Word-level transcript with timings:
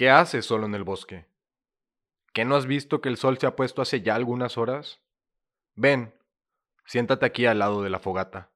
¿Qué 0.00 0.08
haces 0.08 0.46
solo 0.46 0.64
en 0.64 0.74
el 0.74 0.82
bosque? 0.82 1.26
¿Qué 2.32 2.46
no 2.46 2.56
has 2.56 2.64
visto 2.64 3.02
que 3.02 3.10
el 3.10 3.18
sol 3.18 3.36
se 3.36 3.46
ha 3.46 3.54
puesto 3.54 3.82
hace 3.82 4.00
ya 4.00 4.14
algunas 4.14 4.56
horas? 4.56 5.02
Ven, 5.74 6.14
siéntate 6.86 7.26
aquí 7.26 7.44
al 7.44 7.58
lado 7.58 7.82
de 7.82 7.90
la 7.90 7.98
fogata. 7.98 8.50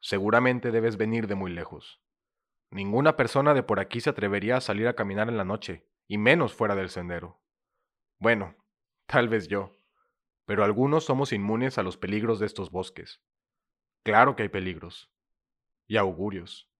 Seguramente 0.00 0.70
debes 0.70 0.96
venir 0.96 1.26
de 1.26 1.34
muy 1.34 1.50
lejos. 1.50 2.00
Ninguna 2.70 3.14
persona 3.18 3.52
de 3.52 3.62
por 3.62 3.78
aquí 3.78 4.00
se 4.00 4.08
atrevería 4.08 4.56
a 4.56 4.62
salir 4.62 4.88
a 4.88 4.94
caminar 4.94 5.28
en 5.28 5.36
la 5.36 5.44
noche, 5.44 5.86
y 6.08 6.16
menos 6.16 6.54
fuera 6.54 6.74
del 6.74 6.88
sendero. 6.88 7.42
Bueno, 8.18 8.56
tal 9.06 9.28
vez 9.28 9.48
yo, 9.48 9.76
pero 10.46 10.64
algunos 10.64 11.04
somos 11.04 11.34
inmunes 11.34 11.76
a 11.76 11.82
los 11.82 11.98
peligros 11.98 12.40
de 12.40 12.46
estos 12.46 12.70
bosques. 12.70 13.20
Claro 14.02 14.34
que 14.34 14.44
hay 14.44 14.48
peligros. 14.48 15.12
Y 15.86 15.98
augurios. 15.98 16.72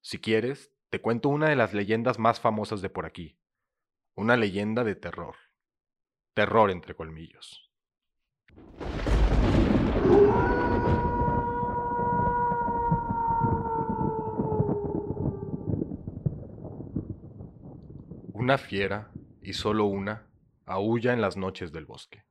Si 0.00 0.18
quieres, 0.18 0.72
te 0.88 1.02
cuento 1.02 1.28
una 1.28 1.50
de 1.50 1.56
las 1.56 1.74
leyendas 1.74 2.18
más 2.18 2.40
famosas 2.40 2.80
de 2.80 2.88
por 2.88 3.04
aquí. 3.04 3.36
Una 4.14 4.36
leyenda 4.36 4.84
de 4.84 4.94
terror. 4.94 5.36
Terror 6.34 6.70
entre 6.70 6.94
colmillos. 6.94 7.72
Una 18.34 18.58
fiera, 18.58 19.10
y 19.40 19.54
solo 19.54 19.86
una, 19.86 20.26
aúlla 20.66 21.14
en 21.14 21.22
las 21.22 21.38
noches 21.38 21.72
del 21.72 21.86
bosque. 21.86 22.22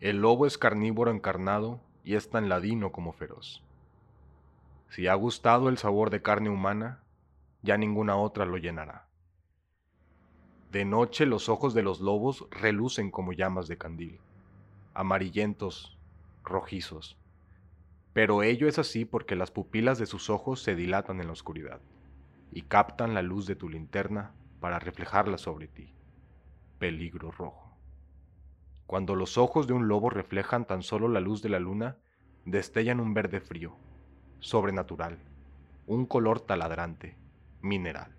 El 0.00 0.20
lobo 0.20 0.46
es 0.46 0.58
carnívoro 0.58 1.12
encarnado 1.12 1.80
y 2.02 2.16
es 2.16 2.28
tan 2.28 2.48
ladino 2.48 2.90
como 2.90 3.12
feroz. 3.12 3.62
Si 4.88 5.06
ha 5.06 5.14
gustado 5.14 5.68
el 5.68 5.78
sabor 5.78 6.10
de 6.10 6.22
carne 6.22 6.50
humana, 6.50 7.04
ya 7.62 7.78
ninguna 7.78 8.16
otra 8.16 8.46
lo 8.46 8.56
llenará. 8.56 9.05
De 10.76 10.84
noche 10.84 11.24
los 11.24 11.48
ojos 11.48 11.72
de 11.72 11.82
los 11.82 12.02
lobos 12.02 12.46
relucen 12.50 13.10
como 13.10 13.32
llamas 13.32 13.66
de 13.66 13.78
candil, 13.78 14.20
amarillentos, 14.92 15.98
rojizos. 16.44 17.16
Pero 18.12 18.42
ello 18.42 18.68
es 18.68 18.78
así 18.78 19.06
porque 19.06 19.36
las 19.36 19.50
pupilas 19.50 19.98
de 19.98 20.04
sus 20.04 20.28
ojos 20.28 20.62
se 20.62 20.76
dilatan 20.76 21.18
en 21.22 21.28
la 21.28 21.32
oscuridad 21.32 21.80
y 22.52 22.60
captan 22.60 23.14
la 23.14 23.22
luz 23.22 23.46
de 23.46 23.56
tu 23.56 23.70
linterna 23.70 24.34
para 24.60 24.78
reflejarla 24.78 25.38
sobre 25.38 25.66
ti. 25.66 25.94
Peligro 26.78 27.30
rojo. 27.30 27.74
Cuando 28.86 29.14
los 29.14 29.38
ojos 29.38 29.66
de 29.66 29.72
un 29.72 29.88
lobo 29.88 30.10
reflejan 30.10 30.66
tan 30.66 30.82
solo 30.82 31.08
la 31.08 31.20
luz 31.20 31.40
de 31.40 31.48
la 31.48 31.58
luna, 31.58 31.96
destellan 32.44 33.00
un 33.00 33.14
verde 33.14 33.40
frío, 33.40 33.78
sobrenatural, 34.40 35.16
un 35.86 36.04
color 36.04 36.40
taladrante, 36.40 37.16
mineral. 37.62 38.15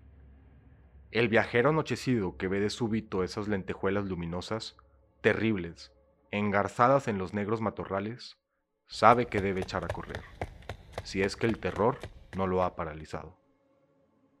El 1.10 1.28
viajero 1.28 1.70
anochecido 1.70 2.36
que 2.36 2.48
ve 2.48 2.60
de 2.60 2.68
súbito 2.68 3.24
esas 3.24 3.48
lentejuelas 3.48 4.04
luminosas, 4.04 4.76
terribles, 5.22 5.90
engarzadas 6.30 7.08
en 7.08 7.16
los 7.16 7.32
negros 7.32 7.62
matorrales, 7.62 8.36
sabe 8.88 9.24
que 9.26 9.40
debe 9.40 9.62
echar 9.62 9.84
a 9.84 9.88
correr, 9.88 10.20
si 11.04 11.22
es 11.22 11.34
que 11.34 11.46
el 11.46 11.58
terror 11.60 11.98
no 12.36 12.46
lo 12.46 12.62
ha 12.62 12.76
paralizado. 12.76 13.38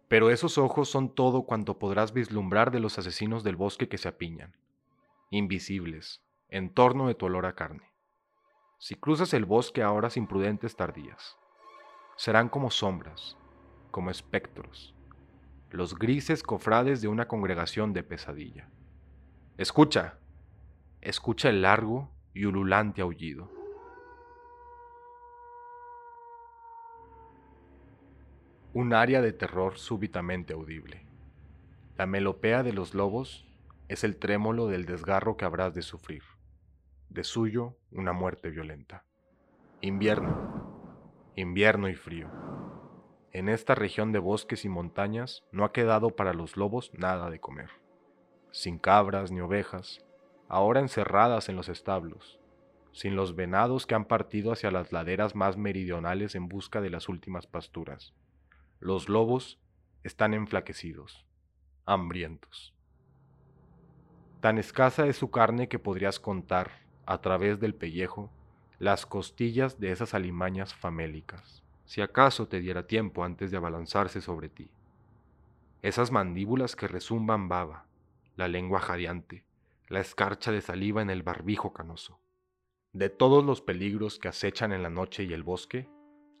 Pero 0.08 0.28
esos 0.28 0.58
ojos 0.58 0.90
son 0.90 1.14
todo 1.14 1.44
cuanto 1.44 1.78
podrás 1.78 2.12
vislumbrar 2.12 2.70
de 2.70 2.80
los 2.80 2.98
asesinos 2.98 3.44
del 3.44 3.56
bosque 3.56 3.88
que 3.88 3.96
se 3.96 4.08
apiñan, 4.08 4.54
invisibles, 5.30 6.22
en 6.50 6.68
torno 6.68 7.08
de 7.08 7.14
tu 7.14 7.26
olor 7.26 7.46
a 7.46 7.54
carne. 7.54 7.94
Si 8.78 8.94
cruzas 8.94 9.32
el 9.32 9.46
bosque 9.46 9.82
a 9.82 9.90
horas 9.90 10.18
imprudentes 10.18 10.76
tardías, 10.76 11.38
serán 12.16 12.50
como 12.50 12.70
sombras, 12.70 13.38
como 13.90 14.10
espectros, 14.10 14.94
los 15.70 15.98
grises 15.98 16.42
cofrades 16.42 17.00
de 17.00 17.08
una 17.08 17.28
congregación 17.28 17.92
de 17.92 18.02
pesadilla. 18.02 18.68
Escucha, 19.56 20.18
escucha 21.00 21.48
el 21.48 21.62
largo 21.62 22.10
y 22.34 22.44
ululante 22.44 23.02
aullido. 23.02 23.58
un 28.78 28.94
área 28.94 29.20
de 29.22 29.32
terror 29.32 29.76
súbitamente 29.76 30.52
audible. 30.52 31.04
La 31.96 32.06
melopea 32.06 32.62
de 32.62 32.72
los 32.72 32.94
lobos 32.94 33.44
es 33.88 34.04
el 34.04 34.16
trémolo 34.16 34.68
del 34.68 34.84
desgarro 34.84 35.36
que 35.36 35.44
habrás 35.44 35.74
de 35.74 35.82
sufrir. 35.82 36.22
De 37.08 37.24
suyo, 37.24 37.76
una 37.90 38.12
muerte 38.12 38.50
violenta. 38.50 39.04
Invierno, 39.80 41.32
invierno 41.34 41.88
y 41.88 41.96
frío. 41.96 42.47
En 43.32 43.48
esta 43.48 43.74
región 43.74 44.12
de 44.12 44.18
bosques 44.18 44.64
y 44.64 44.68
montañas 44.68 45.44
no 45.52 45.64
ha 45.64 45.72
quedado 45.72 46.10
para 46.10 46.32
los 46.32 46.56
lobos 46.56 46.92
nada 46.94 47.30
de 47.30 47.40
comer. 47.40 47.70
Sin 48.50 48.78
cabras 48.78 49.30
ni 49.30 49.40
ovejas, 49.40 50.04
ahora 50.48 50.80
encerradas 50.80 51.48
en 51.48 51.56
los 51.56 51.68
establos, 51.68 52.40
sin 52.92 53.16
los 53.16 53.36
venados 53.36 53.86
que 53.86 53.94
han 53.94 54.06
partido 54.06 54.52
hacia 54.52 54.70
las 54.70 54.92
laderas 54.92 55.34
más 55.34 55.56
meridionales 55.56 56.34
en 56.34 56.48
busca 56.48 56.80
de 56.80 56.90
las 56.90 57.08
últimas 57.08 57.46
pasturas 57.46 58.14
los 58.80 59.08
lobos 59.08 59.58
están 60.04 60.34
enflaquecidos, 60.34 61.26
hambrientos. 61.84 62.74
Tan 64.40 64.56
escasa 64.58 65.08
es 65.08 65.16
su 65.16 65.30
carne 65.30 65.68
que 65.68 65.80
podrías 65.80 66.20
contar, 66.20 66.86
a 67.04 67.20
través 67.20 67.58
del 67.58 67.74
pellejo, 67.74 68.30
las 68.78 69.04
costillas 69.04 69.80
de 69.80 69.90
esas 69.90 70.14
alimañas 70.14 70.74
famélicas, 70.74 71.64
si 71.88 72.02
acaso 72.02 72.48
te 72.48 72.60
diera 72.60 72.86
tiempo 72.86 73.24
antes 73.24 73.50
de 73.50 73.56
abalanzarse 73.56 74.20
sobre 74.20 74.50
ti. 74.50 74.70
Esas 75.80 76.12
mandíbulas 76.12 76.76
que 76.76 76.86
resumban 76.86 77.48
baba, 77.48 77.86
la 78.36 78.46
lengua 78.46 78.78
jadeante, 78.78 79.46
la 79.88 80.00
escarcha 80.00 80.52
de 80.52 80.60
saliva 80.60 81.00
en 81.00 81.08
el 81.08 81.22
barbijo 81.22 81.72
canoso. 81.72 82.20
De 82.92 83.08
todos 83.08 83.42
los 83.42 83.62
peligros 83.62 84.18
que 84.18 84.28
acechan 84.28 84.72
en 84.72 84.82
la 84.82 84.90
noche 84.90 85.24
y 85.24 85.32
el 85.32 85.42
bosque, 85.42 85.88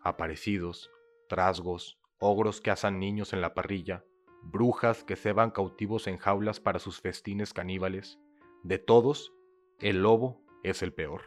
aparecidos, 0.02 0.90
trasgos, 1.30 1.98
ogros 2.18 2.60
que 2.60 2.70
asan 2.70 2.98
niños 2.98 3.32
en 3.32 3.40
la 3.40 3.54
parrilla, 3.54 4.04
brujas 4.42 5.02
que 5.02 5.16
ceban 5.16 5.50
cautivos 5.50 6.08
en 6.08 6.18
jaulas 6.18 6.60
para 6.60 6.78
sus 6.78 7.00
festines 7.00 7.54
caníbales, 7.54 8.18
de 8.64 8.78
todos, 8.78 9.32
el 9.80 10.02
lobo 10.02 10.42
es 10.62 10.82
el 10.82 10.92
peor, 10.92 11.22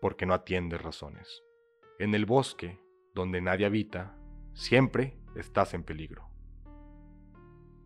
porque 0.00 0.26
no 0.26 0.34
atiende 0.34 0.76
razones. 0.76 1.44
En 2.00 2.16
el 2.16 2.26
bosque, 2.26 2.80
donde 3.14 3.40
nadie 3.40 3.66
habita, 3.66 4.16
siempre 4.54 5.18
estás 5.34 5.74
en 5.74 5.82
peligro. 5.82 6.28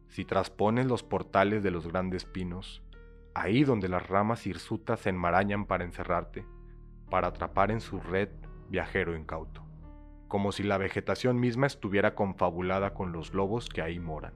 Si 0.09 0.25
traspones 0.25 0.87
los 0.87 1.03
portales 1.03 1.63
de 1.63 1.71
los 1.71 1.87
grandes 1.87 2.25
pinos, 2.25 2.83
ahí 3.35 3.65
donde 3.65 3.89
las 3.89 4.07
ramas 4.09 4.47
hirsutas 4.47 5.01
se 5.01 5.11
enmarañan 5.11 5.67
para 5.67 5.85
encerrarte, 5.85 6.47
para 7.11 7.29
atrapar 7.29 7.71
en 7.71 7.81
su 7.81 8.01
red 8.01 8.29
viajero 8.69 9.17
incauto 9.17 9.63
como 10.33 10.51
si 10.51 10.63
la 10.63 10.79
vegetación 10.79 11.39
misma 11.39 11.67
estuviera 11.67 12.15
confabulada 12.15 12.95
con 12.95 13.13
los 13.13 13.35
lobos 13.35 13.69
que 13.69 13.83
ahí 13.83 14.01
moran, 14.01 14.33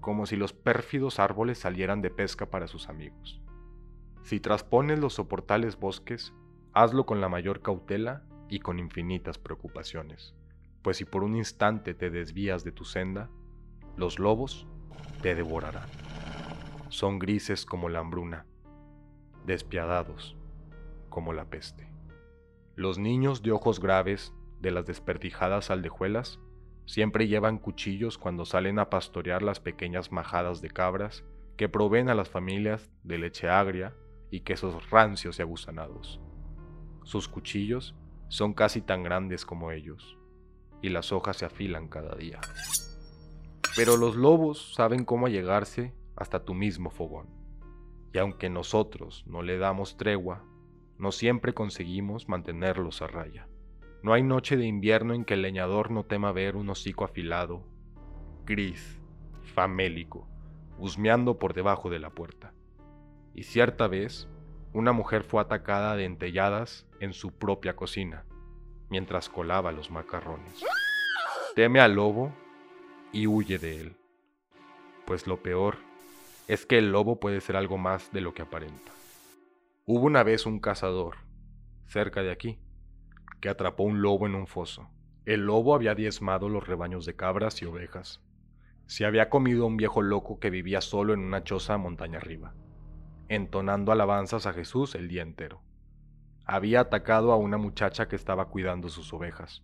como 0.00 0.26
si 0.26 0.36
los 0.36 0.52
pérfidos 0.52 1.18
árboles 1.18 1.56
salieran 1.56 2.02
de 2.02 2.10
pesca 2.10 2.50
para 2.50 2.66
sus 2.66 2.90
amigos. 2.90 3.40
Si 4.24 4.40
traspones 4.40 4.98
los 4.98 5.14
soportales 5.14 5.80
bosques, 5.80 6.34
hazlo 6.74 7.06
con 7.06 7.22
la 7.22 7.30
mayor 7.30 7.62
cautela 7.62 8.24
y 8.50 8.58
con 8.58 8.78
infinitas 8.78 9.38
preocupaciones, 9.38 10.34
pues 10.82 10.98
si 10.98 11.04
por 11.04 11.22
un 11.22 11.36
instante 11.36 11.94
te 11.94 12.10
desvías 12.10 12.64
de 12.64 12.72
tu 12.72 12.84
senda, 12.84 13.30
los 13.96 14.18
lobos 14.18 14.66
te 15.22 15.34
devorarán. 15.34 15.88
Son 16.88 17.18
grises 17.18 17.64
como 17.64 17.88
la 17.88 18.00
hambruna, 18.00 18.44
despiadados 19.46 20.36
como 21.08 21.32
la 21.32 21.48
peste. 21.48 21.88
Los 22.76 22.98
niños 22.98 23.42
de 23.42 23.52
ojos 23.52 23.80
graves 23.80 24.34
de 24.60 24.70
las 24.70 24.86
desperdijadas 24.86 25.70
aldejuelas 25.70 26.40
siempre 26.86 27.28
llevan 27.28 27.58
cuchillos 27.58 28.18
cuando 28.18 28.44
salen 28.44 28.78
a 28.78 28.90
pastorear 28.90 29.42
las 29.42 29.60
pequeñas 29.60 30.10
majadas 30.10 30.60
de 30.60 30.70
cabras 30.70 31.24
que 31.56 31.68
proveen 31.68 32.08
a 32.08 32.14
las 32.14 32.28
familias 32.28 32.90
de 33.04 33.18
leche 33.18 33.48
agria 33.48 33.94
y 34.30 34.40
quesos 34.40 34.90
rancios 34.90 35.38
y 35.38 35.42
agusanados. 35.42 36.20
Sus 37.04 37.28
cuchillos 37.28 37.94
son 38.30 38.54
casi 38.54 38.80
tan 38.80 39.02
grandes 39.02 39.44
como 39.44 39.72
ellos, 39.72 40.16
y 40.80 40.88
las 40.88 41.10
hojas 41.12 41.36
se 41.36 41.44
afilan 41.44 41.88
cada 41.88 42.14
día. 42.14 42.40
Pero 43.74 43.96
los 43.96 44.14
lobos 44.14 44.72
saben 44.74 45.04
cómo 45.04 45.26
llegarse 45.26 45.92
hasta 46.14 46.44
tu 46.44 46.54
mismo 46.54 46.90
fogón, 46.90 47.26
y 48.14 48.18
aunque 48.18 48.48
nosotros 48.48 49.24
no 49.26 49.42
le 49.42 49.58
damos 49.58 49.96
tregua, 49.96 50.44
no 50.96 51.10
siempre 51.10 51.54
conseguimos 51.54 52.28
mantenerlos 52.28 53.02
a 53.02 53.08
raya. 53.08 53.48
No 54.02 54.12
hay 54.12 54.22
noche 54.22 54.56
de 54.56 54.66
invierno 54.66 55.12
en 55.12 55.24
que 55.24 55.34
el 55.34 55.42
leñador 55.42 55.90
no 55.90 56.04
tema 56.04 56.30
ver 56.30 56.54
un 56.54 56.70
hocico 56.70 57.04
afilado, 57.04 57.66
gris, 58.46 59.00
famélico, 59.42 60.28
husmeando 60.78 61.40
por 61.40 61.52
debajo 61.52 61.90
de 61.90 61.98
la 61.98 62.10
puerta. 62.10 62.54
Y 63.34 63.42
cierta 63.42 63.88
vez, 63.88 64.28
una 64.72 64.92
mujer 64.92 65.24
fue 65.24 65.40
atacada 65.40 65.96
de 65.96 66.04
entelladas 66.04 66.86
en 67.00 67.12
su 67.12 67.32
propia 67.32 67.74
cocina, 67.74 68.24
mientras 68.88 69.28
colaba 69.28 69.72
los 69.72 69.90
macarrones. 69.90 70.62
Teme 71.54 71.80
al 71.80 71.94
lobo 71.94 72.32
y 73.12 73.26
huye 73.26 73.58
de 73.58 73.80
él, 73.80 73.96
Pues 75.06 75.26
lo 75.26 75.42
peor 75.42 75.78
es 76.46 76.66
que 76.66 76.78
el 76.78 76.92
lobo 76.92 77.18
puede 77.18 77.40
ser 77.40 77.56
algo 77.56 77.78
más 77.78 78.12
de 78.12 78.20
lo 78.20 78.32
que 78.34 78.42
aparenta. 78.42 78.92
Hubo 79.86 80.06
una 80.06 80.22
vez 80.22 80.46
un 80.46 80.60
cazador, 80.60 81.16
cerca 81.86 82.22
de 82.22 82.30
aquí, 82.30 82.60
que 83.40 83.48
atrapó 83.48 83.82
un 83.82 84.02
lobo 84.02 84.26
en 84.26 84.36
un 84.36 84.46
foso. 84.46 84.88
El 85.26 85.46
lobo 85.46 85.74
había 85.74 85.94
diezmado 85.94 86.48
los 86.48 86.66
rebaños 86.66 87.06
de 87.06 87.16
cabras 87.16 87.60
y 87.62 87.66
ovejas. 87.66 88.20
Se 88.86 89.04
había 89.04 89.28
comido 89.28 89.64
a 89.64 89.66
un 89.66 89.76
viejo 89.76 90.02
loco 90.02 90.38
que 90.38 90.50
vivía 90.50 90.80
solo 90.80 91.12
en 91.12 91.20
una 91.20 91.42
choza 91.42 91.76
montaña 91.76 92.18
arriba, 92.18 92.54
entonando 93.30 93.92
alabanzas 93.92 94.46
a 94.46 94.52
Jesús 94.52 94.96
el 94.96 95.06
día 95.06 95.22
entero. 95.22 95.60
Había 96.44 96.80
atacado 96.80 97.30
a 97.30 97.36
una 97.36 97.58
muchacha 97.58 98.08
que 98.08 98.16
estaba 98.16 98.46
cuidando 98.46 98.88
sus 98.88 99.12
ovejas, 99.12 99.62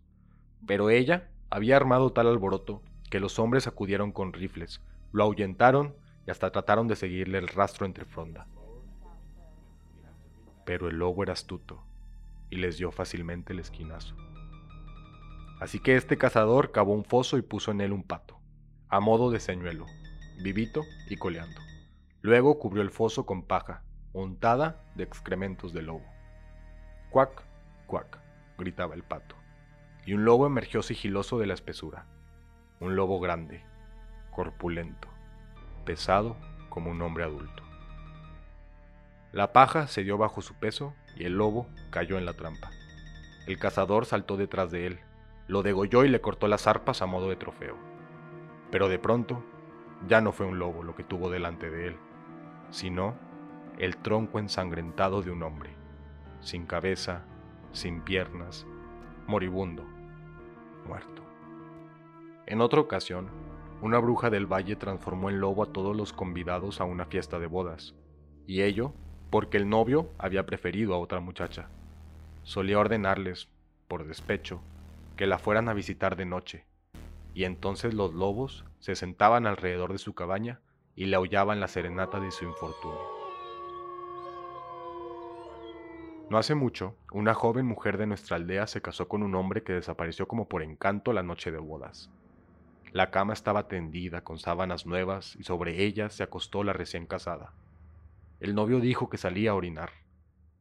pero 0.69 0.89
ella 0.89 1.31
había 1.51 1.77
armado 1.77 2.13
tal 2.13 2.29
alboroto 2.29 2.81
que 3.11 3.19
los 3.19 3.41
hombres 3.41 3.67
acudieron 3.67 4.13
con 4.13 4.33
rifles, 4.33 4.81
lo 5.11 5.25
ahuyentaron 5.25 5.97
y 6.29 6.31
hasta 6.31 6.53
trataron 6.53 6.87
de 6.87 6.95
seguirle 6.95 7.39
el 7.39 7.49
rastro 7.49 7.87
entre 7.87 8.05
fronda. 8.05 8.47
Pero 10.65 10.89
el 10.89 10.99
lobo 10.99 11.25
era 11.25 11.33
astuto 11.33 11.83
y 12.51 12.57
les 12.59 12.79
dio 12.79 12.93
fácilmente 12.93 13.53
el 13.53 13.59
esquinazo. 13.59 14.15
Así 15.59 15.81
que 15.81 15.97
este 15.97 16.17
cazador 16.17 16.71
cavó 16.71 16.93
un 16.93 17.05
foso 17.05 17.37
y 17.37 17.43
puso 17.43 17.73
en 17.73 17.81
él 17.81 17.93
un 17.93 18.05
pato, 18.05 18.39
a 18.89 19.01
modo 19.01 19.33
de 19.33 19.41
señuelo, 19.41 19.87
vivito 20.41 20.83
y 21.11 21.17
coleando. 21.17 21.66
Luego 22.27 22.59
cubrió 22.59 22.83
el 22.83 22.91
foso 22.91 23.25
con 23.25 23.45
paja, 23.45 23.85
untada 24.13 24.83
de 24.97 25.05
excrementos 25.05 25.73
de 25.73 25.83
lobo. 25.83 26.03
Cuac, 27.09 27.45
cuac, 27.87 28.19
gritaba 28.59 28.97
el 28.97 29.05
pato, 29.05 29.37
y 30.05 30.13
un 30.13 30.25
lobo 30.25 30.45
emergió 30.45 30.83
sigiloso 30.83 31.39
de 31.39 31.47
la 31.47 31.55
espesura. 31.55 32.07
Un 32.81 32.97
lobo 32.97 33.21
grande, 33.21 33.63
corpulento, 34.33 35.07
pesado 35.85 36.37
como 36.69 36.91
un 36.91 37.01
hombre 37.01 37.23
adulto. 37.23 37.63
La 39.31 39.53
paja 39.53 39.87
se 39.87 40.03
dio 40.03 40.19
bajo 40.19 40.43
su 40.43 40.55
peso 40.55 40.95
y 41.15 41.27
el 41.27 41.35
lobo 41.35 41.69
cayó 41.91 42.19
en 42.19 42.27
la 42.27 42.33
trampa. 42.33 42.73
El 43.47 43.57
cazador 43.61 44.05
saltó 44.05 44.37
detrás 44.37 44.73
de 44.73 44.89
él, 44.89 44.99
lo 45.47 45.63
degolló 45.63 46.03
y 46.03 46.09
le 46.09 46.21
cortó 46.21 46.49
las 46.49 46.67
arpas 46.67 47.03
a 47.03 47.07
modo 47.07 47.29
de 47.29 47.37
trofeo. 47.37 47.77
Pero 48.73 48.89
de 48.89 48.99
pronto, 48.99 49.45
ya 50.09 50.21
no 50.21 50.33
fue 50.33 50.45
un 50.45 50.59
lobo 50.59 50.83
lo 50.83 50.97
que 50.97 51.05
tuvo 51.05 51.31
delante 51.31 51.71
de 51.71 51.87
él, 51.87 51.97
sino 52.71 53.15
el 53.79 53.97
tronco 53.97 54.39
ensangrentado 54.39 55.23
de 55.23 55.31
un 55.31 55.43
hombre, 55.43 55.71
sin 56.41 56.67
cabeza, 56.67 57.25
sin 57.73 58.01
piernas, 58.01 58.67
moribundo, 59.27 59.85
muerto. 60.87 61.23
En 62.47 62.61
otra 62.61 62.81
ocasión, 62.81 63.29
una 63.83 63.99
bruja 63.99 64.31
del 64.31 64.47
valle 64.47 64.77
transformó 64.77 65.29
en 65.29 65.41
lobo 65.41 65.63
a 65.63 65.73
todos 65.73 65.95
los 65.95 66.13
convidados 66.13 66.81
a 66.81 66.85
una 66.85 67.05
fiesta 67.05 67.39
de 67.39 67.47
bodas, 67.47 67.95
y 68.47 68.63
ello 68.63 68.95
porque 69.31 69.57
el 69.57 69.69
novio 69.69 70.11
había 70.19 70.47
preferido 70.47 70.95
a 70.95 70.99
otra 70.99 71.21
muchacha. 71.21 71.69
Solía 72.43 72.79
ordenarles, 72.79 73.49
por 73.89 74.07
despecho, 74.07 74.63
que 75.17 75.27
la 75.27 75.39
fueran 75.39 75.69
a 75.69 75.75
visitar 75.75 76.17
de 76.17 76.25
noche, 76.25 76.67
y 77.35 77.45
entonces 77.45 77.93
los 77.93 78.15
lobos 78.15 78.65
se 78.79 78.95
sentaban 78.95 79.47
alrededor 79.47 79.93
de 79.93 79.99
su 79.99 80.15
cabaña 80.15 80.61
y 80.97 81.05
le 81.05 81.17
aullaban 81.17 81.61
la 81.61 81.69
serenata 81.69 82.19
de 82.19 82.31
su 82.31 82.47
infortunio. 82.47 82.99
No 86.29 86.39
hace 86.39 86.57
mucho, 86.57 86.97
una 87.13 87.35
joven 87.35 87.67
mujer 87.67 87.99
de 87.99 88.07
nuestra 88.07 88.37
aldea 88.37 88.67
se 88.67 88.83
casó 88.83 89.07
con 89.07 89.23
un 89.23 89.37
hombre 89.37 89.63
que 89.63 89.75
desapareció 89.75 90.27
como 90.27 90.49
por 90.49 90.63
encanto 90.63 91.13
la 91.13 91.23
noche 91.23 91.53
de 91.53 91.59
bodas. 91.59 92.11
La 92.93 93.11
cama 93.11 93.35
estaba 93.35 93.69
tendida 93.69 94.25
con 94.25 94.39
sábanas 94.39 94.87
nuevas 94.87 95.37
y 95.37 95.45
sobre 95.45 95.85
ellas 95.85 96.15
se 96.15 96.25
acostó 96.25 96.65
la 96.65 96.73
recién 96.73 97.07
casada. 97.07 97.53
El 98.41 98.55
novio 98.55 98.81
dijo 98.81 99.09
que 99.09 99.19
salía 99.19 99.53
a 99.53 99.55
orinar. 99.55 99.91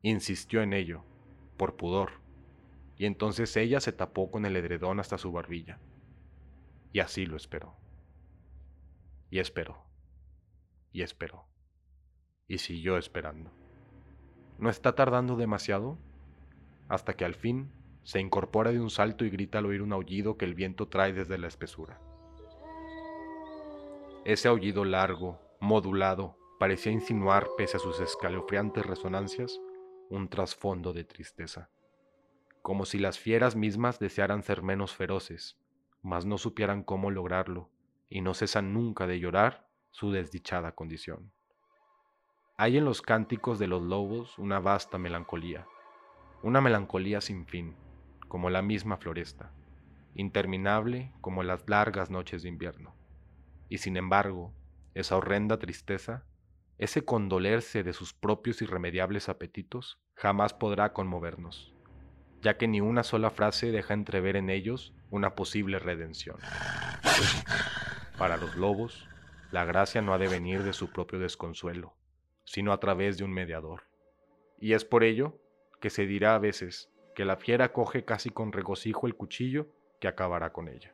Insistió 0.01 0.61
en 0.61 0.73
ello, 0.73 1.03
por 1.57 1.77
pudor, 1.77 2.11
y 2.97 3.05
entonces 3.05 3.55
ella 3.57 3.79
se 3.79 3.91
tapó 3.91 4.29
con 4.29 4.45
el 4.45 4.55
edredón 4.55 4.99
hasta 4.99 5.17
su 5.17 5.31
barbilla. 5.31 5.79
Y 6.93 6.99
así 6.99 7.25
lo 7.25 7.37
esperó. 7.37 7.75
Y 9.29 9.39
esperó. 9.39 9.84
Y 10.95 11.01
esperó. 11.01 11.45
Y 12.47 12.59
siguió 12.59 12.97
esperando. 12.97 13.51
¿No 14.57 14.69
está 14.69 14.95
tardando 14.95 15.35
demasiado? 15.35 15.97
Hasta 16.87 17.17
que 17.17 17.25
al 17.25 17.35
fin 17.35 17.69
se 18.03 18.21
incorpora 18.21 18.71
de 18.71 18.79
un 18.79 18.89
salto 18.89 19.25
y 19.25 19.29
grita 19.29 19.57
al 19.57 19.65
oír 19.65 19.81
un 19.81 19.91
aullido 19.91 20.37
que 20.37 20.45
el 20.45 20.55
viento 20.55 20.87
trae 20.87 21.11
desde 21.11 21.37
la 21.37 21.47
espesura. 21.47 21.99
Ese 24.23 24.47
aullido 24.47 24.85
largo, 24.85 25.37
modulado, 25.59 26.37
parecía 26.61 26.93
insinuar, 26.93 27.49
pese 27.57 27.75
a 27.75 27.81
sus 27.81 27.99
escalofriantes 27.99 28.85
resonancias, 28.85 29.59
un 30.09 30.29
trasfondo 30.29 30.93
de 30.93 31.03
tristeza, 31.03 31.69
como 32.61 32.85
si 32.85 32.99
las 32.99 33.19
fieras 33.19 33.57
mismas 33.57 33.99
desearan 33.99 34.43
ser 34.43 34.63
menos 34.63 34.95
feroces, 34.95 35.59
mas 36.01 36.25
no 36.25 36.37
supieran 36.37 36.83
cómo 36.83 37.11
lograrlo, 37.11 37.69
y 38.07 38.21
no 38.21 38.33
cesan 38.33 38.73
nunca 38.73 39.07
de 39.07 39.19
llorar 39.19 39.64
su 39.95 40.11
desdichada 40.11 40.73
condición. 40.73 41.31
Hay 42.57 42.77
en 42.77 42.85
los 42.85 43.01
cánticos 43.01 43.59
de 43.59 43.67
los 43.67 43.81
lobos 43.81 44.37
una 44.37 44.59
vasta 44.59 44.97
melancolía, 44.97 45.67
una 46.43 46.61
melancolía 46.61 47.21
sin 47.21 47.45
fin, 47.45 47.75
como 48.27 48.49
la 48.49 48.61
misma 48.61 48.97
floresta, 48.97 49.51
interminable 50.13 51.13
como 51.21 51.43
las 51.43 51.67
largas 51.67 52.09
noches 52.09 52.43
de 52.43 52.49
invierno 52.49 52.95
y 53.69 53.79
sin 53.79 53.97
embargo, 53.97 54.53
esa 54.93 55.17
horrenda 55.17 55.57
tristeza, 55.57 56.23
ese 56.77 57.03
condolerse 57.03 57.83
de 57.83 57.93
sus 57.93 58.13
propios 58.13 58.61
irremediables 58.61 59.29
apetitos, 59.29 59.99
jamás 60.13 60.53
podrá 60.53 60.93
conmovernos, 60.93 61.73
ya 62.41 62.57
que 62.57 62.67
ni 62.67 62.81
una 62.81 63.03
sola 63.03 63.29
frase 63.29 63.71
deja 63.71 63.93
entrever 63.93 64.35
en 64.35 64.49
ellos 64.49 64.93
una 65.09 65.35
posible 65.35 65.79
redención. 65.79 66.37
Para 68.17 68.37
los 68.37 68.55
lobos, 68.55 69.07
la 69.55 69.63
gracia 69.63 70.01
no 70.01 70.13
ha 70.13 70.17
de 70.17 70.27
venir 70.27 70.63
de 70.63 70.73
su 70.73 70.91
propio 70.91 71.17
desconsuelo, 71.17 71.93
sino 72.43 72.73
a 72.73 72.79
través 72.81 73.17
de 73.17 73.23
un 73.23 73.31
mediador. 73.31 73.83
Y 74.59 74.73
es 74.73 74.83
por 74.83 75.05
ello 75.05 75.39
que 75.79 75.89
se 75.89 76.05
dirá 76.05 76.35
a 76.35 76.39
veces 76.39 76.91
que 77.15 77.23
la 77.23 77.37
fiera 77.37 77.71
coge 77.71 78.03
casi 78.03 78.31
con 78.31 78.51
regocijo 78.51 79.07
el 79.07 79.15
cuchillo 79.15 79.67
que 80.01 80.09
acabará 80.09 80.51
con 80.51 80.67
ella. 80.67 80.93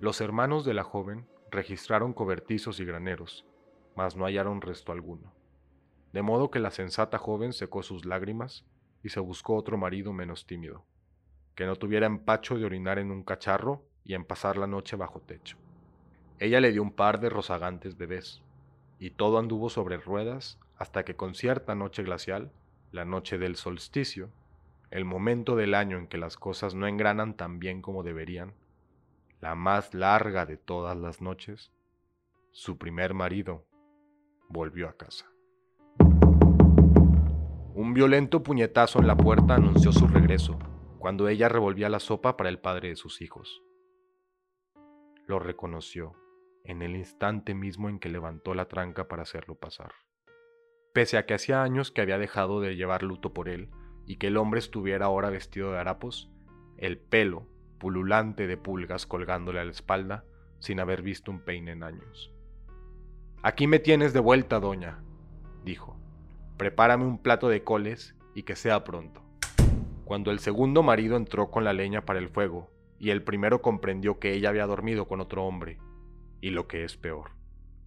Los 0.00 0.20
hermanos 0.20 0.64
de 0.64 0.74
la 0.74 0.82
joven 0.82 1.28
registraron 1.52 2.14
cobertizos 2.14 2.80
y 2.80 2.84
graneros, 2.84 3.46
mas 3.94 4.16
no 4.16 4.24
hallaron 4.24 4.60
resto 4.60 4.90
alguno. 4.90 5.32
De 6.12 6.22
modo 6.22 6.50
que 6.50 6.58
la 6.58 6.72
sensata 6.72 7.16
joven 7.16 7.52
secó 7.52 7.84
sus 7.84 8.04
lágrimas 8.04 8.66
y 9.04 9.10
se 9.10 9.20
buscó 9.20 9.54
otro 9.54 9.78
marido 9.78 10.12
menos 10.12 10.48
tímido, 10.48 10.84
que 11.54 11.66
no 11.66 11.76
tuviera 11.76 12.06
empacho 12.06 12.58
de 12.58 12.64
orinar 12.64 12.98
en 12.98 13.12
un 13.12 13.22
cacharro 13.22 13.84
y 14.02 14.14
en 14.14 14.24
pasar 14.24 14.56
la 14.56 14.66
noche 14.66 14.96
bajo 14.96 15.20
techo. 15.20 15.61
Ella 16.42 16.60
le 16.60 16.72
dio 16.72 16.82
un 16.82 16.90
par 16.90 17.20
de 17.20 17.30
rozagantes 17.30 17.96
bebés, 17.96 18.42
y 18.98 19.10
todo 19.10 19.38
anduvo 19.38 19.70
sobre 19.70 19.96
ruedas 19.96 20.58
hasta 20.76 21.04
que 21.04 21.14
con 21.14 21.36
cierta 21.36 21.76
noche 21.76 22.02
glacial, 22.02 22.50
la 22.90 23.04
noche 23.04 23.38
del 23.38 23.54
solsticio, 23.54 24.28
el 24.90 25.04
momento 25.04 25.54
del 25.54 25.72
año 25.72 25.98
en 25.98 26.08
que 26.08 26.18
las 26.18 26.36
cosas 26.36 26.74
no 26.74 26.88
engranan 26.88 27.34
tan 27.36 27.60
bien 27.60 27.80
como 27.80 28.02
deberían, 28.02 28.54
la 29.40 29.54
más 29.54 29.94
larga 29.94 30.44
de 30.44 30.56
todas 30.56 30.96
las 30.96 31.22
noches, 31.22 31.70
su 32.50 32.76
primer 32.76 33.14
marido 33.14 33.64
volvió 34.48 34.88
a 34.88 34.96
casa. 34.96 35.30
Un 37.72 37.94
violento 37.94 38.42
puñetazo 38.42 38.98
en 38.98 39.06
la 39.06 39.16
puerta 39.16 39.54
anunció 39.54 39.92
su 39.92 40.08
regreso, 40.08 40.58
cuando 40.98 41.28
ella 41.28 41.48
revolvía 41.48 41.88
la 41.88 42.00
sopa 42.00 42.36
para 42.36 42.48
el 42.48 42.58
padre 42.58 42.88
de 42.88 42.96
sus 42.96 43.22
hijos. 43.22 43.62
Lo 45.28 45.38
reconoció 45.38 46.16
en 46.64 46.82
el 46.82 46.96
instante 46.96 47.54
mismo 47.54 47.88
en 47.88 47.98
que 47.98 48.08
levantó 48.08 48.54
la 48.54 48.66
tranca 48.66 49.08
para 49.08 49.22
hacerlo 49.22 49.54
pasar. 49.54 49.92
Pese 50.92 51.16
a 51.16 51.26
que 51.26 51.34
hacía 51.34 51.62
años 51.62 51.90
que 51.90 52.00
había 52.00 52.18
dejado 52.18 52.60
de 52.60 52.76
llevar 52.76 53.02
luto 53.02 53.32
por 53.32 53.48
él 53.48 53.70
y 54.06 54.16
que 54.16 54.28
el 54.28 54.36
hombre 54.36 54.58
estuviera 54.58 55.06
ahora 55.06 55.30
vestido 55.30 55.72
de 55.72 55.78
harapos, 55.78 56.30
el 56.76 56.98
pelo 56.98 57.48
pululante 57.78 58.46
de 58.46 58.56
pulgas 58.56 59.06
colgándole 59.06 59.60
a 59.60 59.64
la 59.64 59.70
espalda 59.70 60.24
sin 60.58 60.78
haber 60.78 61.02
visto 61.02 61.30
un 61.30 61.40
peine 61.40 61.72
en 61.72 61.82
años. 61.82 62.32
Aquí 63.42 63.66
me 63.66 63.80
tienes 63.80 64.12
de 64.12 64.20
vuelta, 64.20 64.60
doña, 64.60 65.02
dijo. 65.64 65.98
Prepárame 66.58 67.04
un 67.04 67.18
plato 67.18 67.48
de 67.48 67.64
coles 67.64 68.14
y 68.34 68.44
que 68.44 68.54
sea 68.54 68.84
pronto. 68.84 69.22
Cuando 70.04 70.30
el 70.30 70.38
segundo 70.38 70.84
marido 70.84 71.16
entró 71.16 71.50
con 71.50 71.64
la 71.64 71.72
leña 71.72 72.04
para 72.04 72.20
el 72.20 72.28
fuego, 72.28 72.70
y 73.00 73.10
el 73.10 73.24
primero 73.24 73.62
comprendió 73.62 74.20
que 74.20 74.32
ella 74.32 74.50
había 74.50 74.66
dormido 74.66 75.08
con 75.08 75.20
otro 75.20 75.44
hombre, 75.44 75.78
y 76.42 76.50
lo 76.50 76.66
que 76.66 76.84
es 76.84 76.98
peor, 76.98 77.30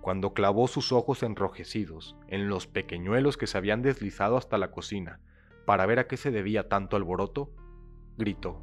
cuando 0.02 0.34
clavó 0.34 0.68
sus 0.68 0.92
ojos 0.92 1.22
enrojecidos 1.22 2.16
en 2.30 2.48
los 2.48 2.68
pequeñuelos 2.68 3.38
que 3.38 3.48
se 3.48 3.58
habían 3.58 3.84
deslizado 3.84 4.38
hasta 4.38 4.58
la 4.58 4.72
cocina 4.72 5.20
para 5.66 5.86
ver 5.86 6.00
a 6.00 6.08
qué 6.08 6.16
se 6.16 6.32
debía 6.32 6.70
tanto 6.70 6.96
alboroto, 6.96 7.52
gritó. 8.18 8.62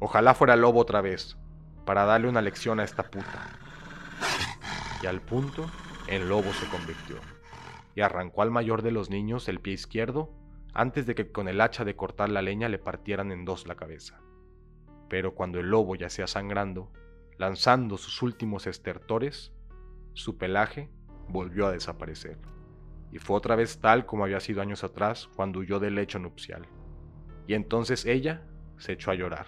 Ojalá 0.00 0.34
fuera 0.34 0.56
lobo 0.56 0.80
otra 0.80 1.00
vez, 1.00 1.38
para 1.86 2.04
darle 2.04 2.28
una 2.28 2.42
lección 2.42 2.80
a 2.80 2.84
esta 2.84 3.04
puta. 3.04 3.58
y 5.02 5.06
al 5.06 5.20
punto 5.20 5.70
en 6.08 6.28
lobo 6.28 6.52
se 6.52 6.66
convirtió, 6.66 7.16
y 7.94 8.00
arrancó 8.00 8.42
al 8.42 8.50
mayor 8.50 8.82
de 8.82 8.90
los 8.90 9.10
niños 9.10 9.48
el 9.48 9.60
pie 9.60 9.74
izquierdo 9.74 10.34
antes 10.74 11.06
de 11.06 11.14
que 11.14 11.30
con 11.30 11.46
el 11.46 11.60
hacha 11.60 11.84
de 11.84 11.94
cortar 11.94 12.30
la 12.30 12.42
leña 12.42 12.68
le 12.68 12.78
partieran 12.78 13.30
en 13.30 13.44
dos 13.44 13.68
la 13.68 13.76
cabeza. 13.76 14.20
Pero 15.08 15.34
cuando 15.34 15.60
el 15.60 15.68
lobo 15.68 15.94
yacía 15.94 16.26
sangrando, 16.26 16.90
lanzando 17.40 17.96
sus 17.96 18.20
últimos 18.20 18.66
estertores, 18.66 19.50
su 20.12 20.36
pelaje 20.36 20.90
volvió 21.26 21.68
a 21.68 21.72
desaparecer, 21.72 22.38
y 23.12 23.18
fue 23.18 23.34
otra 23.34 23.56
vez 23.56 23.78
tal 23.80 24.04
como 24.04 24.24
había 24.24 24.40
sido 24.40 24.60
años 24.60 24.84
atrás 24.84 25.26
cuando 25.36 25.60
huyó 25.60 25.80
del 25.80 25.94
lecho 25.94 26.18
nupcial. 26.18 26.66
Y 27.46 27.54
entonces 27.54 28.04
ella 28.04 28.46
se 28.76 28.92
echó 28.92 29.10
a 29.10 29.14
llorar, 29.14 29.46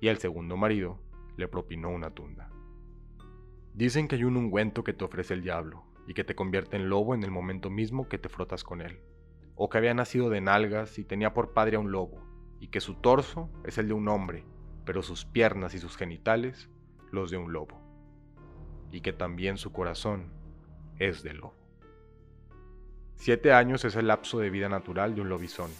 y 0.00 0.06
el 0.06 0.18
segundo 0.18 0.56
marido 0.56 1.00
le 1.36 1.48
propinó 1.48 1.90
una 1.90 2.12
tunda. 2.12 2.48
Dicen 3.74 4.06
que 4.06 4.14
hay 4.14 4.22
un 4.22 4.36
ungüento 4.36 4.84
que 4.84 4.92
te 4.92 5.04
ofrece 5.04 5.34
el 5.34 5.42
diablo, 5.42 5.82
y 6.06 6.14
que 6.14 6.22
te 6.22 6.36
convierte 6.36 6.76
en 6.76 6.88
lobo 6.88 7.16
en 7.16 7.24
el 7.24 7.32
momento 7.32 7.70
mismo 7.70 8.08
que 8.08 8.18
te 8.18 8.28
frotas 8.28 8.62
con 8.62 8.80
él, 8.80 9.00
o 9.56 9.68
que 9.68 9.78
había 9.78 9.94
nacido 9.94 10.30
de 10.30 10.42
nalgas 10.42 10.96
y 10.96 11.02
tenía 11.02 11.34
por 11.34 11.54
padre 11.54 11.74
a 11.74 11.80
un 11.80 11.90
lobo, 11.90 12.22
y 12.60 12.68
que 12.68 12.80
su 12.80 12.94
torso 12.94 13.50
es 13.64 13.78
el 13.78 13.88
de 13.88 13.94
un 13.94 14.06
hombre, 14.06 14.44
pero 14.84 15.02
sus 15.02 15.24
piernas 15.24 15.74
y 15.74 15.80
sus 15.80 15.96
genitales 15.96 16.70
los 17.10 17.30
de 17.30 17.36
un 17.36 17.52
lobo, 17.52 17.80
y 18.90 19.00
que 19.00 19.12
también 19.12 19.58
su 19.58 19.72
corazón 19.72 20.32
es 20.98 21.22
de 21.22 21.34
lobo. 21.34 21.54
Siete 23.16 23.52
años 23.52 23.84
es 23.84 23.96
el 23.96 24.06
lapso 24.06 24.38
de 24.38 24.50
vida 24.50 24.68
natural 24.68 25.14
de 25.14 25.20
un 25.20 25.28
lobizón, 25.28 25.70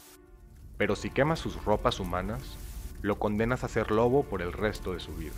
pero 0.77 0.97
si 0.97 1.11
quemas 1.11 1.39
sus 1.39 1.65
ropas 1.65 2.01
humanas, 2.01 2.57
lo 3.03 3.19
condenas 3.19 3.65
a 3.65 3.69
ser 3.69 3.91
lobo 3.91 4.25
por 4.25 4.43
el 4.43 4.53
resto 4.53 4.93
de 4.93 5.01
su 5.01 5.15
vida. 5.17 5.37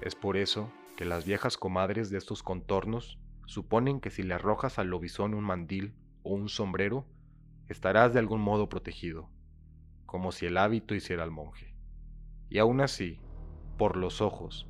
Es 0.00 0.14
por 0.14 0.36
eso 0.36 0.68
que 0.96 1.04
las 1.04 1.24
viejas 1.24 1.56
comadres 1.56 2.10
de 2.10 2.18
estos 2.18 2.42
contornos 2.42 3.18
suponen 3.46 4.00
que 4.00 4.10
si 4.10 4.22
le 4.22 4.34
arrojas 4.34 4.78
al 4.78 4.88
lobizón 4.88 5.34
un 5.34 5.44
mandil 5.44 5.94
o 6.22 6.34
un 6.34 6.48
sombrero, 6.48 7.06
estarás 7.68 8.12
de 8.12 8.18
algún 8.18 8.40
modo 8.40 8.68
protegido, 8.68 9.30
como 10.06 10.32
si 10.32 10.46
el 10.46 10.58
hábito 10.58 10.94
hiciera 10.94 11.22
al 11.22 11.30
monje. 11.30 11.74
Y 12.48 12.58
aún 12.58 12.80
así, 12.80 13.20
por 13.82 13.96
los 13.96 14.20
ojos, 14.20 14.68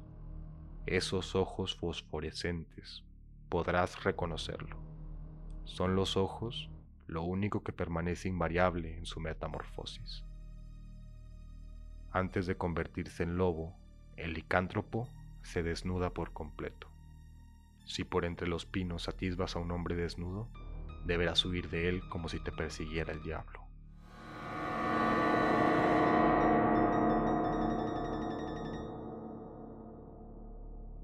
esos 0.86 1.34
ojos 1.34 1.76
fosforescentes, 1.76 3.04
podrás 3.50 4.04
reconocerlo. 4.04 4.78
Son 5.64 5.94
los 5.94 6.16
ojos 6.16 6.70
lo 7.08 7.22
único 7.22 7.62
que 7.62 7.74
permanece 7.74 8.30
invariable 8.30 8.96
en 8.96 9.04
su 9.04 9.20
metamorfosis. 9.20 10.24
Antes 12.10 12.46
de 12.46 12.56
convertirse 12.56 13.22
en 13.22 13.36
lobo, 13.36 13.76
el 14.16 14.32
licántropo 14.32 15.10
se 15.42 15.62
desnuda 15.62 16.14
por 16.14 16.32
completo. 16.32 16.88
Si 17.84 18.04
por 18.04 18.24
entre 18.24 18.48
los 18.48 18.64
pinos 18.64 19.10
atisbas 19.10 19.56
a 19.56 19.58
un 19.58 19.72
hombre 19.72 19.94
desnudo, 19.94 20.48
deberás 21.04 21.44
huir 21.44 21.68
de 21.68 21.90
él 21.90 22.00
como 22.08 22.30
si 22.30 22.40
te 22.40 22.50
persiguiera 22.50 23.12
el 23.12 23.22
diablo. 23.22 23.61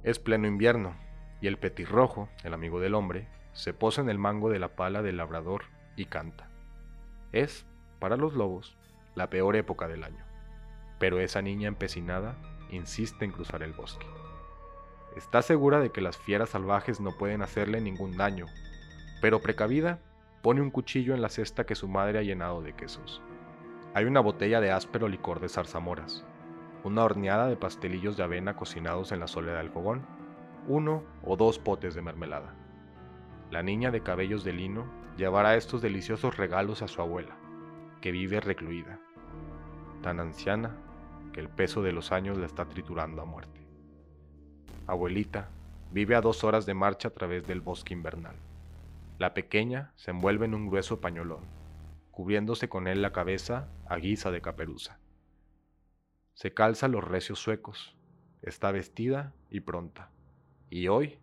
Es 0.09 0.19
pleno 0.19 0.47
invierno, 0.47 0.97
y 1.43 1.49
el 1.49 1.59
petirrojo, 1.59 2.31
el 2.43 2.55
amigo 2.55 2.81
del 2.81 2.95
hombre, 2.95 3.29
se 3.53 3.75
posa 3.75 4.00
en 4.00 4.09
el 4.09 4.17
mango 4.17 4.49
de 4.49 4.59
la 4.59 4.75
pala 4.75 5.03
del 5.03 5.19
labrador 5.19 5.65
y 5.97 6.07
canta. 6.07 6.49
Es, 7.33 7.67
para 7.99 8.17
los 8.17 8.33
lobos, 8.33 8.79
la 9.15 9.29
peor 9.29 9.55
época 9.55 9.87
del 9.87 10.05
año, 10.05 10.25
pero 10.99 11.21
esa 11.21 11.43
niña 11.43 11.69
empecinada 11.69 12.38
insiste 12.71 13.27
en 13.27 13.33
cruzar 13.33 13.62
el 13.62 13.75
bosque. 13.75 14.07
Está 15.15 15.43
segura 15.43 15.79
de 15.79 15.91
que 15.91 16.00
las 16.00 16.17
fieras 16.17 16.49
salvajes 16.49 17.00
no 17.00 17.19
pueden 17.19 17.43
hacerle 17.43 17.83
ningún 17.83 18.17
daño, 18.17 18.47
pero 19.21 19.43
precavida, 19.43 20.00
pone 20.41 20.62
un 20.62 20.71
cuchillo 20.71 21.12
en 21.12 21.21
la 21.21 21.29
cesta 21.29 21.67
que 21.67 21.75
su 21.75 21.87
madre 21.87 22.19
ha 22.19 22.23
llenado 22.23 22.62
de 22.62 22.73
quesos. 22.73 23.21
Hay 23.93 24.07
una 24.07 24.21
botella 24.21 24.62
de 24.62 24.71
áspero 24.71 25.07
licor 25.07 25.38
de 25.38 25.50
zarzamoras, 25.50 26.25
una 26.85 27.04
horneada 27.04 27.47
de 27.47 27.56
pastelillos 27.56 28.16
de 28.16 28.23
avena 28.23 28.56
cocinados 28.56 29.12
en 29.12 29.20
la 29.20 29.26
soledad 29.26 29.58
del 29.58 29.70
fogón, 29.70 30.06
uno 30.66 31.02
o 31.23 31.37
dos 31.37 31.58
potes 31.58 31.94
de 31.94 32.02
mermelada. 32.02 32.54
La 33.50 33.62
niña 33.62 33.90
de 33.90 34.02
cabellos 34.02 34.44
de 34.44 34.52
lino 34.52 34.87
llevará 35.16 35.56
estos 35.56 35.82
deliciosos 35.82 36.37
regalos 36.37 36.82
a 36.82 36.88
su 36.88 37.00
abuela, 37.00 37.37
que 38.00 38.12
vive 38.12 38.40
recluida, 38.40 39.00
tan 40.02 40.20
anciana 40.20 40.76
que 41.32 41.40
el 41.40 41.49
peso 41.49 41.82
de 41.82 41.92
los 41.92 42.12
años 42.12 42.38
la 42.38 42.47
está 42.47 42.66
triturando 42.66 43.23
a 43.23 43.25
muerte. 43.25 43.66
Abuelita, 44.87 45.49
vive 45.90 46.14
a 46.14 46.20
dos 46.20 46.44
horas 46.44 46.66
de 46.66 46.75
marcha 46.75 47.08
a 47.08 47.12
través 47.12 47.47
del 47.47 47.61
bosque 47.61 47.94
invernal. 47.94 48.37
La 49.18 49.35
pequeña 49.35 49.92
se 49.97 50.12
envuelve 50.12 50.47
en 50.47 50.54
un 50.54 50.68
grueso 50.68 51.00
pañolón, 51.00 51.44
cubriéndose 52.11 52.68
con 52.68 52.87
él 52.87 53.02
la 53.02 53.12
cabeza 53.12 53.68
a 53.87 53.97
guisa 53.97 54.30
de 54.30 54.40
caperuza. 54.40 54.99
Se 56.38 56.54
calza 56.54 56.87
los 56.87 57.02
recios 57.02 57.40
suecos, 57.40 57.97
está 58.42 58.71
vestida 58.71 59.35
y 59.50 59.59
pronta, 59.59 60.12
y 60.71 60.87
hoy 60.87 61.18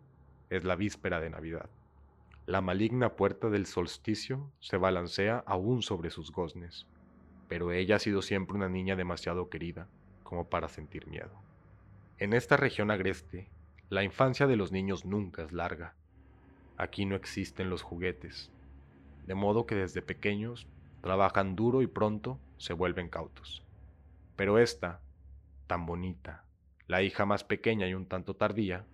es 0.50 0.64
la 0.64 0.76
víspera 0.76 1.20
de 1.20 1.30
Navidad. 1.30 1.70
La 2.44 2.60
maligna 2.60 3.16
puerta 3.16 3.48
del 3.48 3.64
solsticio 3.64 4.52
se 4.60 4.76
balancea 4.76 5.42
aún 5.46 5.80
sobre 5.80 6.10
sus 6.10 6.32
goznes, 6.32 6.86
pero 7.48 7.72
ella 7.72 7.96
ha 7.96 7.98
sido 7.98 8.20
siempre 8.20 8.58
una 8.58 8.68
niña 8.68 8.94
demasiado 8.94 9.48
querida 9.48 9.88
como 10.22 10.50
para 10.50 10.68
sentir 10.68 11.06
miedo. 11.06 11.40
En 12.18 12.34
esta 12.34 12.58
región 12.58 12.90
agreste, 12.90 13.48
la 13.88 14.04
infancia 14.04 14.46
de 14.46 14.56
los 14.56 14.70
niños 14.70 15.06
nunca 15.06 15.44
es 15.44 15.52
larga. 15.52 15.94
Aquí 16.76 17.06
no 17.06 17.16
existen 17.16 17.70
los 17.70 17.80
juguetes, 17.80 18.52
de 19.26 19.34
modo 19.34 19.64
que 19.64 19.76
desde 19.76 20.02
pequeños 20.02 20.66
trabajan 21.00 21.56
duro 21.56 21.80
y 21.80 21.86
pronto 21.86 22.38
se 22.58 22.74
vuelven 22.74 23.08
cautos. 23.08 23.62
Pero 24.36 24.58
esta, 24.58 25.00
tan 25.66 25.86
bonita, 25.86 26.44
la 26.86 27.02
hija 27.02 27.26
más 27.26 27.44
pequeña 27.44 27.88
y 27.88 27.94
un 27.94 28.06
tanto 28.06 28.34
tardía, 28.34 28.86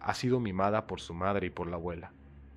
ha 0.00 0.14
sido 0.14 0.40
mimada 0.40 0.86
por 0.86 1.00
su 1.00 1.14
madre 1.14 1.46
y 1.46 1.50
por 1.50 1.68
la 1.68 1.76
abuela, 1.76 2.12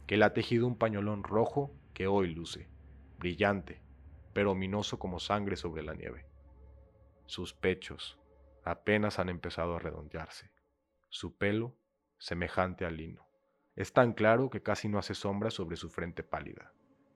que 0.05 0.17
le 0.17 0.25
ha 0.25 0.33
tejido 0.33 0.67
un 0.67 0.77
pañolón 0.77 1.23
rojo 1.23 1.71
que 1.93 2.07
hoy 2.07 2.33
luce, 2.33 2.69
brillante, 3.17 3.81
pero 4.33 4.51
ominoso 4.51 4.99
como 4.99 5.19
sangre 5.19 5.55
sobre 5.55 5.83
la 5.83 5.93
nieve. 5.93 6.25
Sus 7.25 7.53
pechos 7.53 8.19
apenas 8.63 9.19
han 9.19 9.29
empezado 9.29 9.75
a 9.75 9.79
redondearse, 9.79 10.51
su 11.09 11.37
pelo 11.37 11.75
semejante 12.17 12.85
al 12.85 12.97
lino. 12.97 13.27
Es 13.75 13.93
tan 13.93 14.13
claro 14.13 14.49
que 14.49 14.61
casi 14.61 14.87
no 14.89 14.99
hace 14.99 15.13
sombra 15.13 15.51
sobre 15.51 15.77
su 15.77 15.89
frente 15.89 16.23
pálida, 16.23 16.73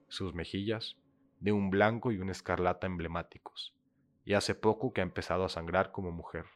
sus 0.08 0.34
mejillas 0.34 0.96
de 1.40 1.52
un 1.52 1.70
blanco 1.70 2.12
y 2.12 2.18
un 2.18 2.30
escarlata 2.30 2.86
emblemáticos, 2.86 3.74
y 4.24 4.34
hace 4.34 4.54
poco 4.54 4.92
que 4.92 5.00
ha 5.00 5.04
empezado 5.04 5.44
a 5.44 5.48
sangrar 5.48 5.92
como 5.92 6.10
mujer. 6.10 6.46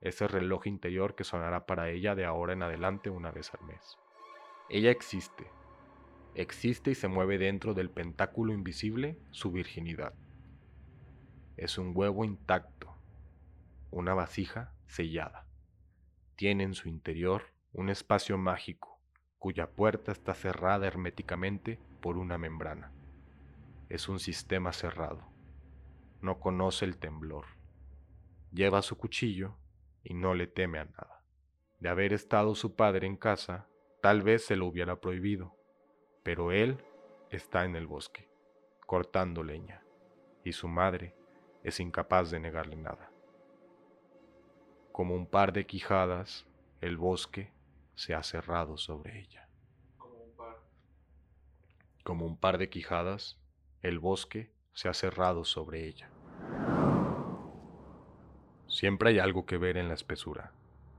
Ese 0.00 0.28
reloj 0.28 0.66
interior 0.66 1.14
que 1.14 1.24
sonará 1.24 1.66
para 1.66 1.90
ella 1.90 2.14
de 2.14 2.24
ahora 2.24 2.52
en 2.52 2.62
adelante 2.62 3.10
una 3.10 3.30
vez 3.30 3.52
al 3.54 3.66
mes. 3.66 3.98
Ella 4.68 4.90
existe, 4.90 5.50
existe 6.34 6.90
y 6.90 6.94
se 6.94 7.08
mueve 7.08 7.38
dentro 7.38 7.74
del 7.74 7.90
pentáculo 7.90 8.52
invisible 8.52 9.18
su 9.30 9.50
virginidad. 9.50 10.14
Es 11.56 11.78
un 11.78 11.92
huevo 11.94 12.24
intacto, 12.24 12.94
una 13.90 14.14
vasija 14.14 14.72
sellada. 14.86 15.46
Tiene 16.36 16.64
en 16.64 16.74
su 16.74 16.88
interior 16.88 17.44
un 17.72 17.88
espacio 17.88 18.36
mágico 18.38 19.00
cuya 19.38 19.70
puerta 19.70 20.12
está 20.12 20.34
cerrada 20.34 20.86
herméticamente 20.86 21.78
por 22.00 22.18
una 22.18 22.36
membrana. 22.36 22.92
Es 23.88 24.08
un 24.08 24.18
sistema 24.18 24.72
cerrado 24.72 25.35
no 26.26 26.40
conoce 26.40 26.84
el 26.84 26.98
temblor. 26.98 27.46
Lleva 28.52 28.82
su 28.82 28.98
cuchillo 28.98 29.56
y 30.02 30.12
no 30.12 30.34
le 30.34 30.48
teme 30.48 30.80
a 30.80 30.84
nada. 30.84 31.22
De 31.78 31.88
haber 31.88 32.12
estado 32.12 32.56
su 32.56 32.74
padre 32.74 33.06
en 33.06 33.16
casa, 33.16 33.68
tal 34.02 34.22
vez 34.22 34.44
se 34.44 34.56
lo 34.56 34.66
hubiera 34.66 35.00
prohibido, 35.00 35.56
pero 36.24 36.50
él 36.50 36.84
está 37.30 37.64
en 37.64 37.76
el 37.76 37.86
bosque, 37.86 38.28
cortando 38.86 39.44
leña, 39.44 39.84
y 40.42 40.52
su 40.52 40.66
madre 40.66 41.14
es 41.62 41.78
incapaz 41.78 42.30
de 42.32 42.40
negarle 42.40 42.76
nada. 42.76 43.12
Como 44.90 45.14
un 45.14 45.26
par 45.26 45.52
de 45.52 45.64
quijadas, 45.64 46.44
el 46.80 46.96
bosque 46.96 47.52
se 47.94 48.14
ha 48.14 48.22
cerrado 48.24 48.78
sobre 48.78 49.20
ella. 49.20 49.48
Como 52.02 52.26
un 52.26 52.36
par 52.36 52.58
de 52.58 52.68
quijadas, 52.68 53.38
el 53.82 54.00
bosque 54.00 54.52
se 54.72 54.88
ha 54.88 54.94
cerrado 54.94 55.44
sobre 55.44 55.86
ella. 55.86 56.10
Siempre 58.76 59.08
hay 59.08 59.18
algo 59.20 59.46
que 59.46 59.56
ver 59.56 59.78
en 59.78 59.88
la 59.88 59.94
espesura, 59.94 60.52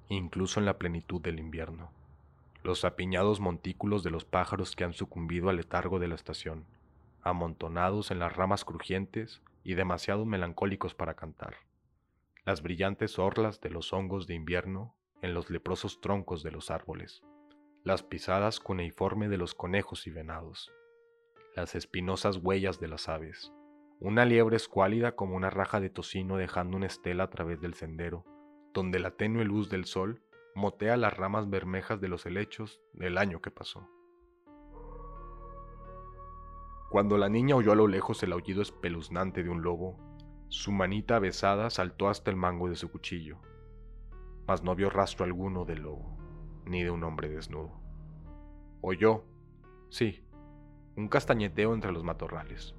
incluso 0.09 0.59
en 0.59 0.65
la 0.65 0.79
plenitud 0.79 1.21
del 1.21 1.37
invierno. 1.37 1.91
Los 2.63 2.83
apiñados 2.83 3.39
montículos 3.39 4.01
de 4.01 4.09
los 4.09 4.25
pájaros 4.25 4.75
que 4.75 4.83
han 4.83 4.93
sucumbido 4.93 5.47
al 5.47 5.57
letargo 5.57 5.99
de 5.99 6.07
la 6.07 6.15
estación, 6.15 6.65
amontonados 7.21 8.09
en 8.09 8.17
las 8.17 8.35
ramas 8.35 8.65
crujientes 8.65 9.43
y 9.63 9.75
demasiado 9.75 10.25
melancólicos 10.25 10.95
para 10.95 11.13
cantar. 11.13 11.57
Las 12.45 12.63
brillantes 12.63 13.19
orlas 13.19 13.61
de 13.61 13.69
los 13.69 13.93
hongos 13.93 14.25
de 14.25 14.33
invierno 14.33 14.95
en 15.21 15.35
los 15.35 15.51
leprosos 15.51 16.01
troncos 16.01 16.41
de 16.41 16.49
los 16.49 16.71
árboles, 16.71 17.21
las 17.83 18.01
pisadas 18.01 18.59
cuneiforme 18.59 19.29
de 19.29 19.37
los 19.37 19.53
conejos 19.53 20.07
y 20.07 20.09
venados, 20.09 20.71
las 21.55 21.75
espinosas 21.75 22.37
huellas 22.37 22.79
de 22.79 22.87
las 22.87 23.07
aves, 23.07 23.53
una 23.99 24.25
liebre 24.25 24.55
escuálida 24.55 25.15
como 25.15 25.35
una 25.35 25.49
raja 25.49 25.79
de 25.79 25.89
tocino 25.89 26.37
dejando 26.37 26.77
una 26.77 26.85
estela 26.85 27.23
a 27.23 27.29
través 27.29 27.59
del 27.59 27.73
sendero, 27.73 28.25
donde 28.73 28.99
la 28.99 29.11
tenue 29.11 29.43
luz 29.43 29.69
del 29.69 29.85
sol 29.85 30.21
motea 30.53 30.97
las 30.97 31.15
ramas 31.15 31.49
bermejas 31.49 31.99
de 31.99 32.07
los 32.07 32.25
helechos 32.25 32.81
del 32.93 33.17
año 33.17 33.41
que 33.41 33.51
pasó. 33.51 33.89
Cuando 36.89 37.17
la 37.17 37.27
niña 37.27 37.55
oyó 37.55 37.71
a 37.71 37.75
lo 37.75 37.87
lejos 37.87 38.21
el 38.23 38.33
aullido 38.33 38.61
espeluznante 38.61 39.43
de 39.43 39.49
un 39.49 39.61
lobo, 39.61 39.97
su 40.47 40.71
manita 40.71 41.19
besada 41.19 41.69
saltó 41.69 42.07
hasta 42.07 42.31
el 42.31 42.37
mango 42.37 42.69
de 42.69 42.75
su 42.75 42.89
cuchillo, 42.89 43.39
mas 44.47 44.63
no 44.63 44.75
vio 44.75 44.89
rastro 44.89 45.25
alguno 45.25 45.65
del 45.65 45.81
lobo, 45.81 46.17
ni 46.65 46.83
de 46.83 46.91
un 46.91 47.03
hombre 47.03 47.29
desnudo. 47.29 47.81
Oyó, 48.81 49.25
sí, 49.89 50.23
un 50.95 51.09
castañeteo 51.09 51.73
entre 51.73 51.91
los 51.91 52.03
matorrales, 52.03 52.75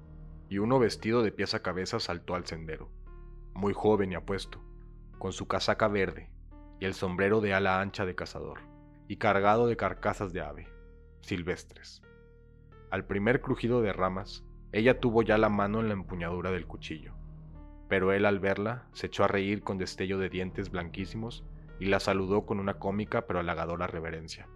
y 0.49 0.57
uno 0.57 0.79
vestido 0.79 1.21
de 1.21 1.31
pies 1.31 1.53
a 1.53 1.61
cabeza 1.61 1.99
saltó 1.99 2.35
al 2.35 2.45
sendero, 2.45 2.89
muy 3.53 3.73
joven 3.73 4.11
y 4.11 4.15
apuesto, 4.15 4.59
con 5.19 5.31
su 5.31 5.47
casaca 5.47 5.87
verde 5.87 6.31
y 6.79 6.85
el 6.85 6.93
sombrero 6.93 7.39
de 7.41 7.53
ala 7.53 7.81
ancha 7.81 8.05
de 8.05 8.15
cazador, 8.15 8.61
y 9.07 9.17
cargado 9.17 9.67
de 9.67 9.77
carcasas 9.77 10.33
de 10.33 10.41
ave, 10.41 10.67
silvestres. 11.21 12.01
Al 12.89 13.05
primer 13.05 13.41
crujido 13.41 13.81
de 13.81 13.93
ramas, 13.93 14.43
ella 14.71 14.99
tuvo 14.99 15.21
ya 15.21 15.37
la 15.37 15.49
mano 15.49 15.79
en 15.79 15.87
la 15.87 15.93
empuñadura 15.93 16.51
del 16.51 16.65
cuchillo, 16.65 17.13
pero 17.87 18.13
él 18.13 18.25
al 18.25 18.39
verla 18.39 18.87
se 18.93 19.07
echó 19.07 19.23
a 19.23 19.27
reír 19.27 19.61
con 19.61 19.77
destello 19.77 20.17
de 20.19 20.29
dientes 20.29 20.71
blanquísimos 20.71 21.43
y 21.79 21.85
la 21.85 21.99
saludó 21.99 22.45
con 22.45 22.59
una 22.59 22.75
cómica 22.75 23.25
pero 23.27 23.39
halagadora 23.39 23.87
reverencia. 23.87 24.47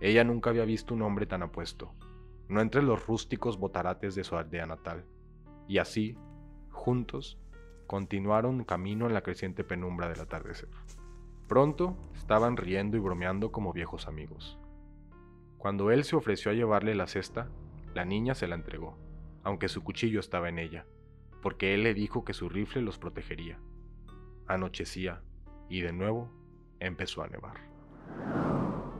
Ella 0.00 0.24
nunca 0.24 0.50
había 0.50 0.64
visto 0.64 0.94
un 0.94 1.02
hombre 1.02 1.26
tan 1.26 1.42
apuesto, 1.42 1.94
no 2.48 2.60
entre 2.60 2.82
los 2.82 3.06
rústicos 3.06 3.58
botarates 3.58 4.14
de 4.14 4.24
su 4.24 4.36
aldea 4.36 4.66
natal, 4.66 5.04
y 5.70 5.78
así, 5.78 6.18
juntos, 6.70 7.38
continuaron 7.86 8.64
camino 8.64 9.06
en 9.06 9.14
la 9.14 9.20
creciente 9.20 9.62
penumbra 9.62 10.08
del 10.08 10.18
atardecer. 10.18 10.68
Pronto 11.46 11.96
estaban 12.16 12.56
riendo 12.56 12.96
y 12.96 13.00
bromeando 13.00 13.52
como 13.52 13.72
viejos 13.72 14.08
amigos. 14.08 14.58
Cuando 15.58 15.92
él 15.92 16.02
se 16.02 16.16
ofreció 16.16 16.50
a 16.50 16.54
llevarle 16.54 16.96
la 16.96 17.06
cesta, 17.06 17.50
la 17.94 18.04
niña 18.04 18.34
se 18.34 18.48
la 18.48 18.56
entregó, 18.56 18.98
aunque 19.44 19.68
su 19.68 19.84
cuchillo 19.84 20.18
estaba 20.18 20.48
en 20.48 20.58
ella, 20.58 20.86
porque 21.40 21.72
él 21.72 21.84
le 21.84 21.94
dijo 21.94 22.24
que 22.24 22.34
su 22.34 22.48
rifle 22.48 22.82
los 22.82 22.98
protegería. 22.98 23.60
Anochecía, 24.48 25.22
y 25.68 25.82
de 25.82 25.92
nuevo 25.92 26.32
empezó 26.80 27.22
a 27.22 27.28
nevar. 27.28 27.60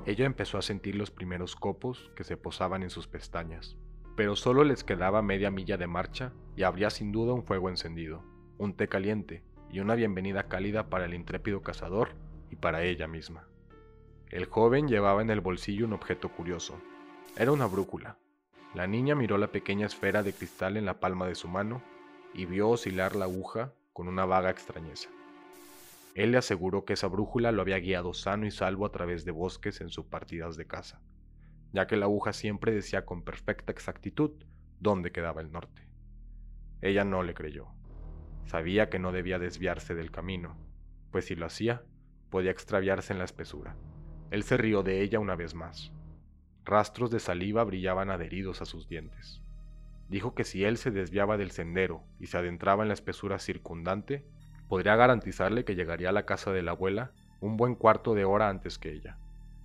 Ella 0.07 0.25
empezó 0.25 0.57
a 0.57 0.63
sentir 0.63 0.95
los 0.95 1.11
primeros 1.11 1.57
copos 1.57 2.13
que 2.15 2.23
se 2.23 2.37
posaban 2.37 2.85
en 2.85 2.91
sus 2.91 3.09
pestañas, 3.09 3.77
pero 4.17 4.37
solo 4.37 4.65
les 4.65 4.85
quedaba 4.85 5.23
media 5.23 5.51
milla 5.51 5.77
de 5.77 5.87
marcha 5.87 6.33
y 6.57 6.63
habría 6.63 6.91
sin 6.91 7.13
duda 7.13 7.33
un 7.33 7.45
fuego 7.45 7.69
encendido, 7.69 8.23
un 8.59 8.75
té 8.75 8.89
caliente 8.89 9.43
y 9.71 9.81
una 9.81 9.95
bienvenida 9.95 10.49
cálida 10.49 10.91
para 10.91 11.05
el 11.05 11.15
intrépido 11.15 11.63
cazador 11.63 12.11
y 12.51 12.57
para 12.57 12.83
ella 12.83 13.07
misma. 13.07 13.49
El 14.29 14.47
joven 14.47 14.89
llevaba 14.89 15.23
en 15.23 15.31
el 15.31 15.41
bolsillo 15.41 15.87
un 15.87 15.93
objeto 15.93 16.29
curioso. 16.29 16.81
Era 17.37 17.53
una 17.53 17.67
brújula. 17.67 18.19
La 18.75 18.87
niña 18.87 19.15
miró 19.15 19.39
la 19.39 19.49
pequeña 19.49 19.87
esfera 19.87 20.23
de 20.23 20.33
cristal 20.33 20.77
en 20.77 20.85
la 20.85 21.01
palma 21.01 21.27
de 21.27 21.35
su 21.35 21.49
mano 21.49 21.83
y 22.33 22.47
vio 22.47 22.69
oscilar 22.69 23.17
la 23.17 23.25
aguja 23.25 23.73
con 23.93 24.07
una 24.07 24.25
vaga 24.25 24.51
extrañeza. 24.51 25.09
Él 26.15 26.33
le 26.33 26.39
aseguró 26.39 26.85
que 26.85 26.93
esa 26.93 27.09
brújula 27.09 27.53
lo 27.53 27.63
había 27.63 27.79
guiado 27.79 28.15
sano 28.15 28.47
y 28.47 28.51
salvo 28.51 28.87
a 28.87 28.93
través 28.93 29.25
de 29.25 29.31
bosques 29.31 29.81
en 29.81 29.91
sus 29.91 30.07
partidas 30.07 30.57
de 30.57 30.67
caza, 30.67 31.01
ya 31.73 31.87
que 31.87 31.97
la 31.97 32.07
aguja 32.07 32.33
siempre 32.33 32.73
decía 32.73 33.05
con 33.05 33.23
perfecta 33.23 33.73
exactitud 33.73 34.33
dónde 34.79 35.13
quedaba 35.13 35.41
el 35.41 35.53
norte. 35.53 35.87
Ella 36.81 37.05
no 37.05 37.23
le 37.23 37.35
creyó. 37.35 37.69
Sabía 38.45 38.89
que 38.89 38.99
no 38.99 39.13
debía 39.13 39.39
desviarse 39.39 39.95
del 39.95 40.11
camino, 40.11 40.57
pues 41.11 41.27
si 41.27 41.35
lo 41.35 41.47
hacía, 41.47 41.83
podía 42.31 42.51
extraviarse 42.51 43.13
en 43.13 43.19
la 43.19 43.25
espesura. 43.25 43.77
Él 44.31 44.43
se 44.43 44.57
rió 44.57 44.83
de 44.83 45.03
ella 45.03 45.19
una 45.19 45.37
vez 45.37 45.55
más. 45.55 45.93
Rastros 46.65 47.11
de 47.11 47.21
saliva 47.21 47.65
brillaban 47.65 48.11
adheridos 48.11 48.63
a 48.63 48.65
sus 48.65 48.89
dientes. 48.89 49.43
Dijo 50.09 50.35
que 50.35 50.45
si 50.45 50.65
él 50.65 50.77
se 50.77 50.91
desviaba 50.91 51.37
del 51.37 51.51
sendero 51.51 52.05
y 52.19 52.27
se 52.27 52.39
adentraba 52.39 52.83
en 52.83 52.89
la 52.89 52.95
espesura 52.95 53.39
circundante, 53.39 54.27
podría 54.69 54.97
garantizarle 54.97 55.65
que 55.65 55.75
llegaría 55.75 56.09
a 56.09 56.13
la 56.13 56.27
casa 56.27 56.53
de 56.53 56.63
la 56.63 56.73
abuela 56.73 57.13
un 57.41 57.57
buen 57.57 57.75
cuarto 57.75 58.15
de 58.15 58.25
hora 58.25 58.49
antes 58.49 58.79
que 58.79 58.93
ella, 58.93 59.19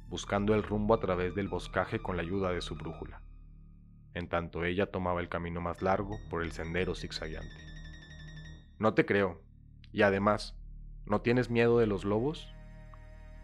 buscando 0.07 0.53
el 0.53 0.63
rumbo 0.63 0.93
a 0.93 0.99
través 0.99 1.35
del 1.35 1.47
boscaje 1.47 1.99
con 1.99 2.17
la 2.17 2.23
ayuda 2.23 2.51
de 2.51 2.61
su 2.61 2.75
brújula, 2.75 3.21
en 4.13 4.29
tanto 4.29 4.63
ella 4.63 4.91
tomaba 4.91 5.21
el 5.21 5.29
camino 5.29 5.61
más 5.61 5.81
largo 5.81 6.17
por 6.29 6.43
el 6.43 6.51
sendero 6.51 6.95
zigzagueante. 6.95 7.55
No 8.79 8.93
te 8.93 9.05
creo, 9.05 9.41
y 9.91 10.01
además, 10.01 10.55
¿no 11.05 11.21
tienes 11.21 11.49
miedo 11.49 11.79
de 11.79 11.87
los 11.87 12.05
lobos? 12.05 12.53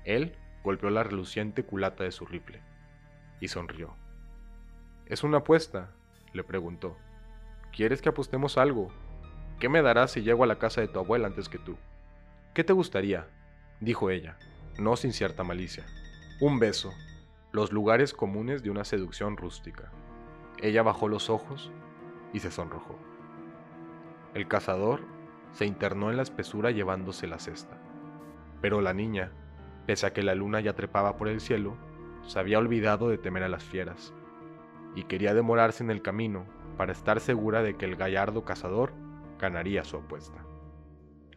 Él 0.05 0.35
golpeó 0.63 0.89
la 0.89 1.03
reluciente 1.03 1.63
culata 1.63 2.03
de 2.03 2.11
su 2.11 2.25
rifle 2.25 2.61
y 3.39 3.47
sonrió. 3.47 3.95
¿Es 5.05 5.23
una 5.23 5.39
apuesta? 5.39 5.91
le 6.33 6.43
preguntó. 6.43 6.97
¿Quieres 7.73 8.01
que 8.01 8.09
apostemos 8.09 8.57
algo? 8.57 8.89
¿Qué 9.59 9.69
me 9.69 9.81
darás 9.81 10.11
si 10.11 10.21
llego 10.21 10.43
a 10.43 10.47
la 10.47 10.59
casa 10.59 10.81
de 10.81 10.87
tu 10.87 10.99
abuela 10.99 11.27
antes 11.27 11.49
que 11.49 11.59
tú? 11.59 11.77
¿Qué 12.53 12.63
te 12.63 12.73
gustaría? 12.73 13.27
dijo 13.79 14.09
ella, 14.09 14.37
no 14.79 14.95
sin 14.95 15.13
cierta 15.13 15.43
malicia. 15.43 15.85
Un 16.41 16.57
beso, 16.57 16.91
los 17.51 17.71
lugares 17.71 18.15
comunes 18.15 18.63
de 18.63 18.71
una 18.71 18.83
seducción 18.83 19.37
rústica. 19.37 19.91
Ella 20.59 20.81
bajó 20.81 21.07
los 21.07 21.29
ojos 21.29 21.71
y 22.33 22.39
se 22.39 22.49
sonrojó. 22.49 22.97
El 24.33 24.47
cazador 24.47 25.01
se 25.51 25.67
internó 25.67 26.09
en 26.09 26.17
la 26.17 26.23
espesura 26.23 26.71
llevándose 26.71 27.27
la 27.27 27.37
cesta, 27.37 27.77
pero 28.59 28.81
la 28.81 28.91
niña, 28.91 29.31
pese 29.85 30.07
a 30.07 30.13
que 30.13 30.23
la 30.23 30.33
luna 30.33 30.61
ya 30.61 30.73
trepaba 30.73 31.15
por 31.15 31.27
el 31.27 31.41
cielo, 31.41 31.77
se 32.25 32.39
había 32.39 32.57
olvidado 32.57 33.09
de 33.09 33.19
temer 33.19 33.43
a 33.43 33.47
las 33.47 33.63
fieras 33.63 34.11
y 34.95 35.03
quería 35.03 35.35
demorarse 35.35 35.83
en 35.83 35.91
el 35.91 36.01
camino 36.01 36.47
para 36.75 36.91
estar 36.91 37.19
segura 37.19 37.61
de 37.61 37.77
que 37.77 37.85
el 37.85 37.97
gallardo 37.97 38.45
cazador 38.45 38.93
ganaría 39.39 39.83
su 39.83 39.97
apuesta. 39.97 40.43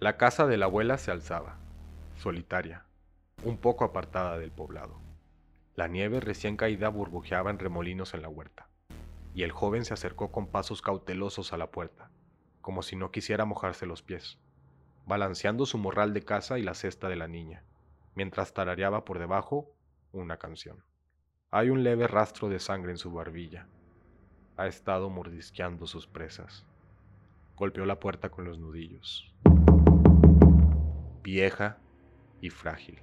La 0.00 0.16
casa 0.16 0.46
de 0.46 0.56
la 0.56 0.64
abuela 0.64 0.96
se 0.96 1.10
alzaba, 1.10 1.58
solitaria, 2.14 2.86
un 3.44 3.58
poco 3.58 3.84
apartada 3.84 4.38
del 4.38 4.50
poblado. 4.50 5.00
La 5.76 5.86
nieve 5.86 6.20
recién 6.20 6.56
caída 6.56 6.88
burbujeaba 6.88 7.50
en 7.50 7.58
remolinos 7.58 8.14
en 8.14 8.22
la 8.22 8.28
huerta, 8.28 8.68
y 9.34 9.42
el 9.42 9.52
joven 9.52 9.84
se 9.84 9.92
acercó 9.92 10.32
con 10.32 10.46
pasos 10.46 10.80
cautelosos 10.80 11.52
a 11.52 11.58
la 11.58 11.70
puerta, 11.70 12.10
como 12.62 12.82
si 12.82 12.96
no 12.96 13.10
quisiera 13.10 13.44
mojarse 13.44 13.84
los 13.84 14.02
pies, 14.02 14.38
balanceando 15.06 15.66
su 15.66 15.76
morral 15.76 16.14
de 16.14 16.24
casa 16.24 16.58
y 16.58 16.62
la 16.62 16.74
cesta 16.74 17.08
de 17.08 17.16
la 17.16 17.28
niña, 17.28 17.64
mientras 18.14 18.54
tarareaba 18.54 19.04
por 19.04 19.18
debajo 19.18 19.70
una 20.12 20.38
canción. 20.38 20.82
Hay 21.50 21.68
un 21.68 21.84
leve 21.84 22.06
rastro 22.06 22.48
de 22.48 22.58
sangre 22.58 22.92
en 22.92 22.98
su 22.98 23.12
barbilla. 23.12 23.68
Ha 24.56 24.66
estado 24.66 25.10
mordisqueando 25.10 25.86
sus 25.86 26.06
presas. 26.06 26.64
Golpeó 27.56 27.84
la 27.84 28.00
puerta 28.00 28.30
con 28.30 28.44
los 28.44 28.58
nudillos. 28.58 29.32
Vieja 31.22 31.78
y 32.40 32.50
frágil. 32.50 33.00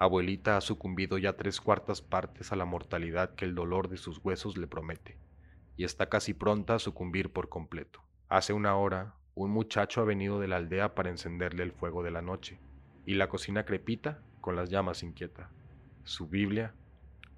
Abuelita 0.00 0.56
ha 0.56 0.60
sucumbido 0.60 1.18
ya 1.18 1.36
tres 1.36 1.60
cuartas 1.60 2.02
partes 2.02 2.52
a 2.52 2.56
la 2.56 2.64
mortalidad 2.64 3.34
que 3.34 3.44
el 3.44 3.56
dolor 3.56 3.88
de 3.88 3.96
sus 3.96 4.18
huesos 4.24 4.56
le 4.56 4.68
promete, 4.68 5.18
y 5.76 5.82
está 5.82 6.08
casi 6.08 6.34
pronta 6.34 6.76
a 6.76 6.78
sucumbir 6.78 7.32
por 7.32 7.48
completo. 7.48 8.04
Hace 8.28 8.52
una 8.52 8.76
hora, 8.76 9.16
un 9.34 9.50
muchacho 9.50 10.00
ha 10.00 10.04
venido 10.04 10.38
de 10.38 10.46
la 10.46 10.56
aldea 10.56 10.94
para 10.94 11.10
encenderle 11.10 11.64
el 11.64 11.72
fuego 11.72 12.04
de 12.04 12.12
la 12.12 12.22
noche, 12.22 12.60
y 13.06 13.14
la 13.14 13.28
cocina 13.28 13.64
crepita 13.64 14.22
con 14.40 14.54
las 14.54 14.70
llamas 14.70 15.02
inquieta. 15.02 15.50
Su 16.04 16.28
Biblia 16.28 16.76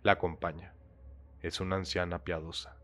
la 0.02 0.12
acompaña. 0.12 0.74
Es 1.40 1.60
una 1.60 1.76
anciana 1.76 2.24
piadosa. 2.24 2.76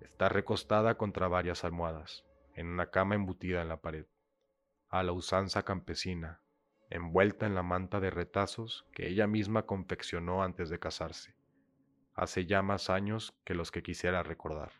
Está 0.00 0.28
recostada 0.28 0.98
contra 0.98 1.28
varias 1.28 1.64
almohadas, 1.64 2.26
en 2.54 2.66
una 2.66 2.90
cama 2.90 3.14
embutida 3.14 3.62
en 3.62 3.68
la 3.68 3.80
pared, 3.80 4.04
a 4.90 5.02
la 5.02 5.12
usanza 5.12 5.62
campesina, 5.62 6.41
envuelta 6.92 7.46
en 7.46 7.54
la 7.54 7.62
manta 7.62 8.00
de 8.00 8.10
retazos 8.10 8.84
que 8.92 9.08
ella 9.08 9.26
misma 9.26 9.62
confeccionó 9.62 10.42
antes 10.42 10.68
de 10.68 10.78
casarse. 10.78 11.34
Hace 12.14 12.44
ya 12.44 12.60
más 12.60 12.90
años 12.90 13.34
que 13.44 13.54
los 13.54 13.70
que 13.70 13.82
quisiera 13.82 14.22
recordar. 14.22 14.72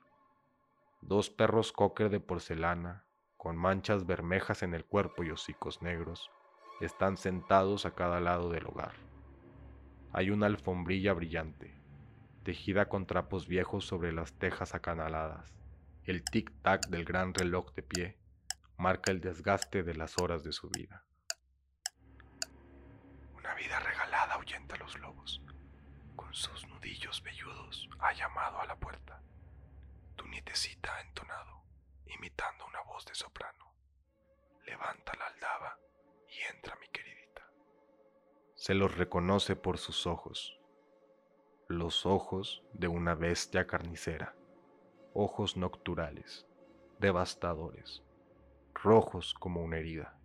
Dos 1.01 1.31
perros 1.31 1.73
cocker 1.73 2.11
de 2.11 2.21
porcelana, 2.21 3.07
con 3.39 3.57
manchas 3.57 4.05
bermejas 4.05 4.63
en 4.63 4.75
el 4.75 4.85
cuerpo 4.85 5.25
y 5.25 5.31
hocicos 5.31 5.81
negros, 5.81 6.31
están 6.83 7.17
sentados 7.17 7.87
a 7.87 7.95
cada 7.95 8.21
lado 8.21 8.51
del 8.51 8.67
hogar. 8.67 8.93
Hay 10.13 10.31
una 10.31 10.47
alfombrilla 10.47 11.15
brillante, 11.15 11.75
tejida 12.43 12.91
con 12.91 13.07
trapos 13.07 13.49
viejos 13.49 13.87
sobre 13.87 14.13
las 14.13 14.35
tejas 14.35 14.75
acanaladas. 14.75 15.51
El 16.05 16.23
tic-tac 16.25 16.89
del 16.89 17.07
gran 17.07 17.33
reloj 17.33 17.73
de 17.73 17.83
pie 17.83 18.19
marca 18.77 19.11
el 19.11 19.23
desgaste 19.23 19.83
de 19.83 19.95
las 19.95 20.19
horas 20.19 20.45
de 20.45 20.53
su 20.53 20.69
vida. 20.69 21.05
Vida 23.63 23.79
regalada 23.79 24.35
ahuyenta 24.35 24.75
a 24.75 24.79
los 24.79 24.99
lobos. 24.99 25.41
Con 26.17 26.35
sus 26.35 26.67
nudillos 26.67 27.23
velludos 27.23 27.89
ha 28.01 28.13
llamado 28.13 28.61
a 28.61 28.67
la 28.67 28.75
puerta. 28.75 29.23
Tu 30.17 30.27
nietecita 30.27 30.93
ha 30.93 31.01
entonado, 31.03 31.63
imitando 32.07 32.67
una 32.67 32.83
voz 32.83 33.05
de 33.07 33.15
soprano. 33.15 33.73
Levanta 34.67 35.13
la 35.17 35.27
aldaba 35.27 35.79
y 36.29 36.53
entra 36.53 36.77
mi 36.81 36.89
queridita. 36.89 37.49
Se 38.57 38.75
los 38.75 38.97
reconoce 38.97 39.55
por 39.55 39.79
sus 39.79 40.09
ojos, 40.09 40.59
los 41.69 42.05
ojos 42.05 42.65
de 42.73 42.89
una 42.89 43.15
bestia 43.15 43.69
carnicera, 43.69 44.35
ojos 45.15 45.57
nocturales, 45.57 46.49
devastadores, 46.99 48.03
rojos 48.75 49.35
como 49.35 49.63
una 49.63 49.77
herida. 49.77 50.19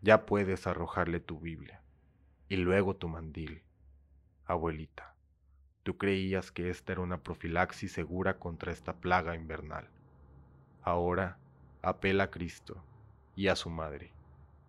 Ya 0.00 0.26
puedes 0.26 0.68
arrojarle 0.68 1.18
tu 1.18 1.40
Biblia 1.40 1.82
y 2.48 2.56
luego 2.56 2.94
tu 2.94 3.08
mandil. 3.08 3.62
Abuelita, 4.44 5.14
tú 5.82 5.98
creías 5.98 6.52
que 6.52 6.70
esta 6.70 6.92
era 6.92 7.00
una 7.00 7.22
profilaxis 7.22 7.92
segura 7.92 8.38
contra 8.38 8.72
esta 8.72 8.94
plaga 8.94 9.34
invernal. 9.34 9.88
Ahora 10.82 11.38
apela 11.82 12.24
a 12.24 12.30
Cristo 12.30 12.82
y 13.34 13.48
a 13.48 13.56
su 13.56 13.70
Madre 13.70 14.12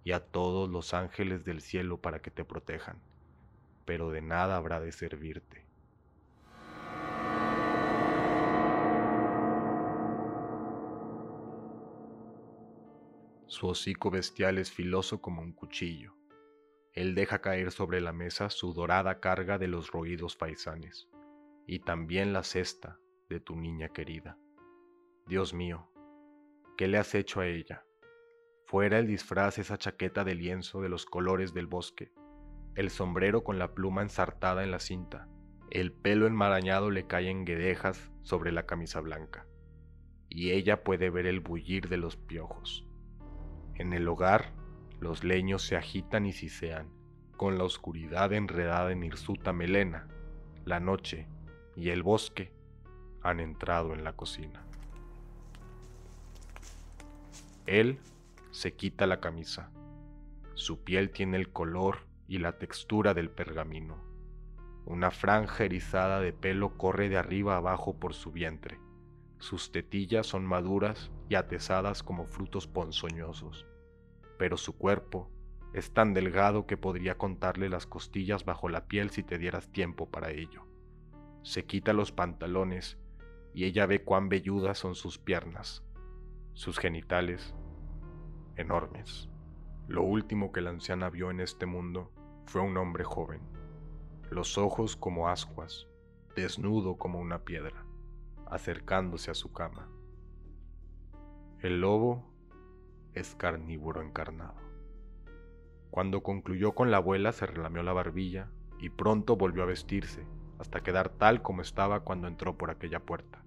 y 0.03 0.13
a 0.13 0.19
todos 0.19 0.69
los 0.69 0.93
ángeles 0.93 1.45
del 1.45 1.61
cielo 1.61 1.97
para 1.97 2.19
que 2.21 2.31
te 2.31 2.43
protejan, 2.43 2.99
pero 3.85 4.09
de 4.09 4.21
nada 4.21 4.57
habrá 4.57 4.79
de 4.79 4.91
servirte. 4.91 5.65
Su 13.45 13.67
hocico 13.67 14.11
bestial 14.11 14.57
es 14.57 14.71
filoso 14.71 15.21
como 15.21 15.41
un 15.41 15.51
cuchillo. 15.51 16.13
Él 16.97 17.13
deja 17.13 17.41
caer 17.41 17.71
sobre 17.71 18.01
la 18.01 18.11
mesa 18.11 18.49
su 18.49 18.73
dorada 18.73 19.19
carga 19.19 19.59
de 19.59 19.67
los 19.67 19.91
roídos 19.91 20.35
faisanes, 20.35 21.07
y 21.67 21.81
también 21.81 22.33
la 22.33 22.41
cesta 22.41 22.99
de 23.29 23.39
tu 23.39 23.55
niña 23.55 23.89
querida. 23.89 24.39
Dios 25.27 25.53
mío, 25.53 25.91
¿qué 26.75 26.87
le 26.87 26.97
has 26.97 27.13
hecho 27.13 27.39
a 27.39 27.45
ella? 27.45 27.85
Fuera 28.65 28.97
el 28.97 29.05
disfraz 29.05 29.59
esa 29.59 29.77
chaqueta 29.77 30.23
de 30.23 30.33
lienzo 30.33 30.81
de 30.81 30.89
los 30.89 31.05
colores 31.05 31.53
del 31.53 31.67
bosque, 31.67 32.11
el 32.73 32.89
sombrero 32.89 33.43
con 33.43 33.59
la 33.59 33.75
pluma 33.75 34.01
ensartada 34.01 34.63
en 34.63 34.71
la 34.71 34.79
cinta, 34.79 35.29
el 35.69 35.93
pelo 35.93 36.25
enmarañado 36.25 36.89
le 36.89 37.05
cae 37.05 37.29
en 37.29 37.45
guedejas 37.45 38.11
sobre 38.23 38.51
la 38.51 38.65
camisa 38.65 39.01
blanca, 39.01 39.45
y 40.29 40.49
ella 40.49 40.83
puede 40.83 41.11
ver 41.11 41.27
el 41.27 41.41
bullir 41.41 41.89
de 41.89 41.97
los 41.97 42.17
piojos 42.17 42.87
en 43.75 43.93
el 43.93 44.07
hogar, 44.07 44.55
los 44.99 45.23
leños 45.23 45.61
se 45.61 45.75
agitan 45.75 46.25
y 46.25 46.33
sisean, 46.33 46.89
con 47.35 47.57
la 47.57 47.63
oscuridad 47.63 48.33
enredada 48.33 48.91
en 48.91 49.03
hirsuta 49.03 49.53
melena. 49.53 50.07
La 50.65 50.79
noche 50.79 51.27
y 51.75 51.89
el 51.89 52.03
bosque 52.03 52.51
han 53.21 53.39
entrado 53.39 53.93
en 53.93 54.03
la 54.03 54.13
cocina. 54.13 54.65
Él 57.67 57.99
se 58.51 58.73
quita 58.73 59.05
la 59.05 59.19
camisa. 59.19 59.69
Su 60.55 60.83
piel 60.83 61.11
tiene 61.11 61.37
el 61.37 61.51
color 61.51 62.07
y 62.27 62.39
la 62.39 62.57
textura 62.57 63.13
del 63.13 63.29
pergamino. 63.29 64.03
Una 64.85 65.11
franja 65.11 65.65
erizada 65.65 66.19
de 66.21 66.33
pelo 66.33 66.77
corre 66.77 67.09
de 67.09 67.17
arriba 67.17 67.57
abajo 67.57 67.99
por 67.99 68.13
su 68.13 68.31
vientre. 68.31 68.79
Sus 69.37 69.71
tetillas 69.71 70.25
son 70.25 70.45
maduras 70.45 71.11
y 71.29 71.35
atesadas 71.35 72.01
como 72.01 72.25
frutos 72.25 72.67
ponzoñosos, 72.67 73.66
pero 74.37 74.57
su 74.57 74.77
cuerpo 74.77 75.29
es 75.73 75.91
tan 75.91 76.13
delgado 76.13 76.65
que 76.65 76.77
podría 76.77 77.17
contarle 77.17 77.69
las 77.69 77.85
costillas 77.85 78.45
bajo 78.45 78.69
la 78.69 78.87
piel 78.87 79.09
si 79.09 79.23
te 79.23 79.37
dieras 79.37 79.71
tiempo 79.71 80.09
para 80.09 80.31
ello. 80.31 80.65
Se 81.43 81.65
quita 81.65 81.93
los 81.93 82.11
pantalones 82.11 82.97
y 83.53 83.65
ella 83.65 83.85
ve 83.85 84.03
cuán 84.03 84.29
velludas 84.29 84.77
son 84.77 84.95
sus 84.95 85.17
piernas, 85.17 85.83
sus 86.53 86.79
genitales 86.79 87.55
enormes. 88.55 89.29
Lo 89.87 90.03
último 90.03 90.51
que 90.51 90.61
la 90.61 90.71
anciana 90.71 91.09
vio 91.09 91.31
en 91.31 91.39
este 91.39 91.65
mundo 91.65 92.11
fue 92.45 92.61
un 92.61 92.77
hombre 92.77 93.03
joven, 93.03 93.41
los 94.29 94.57
ojos 94.57 94.95
como 94.95 95.29
ascuas, 95.29 95.87
desnudo 96.35 96.97
como 96.97 97.19
una 97.19 97.43
piedra 97.43 97.87
acercándose 98.49 99.31
a 99.31 99.33
su 99.33 99.51
cama. 99.51 99.89
El 101.59 101.81
lobo 101.81 102.31
es 103.17 103.35
carnívoro 103.35 104.01
encarnado. 104.01 104.55
Cuando 105.91 106.23
concluyó 106.23 106.73
con 106.73 106.91
la 106.91 106.97
abuela 106.97 107.31
se 107.31 107.45
relamió 107.45 107.83
la 107.83 107.93
barbilla 107.93 108.49
y 108.79 108.89
pronto 108.89 109.35
volvió 109.35 109.63
a 109.63 109.67
vestirse, 109.67 110.25
hasta 110.59 110.81
quedar 110.81 111.09
tal 111.09 111.41
como 111.41 111.61
estaba 111.61 112.01
cuando 112.01 112.27
entró 112.27 112.57
por 112.57 112.69
aquella 112.69 112.99
puerta. 112.99 113.43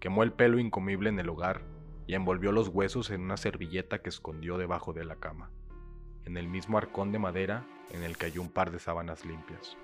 Quemó 0.00 0.22
el 0.22 0.32
pelo 0.32 0.58
incomible 0.58 1.08
en 1.08 1.18
el 1.18 1.28
hogar 1.28 1.62
y 2.06 2.14
envolvió 2.14 2.52
los 2.52 2.68
huesos 2.68 3.10
en 3.10 3.22
una 3.22 3.36
servilleta 3.36 4.02
que 4.02 4.08
escondió 4.08 4.58
debajo 4.58 4.92
de 4.92 5.04
la 5.04 5.16
cama, 5.16 5.50
en 6.24 6.36
el 6.36 6.48
mismo 6.48 6.78
arcón 6.78 7.12
de 7.12 7.18
madera 7.18 7.66
en 7.90 8.02
el 8.02 8.16
que 8.16 8.26
halló 8.26 8.42
un 8.42 8.50
par 8.50 8.70
de 8.70 8.78
sábanas 8.78 9.24
limpias. 9.24 9.76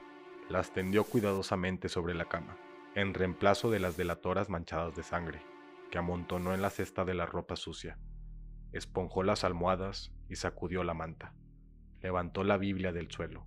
Las 0.49 0.73
tendió 0.73 1.05
cuidadosamente 1.05 1.89
sobre 1.89 2.15
la 2.15 2.25
cama 2.25 2.57
en 2.95 3.15
reemplazo 3.15 3.71
de 3.71 3.79
las 3.79 3.97
delatoras 3.97 4.49
manchadas 4.49 4.97
de 4.97 5.03
sangre, 5.03 5.41
que 5.91 5.99
amontonó 5.99 6.53
en 6.53 6.63
la 6.63 6.71
cesta 6.71 7.05
de 7.05 7.15
la 7.15 7.27
ropa 7.27 7.55
sucia. 7.55 7.97
Esponjó 8.73 9.23
las 9.23 9.45
almohadas 9.45 10.13
y 10.29 10.37
sacudió 10.37 10.85
la 10.85 10.95
manta. 10.95 11.35
Levantó 12.01 12.45
la 12.45 12.57
Biblia 12.57 12.93
del 12.93 13.11
suelo, 13.11 13.47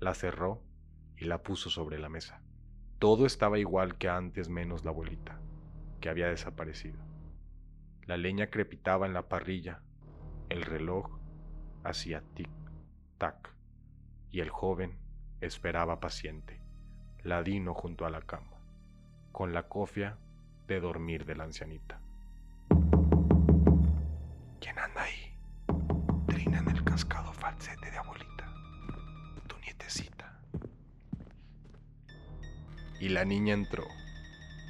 la 0.00 0.14
cerró 0.14 0.62
y 1.16 1.26
la 1.26 1.42
puso 1.42 1.70
sobre 1.70 1.98
la 1.98 2.08
mesa. 2.08 2.42
Todo 2.98 3.26
estaba 3.26 3.58
igual 3.58 3.98
que 3.98 4.08
antes 4.08 4.48
menos 4.48 4.84
la 4.84 4.90
abuelita, 4.90 5.40
que 6.00 6.08
había 6.08 6.28
desaparecido. 6.28 6.98
La 8.06 8.16
leña 8.16 8.48
crepitaba 8.48 9.06
en 9.06 9.12
la 9.12 9.28
parrilla, 9.28 9.82
el 10.48 10.62
reloj 10.62 11.18
hacía 11.84 12.22
tic-tac 12.34 13.50
y 14.30 14.40
el 14.40 14.50
joven 14.50 14.98
esperaba 15.40 16.00
paciente, 16.00 16.60
ladino 17.22 17.74
junto 17.74 18.06
a 18.06 18.10
la 18.10 18.22
cama 18.22 18.56
con 19.36 19.52
la 19.52 19.68
cofia 19.68 20.16
de 20.66 20.80
dormir 20.80 21.26
de 21.26 21.36
la 21.36 21.44
ancianita. 21.44 22.00
¿Quién 24.66 24.80
anda 24.80 25.00
ahí? 25.00 25.32
Trina 26.26 26.58
en 26.58 26.68
el 26.68 26.82
cascado 26.82 27.32
falsete 27.32 27.88
de 27.88 27.98
abuelita, 27.98 28.52
tu 29.46 29.56
nietecita. 29.58 30.40
Y 32.98 33.10
la 33.10 33.24
niña 33.24 33.54
entró, 33.54 33.84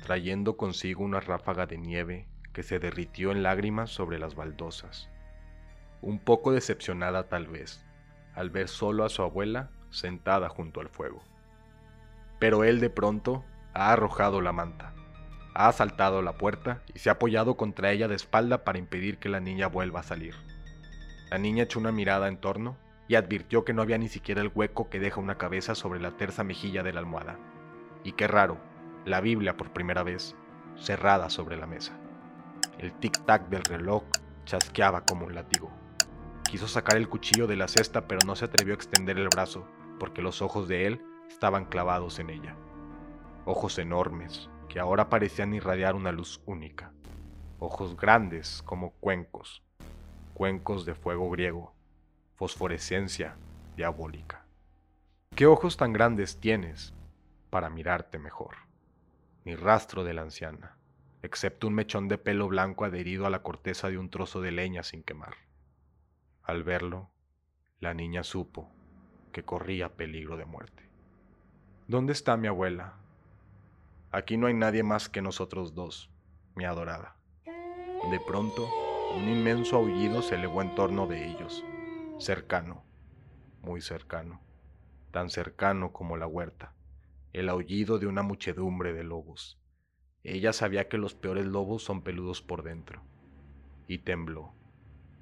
trayendo 0.03 0.59
consigo 0.59 1.03
una 1.03 1.21
ráfaga 1.21 1.65
de 1.65 1.79
nieve 1.79 2.29
que 2.53 2.63
se 2.63 2.79
derritió 2.79 3.33
en 3.33 3.43
lágrimas 3.43 3.89
sobre 3.89 4.19
las 4.19 4.35
baldosas. 4.35 5.09
Un 6.03 6.19
poco 6.19 6.53
decepcionada 6.53 7.31
tal 7.31 7.47
vez, 7.47 7.83
al 8.35 8.51
ver 8.51 8.69
solo 8.69 9.03
a 9.03 9.09
su 9.09 9.23
abuela 9.23 9.71
sentada 9.89 10.51
junto 10.51 10.83
al 10.83 10.91
fuego. 10.91 11.23
Pero 12.39 12.65
él 12.65 12.81
de 12.81 12.91
pronto 12.91 13.47
ha 13.73 13.93
arrojado 13.93 14.43
la 14.43 14.53
manta, 14.53 14.93
ha 15.57 15.69
asaltado 15.69 16.21
la 16.21 16.35
puerta 16.35 16.83
y 16.95 16.99
se 16.99 17.09
ha 17.09 17.13
apoyado 17.13 17.57
contra 17.57 17.91
ella 17.91 18.09
de 18.09 18.15
espalda 18.15 18.63
para 18.63 18.79
impedir 18.79 19.19
que 19.19 19.31
la 19.31 19.41
niña 19.41 19.69
vuelva 19.69 20.01
a 20.01 20.03
salir. 20.03 20.35
La 21.31 21.39
niña 21.39 21.65
echó 21.65 21.81
una 21.81 21.93
mirada 21.93 22.29
en 22.29 22.37
torno 22.37 22.77
y 23.09 23.15
advirtió 23.15 23.65
que 23.65 23.73
no 23.73 23.81
había 23.81 23.97
ni 23.97 24.09
siquiera 24.09 24.43
el 24.43 24.53
hueco 24.55 24.91
que 24.91 25.01
deja 25.01 25.19
una 25.19 25.39
cabeza 25.39 25.75
sobre 25.75 25.99
la 25.99 26.11
terza 26.11 26.45
mejilla 26.45 26.83
de 26.83 26.93
la 26.93 27.01
almohada. 27.01 27.39
Y 28.05 28.13
qué 28.13 28.29
raro, 28.29 28.59
la 29.07 29.23
Biblia 29.23 29.57
por 29.57 29.73
primera 29.73 30.03
vez, 30.03 30.37
cerrada 30.77 31.31
sobre 31.31 31.57
la 31.57 31.67
mesa. 31.67 31.99
El 32.79 32.93
tic-tac 33.01 33.49
del 33.49 33.65
reloj 33.65 34.03
chasqueaba 34.45 35.07
como 35.07 35.25
un 35.25 35.35
látigo. 35.35 35.71
Quiso 36.51 36.69
sacar 36.69 36.99
el 36.99 37.09
cuchillo 37.09 37.47
de 37.47 37.57
la 37.57 37.67
cesta, 37.67 38.07
pero 38.07 38.21
no 38.27 38.37
se 38.37 38.45
atrevió 38.45 38.75
a 38.75 38.77
extender 38.77 39.19
el 39.19 39.29
brazo, 39.29 39.67
porque 39.99 40.21
los 40.21 40.43
ojos 40.43 40.69
de 40.69 40.87
él 40.87 41.01
estaban 41.31 41.65
clavados 41.65 42.19
en 42.19 42.29
ella 42.29 42.57
ojos 43.47 43.79
enormes 43.79 44.51
que 44.69 44.81
ahora 44.81 45.09
parecían 45.09 45.55
irradiar 45.55 45.95
una 45.95 46.13
luz 46.13 46.43
única, 46.47 46.93
ojos 47.59 47.97
grandes 47.97 48.63
como 48.63 48.93
cuencos, 48.93 49.63
cuencos 50.35 50.85
de 50.85 50.95
fuego 50.95 51.31
griego, 51.31 51.75
fosforescencia 52.35 53.37
diabólica. 53.77 54.45
¿Qué 55.35 55.47
ojos 55.47 55.77
tan 55.77 55.93
grandes 55.93 56.41
tienes 56.41 56.95
para 57.51 57.71
mirarte 57.71 58.19
mejor? 58.19 58.57
Ni 59.45 59.55
rastro 59.55 60.05
de 60.05 60.15
la 60.15 60.23
anciana, 60.23 60.77
excepto 61.23 61.67
un 61.67 61.75
mechón 61.75 62.09
de 62.09 62.19
pelo 62.19 62.49
blanco 62.49 62.85
adherido 62.85 63.27
a 63.27 63.31
la 63.31 63.43
corteza 63.43 63.89
de 63.89 63.99
un 63.99 64.11
trozo 64.11 64.41
de 64.41 64.53
leña 64.53 64.83
sin 64.83 65.03
quemar. 65.03 65.35
Al 66.43 66.63
verlo, 66.63 67.11
la 67.81 67.95
niña 67.95 68.23
supo 68.23 68.71
que 69.33 69.45
corría 69.45 69.97
peligro 69.97 70.37
de 70.37 70.47
muerte. 70.47 70.89
¿Dónde 71.89 72.13
está 72.13 72.37
mi 72.37 72.49
abuela? 72.49 72.95
Aquí 74.17 74.39
no 74.39 74.47
hay 74.47 74.55
nadie 74.55 74.83
más 74.83 75.11
que 75.11 75.21
nosotros 75.21 75.75
dos, 75.75 76.11
mi 76.55 76.65
adorada. 76.65 77.19
De 78.11 78.19
pronto, 78.27 78.67
un 79.15 79.29
inmenso 79.29 79.77
aullido 79.77 80.23
se 80.23 80.37
elevó 80.37 80.63
en 80.63 80.75
torno 80.75 81.07
de 81.07 81.27
ellos, 81.27 81.63
cercano, 82.19 82.83
muy 83.61 83.83
cercano, 83.83 84.41
tan 85.11 85.29
cercano 85.29 85.93
como 85.93 86.17
la 86.17 86.27
huerta, 86.27 86.73
el 87.35 87.51
aullido 87.51 87.99
de 87.99 88.07
una 88.07 88.23
muchedumbre 88.23 88.95
de 88.95 89.05
lobos. 89.05 89.61
Ella 90.25 90.55
sabía 90.55 90.89
que 90.89 90.97
los 90.97 91.15
peores 91.15 91.45
lobos 91.45 91.85
son 91.85 92.01
peludos 92.01 92.41
por 92.41 92.63
dentro, 92.63 93.03
y 93.87 93.99
tembló, 93.99 94.55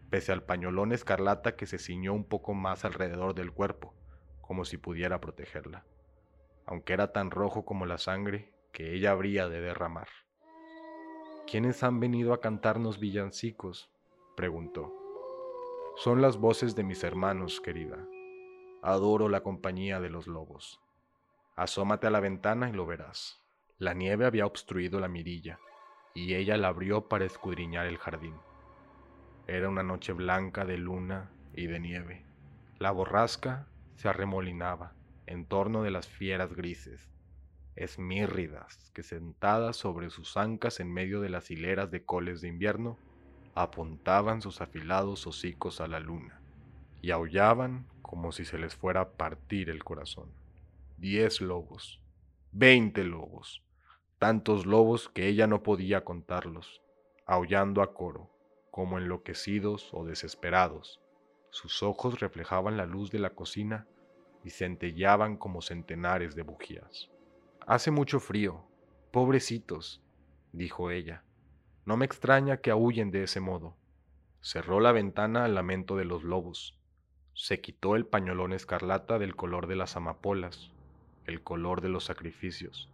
pese 0.09 0.31
al 0.31 0.45
pañolón 0.45 0.93
escarlata 0.93 1.57
que 1.57 1.67
se 1.67 1.81
ciñó 1.81 2.13
un 2.13 2.29
poco 2.29 2.55
más 2.55 2.85
alrededor 2.85 3.35
del 3.35 3.51
cuerpo, 3.51 3.93
como 4.41 4.65
si 4.65 4.77
pudiera 4.77 5.21
protegerla, 5.21 5.85
aunque 6.65 6.93
era 6.93 7.13
tan 7.13 7.33
rojo 7.33 7.65
como 7.65 7.87
la 7.87 7.99
sangre 7.99 8.54
que 8.75 8.93
ella 8.93 9.13
habría 9.13 9.49
de 9.49 9.61
derramar. 9.61 10.09
¿Quiénes 11.47 11.85
han 11.85 12.01
venido 12.01 12.35
a 12.35 12.41
cantarnos 12.41 12.99
villancicos? 12.99 13.89
preguntó. 14.37 14.93
Son 15.97 16.21
las 16.21 16.39
voces 16.39 16.75
de 16.75 16.83
mis 16.83 17.05
hermanos, 17.05 17.61
querida. 17.61 18.05
Adoro 18.83 19.29
la 19.29 19.45
compañía 19.45 20.01
de 20.01 20.11
los 20.11 20.27
lobos. 20.27 20.81
Asómate 21.55 22.09
a 22.09 22.11
la 22.11 22.19
ventana 22.19 22.69
y 22.69 22.73
lo 22.73 22.85
verás. 22.85 23.41
La 23.79 23.95
nieve 23.95 24.27
había 24.27 24.45
obstruido 24.45 24.99
la 24.99 25.09
mirilla, 25.09 25.61
y 26.13 26.35
ella 26.35 26.57
la 26.57 26.69
abrió 26.69 27.09
para 27.09 27.25
escudriñar 27.25 27.87
el 27.87 27.99
jardín. 27.99 28.35
Era 29.47 29.69
una 29.69 29.85
noche 29.85 30.13
blanca 30.13 30.65
de 30.65 30.79
luna 30.79 31.31
y 31.55 31.69
de 31.69 31.79
nieve. 31.79 32.27
La 32.81 32.91
borrasca 32.91 33.69
se 33.95 34.09
arremolinaba 34.09 34.95
en 35.27 35.47
torno 35.47 35.85
de 35.85 35.93
las 35.93 36.09
fieras 36.09 36.53
grises, 36.55 37.14
esmírridas 37.77 38.91
que 38.95 39.03
sentadas 39.03 39.77
sobre 39.77 40.11
sus 40.11 40.37
ancas 40.37 40.81
en 40.81 40.93
medio 40.93 41.21
de 41.21 41.29
las 41.29 41.51
hileras 41.51 41.91
de 41.91 42.05
coles 42.05 42.41
de 42.41 42.49
invierno, 42.49 42.99
apuntaban 43.55 44.43
sus 44.43 44.61
afilados 44.61 45.27
hocicos 45.27 45.81
a 45.81 45.87
la 45.87 46.01
luna 46.01 46.41
y 47.01 47.11
aullaban 47.11 47.87
como 48.03 48.33
si 48.33 48.45
se 48.45 48.59
les 48.59 48.75
fuera 48.75 49.01
a 49.01 49.11
partir 49.13 49.71
el 49.71 49.85
corazón. 49.85 50.33
Diez 50.97 51.41
lobos, 51.41 52.01
veinte 52.53 53.05
lobos, 53.05 53.63
tantos 54.19 54.67
lobos 54.67 55.09
que 55.09 55.27
ella 55.29 55.47
no 55.47 55.63
podía 55.63 56.05
contarlos, 56.05 56.83
aullando 57.27 57.83
a 57.83 57.95
coro, 57.95 58.31
como 58.71 58.99
enloquecidos 58.99 59.91
o 59.93 60.05
desesperados. 60.05 61.01
Sus 61.51 61.83
ojos 61.83 62.21
reflejaban 62.21 62.77
la 62.77 62.87
luz 62.87 63.11
de 63.11 63.19
la 63.21 63.31
cocina 63.31 63.87
y 64.45 64.51
centellaban 64.51 65.37
como 65.37 65.63
centenares 65.63 66.35
de 66.35 66.43
bujías. 66.43 67.11
Hace 67.67 67.91
mucho 67.91 68.21
frío, 68.21 68.63
pobrecitos, 69.11 70.03
dijo 70.53 70.91
ella. 70.91 71.25
No 71.87 71.97
me 71.97 72.05
extraña 72.05 72.59
que 72.59 72.71
aúllen 72.71 73.11
de 73.11 73.23
ese 73.23 73.41
modo. 73.41 73.75
Cerró 74.43 74.81
la 74.81 74.93
ventana 74.93 75.47
al 75.47 75.55
lamento 75.55 75.97
de 75.97 76.05
los 76.05 76.25
lobos. 76.25 76.79
Se 77.33 77.63
quitó 77.63 77.97
el 77.97 78.05
pañolón 78.05 78.53
escarlata 78.53 79.19
del 79.19 79.35
color 79.35 79.67
de 79.67 79.77
las 79.77 79.97
amapolas, 79.97 80.73
el 81.25 81.43
color 81.43 81.81
de 81.81 81.89
los 81.89 82.05
sacrificios, 82.05 82.91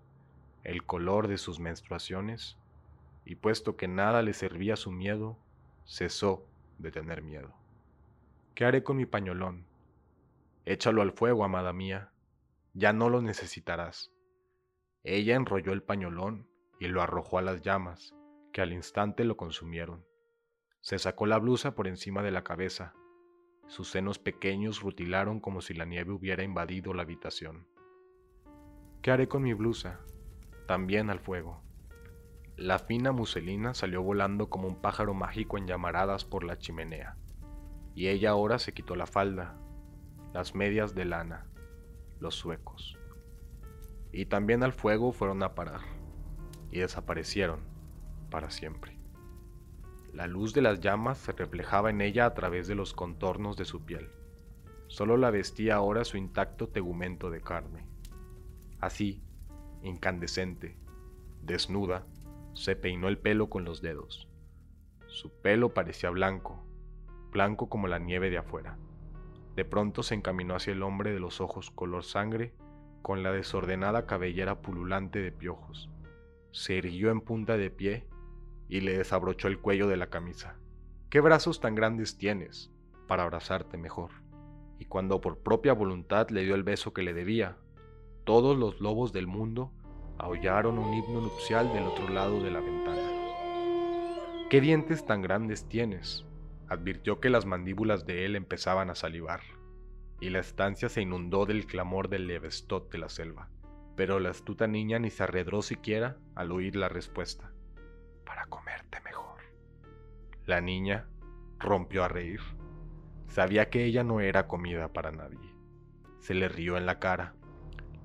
el 0.62 0.84
color 0.84 1.26
de 1.26 1.38
sus 1.38 1.58
menstruaciones, 1.58 2.56
y 3.24 3.34
puesto 3.34 3.76
que 3.76 3.88
nada 3.88 4.22
le 4.22 4.34
servía 4.34 4.76
su 4.76 4.92
miedo, 4.92 5.36
cesó 5.84 6.46
de 6.78 6.92
tener 6.92 7.22
miedo. 7.22 7.52
¿Qué 8.54 8.64
haré 8.64 8.84
con 8.84 8.96
mi 8.96 9.06
pañolón? 9.06 9.64
Échalo 10.64 11.02
al 11.02 11.10
fuego, 11.10 11.42
amada 11.42 11.72
mía, 11.72 12.12
ya 12.72 12.92
no 12.92 13.08
lo 13.08 13.20
necesitarás. 13.20 14.12
Ella 15.02 15.34
enrolló 15.34 15.72
el 15.72 15.82
pañolón 15.82 16.46
y 16.78 16.88
lo 16.88 17.00
arrojó 17.00 17.38
a 17.38 17.42
las 17.42 17.62
llamas, 17.62 18.14
que 18.52 18.60
al 18.60 18.72
instante 18.72 19.24
lo 19.24 19.36
consumieron. 19.36 20.04
Se 20.82 20.98
sacó 20.98 21.24
la 21.24 21.38
blusa 21.38 21.74
por 21.74 21.88
encima 21.88 22.22
de 22.22 22.30
la 22.30 22.44
cabeza. 22.44 22.92
Sus 23.66 23.90
senos 23.90 24.18
pequeños 24.18 24.82
rutilaron 24.82 25.40
como 25.40 25.62
si 25.62 25.72
la 25.72 25.86
nieve 25.86 26.12
hubiera 26.12 26.42
invadido 26.42 26.92
la 26.92 27.02
habitación. 27.02 27.66
¿Qué 29.00 29.10
haré 29.10 29.26
con 29.26 29.42
mi 29.42 29.54
blusa? 29.54 30.00
También 30.66 31.08
al 31.08 31.20
fuego. 31.20 31.62
La 32.56 32.78
fina 32.78 33.10
muselina 33.10 33.72
salió 33.72 34.02
volando 34.02 34.50
como 34.50 34.68
un 34.68 34.82
pájaro 34.82 35.14
mágico 35.14 35.56
en 35.56 35.66
llamaradas 35.66 36.26
por 36.26 36.44
la 36.44 36.58
chimenea, 36.58 37.16
y 37.94 38.08
ella 38.08 38.30
ahora 38.30 38.58
se 38.58 38.74
quitó 38.74 38.96
la 38.96 39.06
falda, 39.06 39.58
las 40.34 40.54
medias 40.54 40.94
de 40.94 41.06
lana, 41.06 41.46
los 42.18 42.34
suecos 42.34 42.99
y 44.12 44.26
también 44.26 44.62
al 44.62 44.72
fuego 44.72 45.12
fueron 45.12 45.42
a 45.42 45.54
parar, 45.54 45.80
y 46.70 46.80
desaparecieron 46.80 47.60
para 48.30 48.50
siempre. 48.50 48.98
La 50.12 50.26
luz 50.26 50.52
de 50.54 50.62
las 50.62 50.80
llamas 50.80 51.18
se 51.18 51.32
reflejaba 51.32 51.90
en 51.90 52.00
ella 52.00 52.26
a 52.26 52.34
través 52.34 52.66
de 52.66 52.74
los 52.74 52.94
contornos 52.94 53.56
de 53.56 53.64
su 53.64 53.84
piel. 53.84 54.10
Solo 54.88 55.16
la 55.16 55.30
vestía 55.30 55.76
ahora 55.76 56.04
su 56.04 56.16
intacto 56.16 56.68
tegumento 56.68 57.30
de 57.30 57.40
carne. 57.40 57.86
Así, 58.80 59.22
incandescente, 59.82 60.76
desnuda, 61.42 62.06
se 62.54 62.74
peinó 62.74 63.06
el 63.06 63.18
pelo 63.18 63.48
con 63.48 63.64
los 63.64 63.82
dedos. 63.82 64.28
Su 65.06 65.30
pelo 65.30 65.74
parecía 65.74 66.10
blanco, 66.10 66.64
blanco 67.30 67.68
como 67.68 67.86
la 67.86 68.00
nieve 68.00 68.30
de 68.30 68.38
afuera. 68.38 68.78
De 69.54 69.64
pronto 69.64 70.02
se 70.02 70.14
encaminó 70.14 70.56
hacia 70.56 70.72
el 70.72 70.82
hombre 70.82 71.12
de 71.12 71.20
los 71.20 71.40
ojos 71.40 71.70
color 71.70 72.02
sangre 72.02 72.52
con 73.02 73.22
la 73.22 73.32
desordenada 73.32 74.06
cabellera 74.06 74.60
pululante 74.60 75.20
de 75.20 75.32
piojos. 75.32 75.90
Se 76.52 76.74
irguió 76.74 77.10
en 77.10 77.20
punta 77.20 77.56
de 77.56 77.70
pie 77.70 78.06
y 78.68 78.80
le 78.80 78.98
desabrochó 78.98 79.48
el 79.48 79.58
cuello 79.58 79.88
de 79.88 79.96
la 79.96 80.08
camisa. 80.08 80.56
¿Qué 81.08 81.20
brazos 81.20 81.60
tan 81.60 81.74
grandes 81.74 82.18
tienes 82.18 82.70
para 83.06 83.24
abrazarte 83.24 83.78
mejor? 83.78 84.10
Y 84.78 84.84
cuando 84.84 85.20
por 85.20 85.38
propia 85.38 85.72
voluntad 85.72 86.30
le 86.30 86.42
dio 86.42 86.54
el 86.54 86.62
beso 86.62 86.92
que 86.92 87.02
le 87.02 87.12
debía, 87.12 87.56
todos 88.24 88.56
los 88.56 88.80
lobos 88.80 89.12
del 89.12 89.26
mundo 89.26 89.72
aullaron 90.18 90.78
un 90.78 90.94
himno 90.94 91.20
nupcial 91.20 91.72
del 91.72 91.84
otro 91.84 92.08
lado 92.08 92.42
de 92.42 92.50
la 92.50 92.60
ventana. 92.60 93.10
¿Qué 94.48 94.60
dientes 94.60 95.04
tan 95.06 95.22
grandes 95.22 95.68
tienes? 95.68 96.26
Advirtió 96.68 97.20
que 97.20 97.30
las 97.30 97.46
mandíbulas 97.46 98.06
de 98.06 98.24
él 98.26 98.36
empezaban 98.36 98.90
a 98.90 98.94
salivar 98.94 99.40
y 100.20 100.30
la 100.30 100.40
estancia 100.40 100.88
se 100.88 101.02
inundó 101.02 101.46
del 101.46 101.66
clamor 101.66 102.08
del 102.08 102.26
levestot 102.26 102.90
de 102.92 102.98
la 102.98 103.08
selva. 103.08 103.48
Pero 103.96 104.20
la 104.20 104.30
astuta 104.30 104.66
niña 104.66 104.98
ni 104.98 105.10
se 105.10 105.22
arredró 105.22 105.62
siquiera 105.62 106.18
al 106.34 106.52
oír 106.52 106.76
la 106.76 106.88
respuesta. 106.88 107.52
Para 108.24 108.46
comerte 108.46 109.00
mejor. 109.00 109.40
La 110.46 110.60
niña 110.60 111.08
rompió 111.58 112.04
a 112.04 112.08
reír. 112.08 112.40
Sabía 113.28 113.70
que 113.70 113.84
ella 113.84 114.04
no 114.04 114.20
era 114.20 114.46
comida 114.46 114.92
para 114.92 115.10
nadie. 115.10 115.54
Se 116.18 116.34
le 116.34 116.48
rió 116.48 116.76
en 116.76 116.86
la 116.86 116.98
cara, 116.98 117.34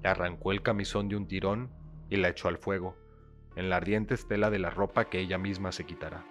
le 0.02 0.10
arrancó 0.10 0.52
el 0.52 0.62
camisón 0.62 1.10
de 1.10 1.16
un 1.16 1.28
tirón 1.28 1.72
y 2.10 2.18
la 2.18 2.30
echó 2.30 2.48
al 2.48 2.58
fuego, 2.58 2.96
en 3.56 3.70
la 3.70 3.78
ardiente 3.78 4.14
estela 4.14 4.50
de 4.50 4.60
la 4.60 4.70
ropa 4.70 5.06
que 5.06 5.20
ella 5.20 5.38
misma 5.38 5.72
se 5.72 5.86
quitará. 5.86 6.24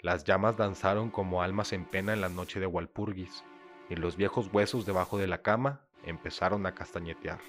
Las 0.00 0.24
llamas 0.24 0.56
danzaron 0.56 1.10
como 1.10 1.42
almas 1.42 1.72
en 1.72 1.84
pena 1.84 2.12
en 2.12 2.20
la 2.20 2.28
noche 2.28 2.58
de 2.58 2.66
Walpurgis, 2.66 3.44
y 3.88 3.96
los 3.96 4.16
viejos 4.16 4.48
huesos 4.52 4.86
debajo 4.86 5.18
de 5.18 5.26
la 5.26 5.42
cama 5.42 5.82
empezaron 6.04 6.66
a 6.66 6.74
castañetear. 6.74 7.40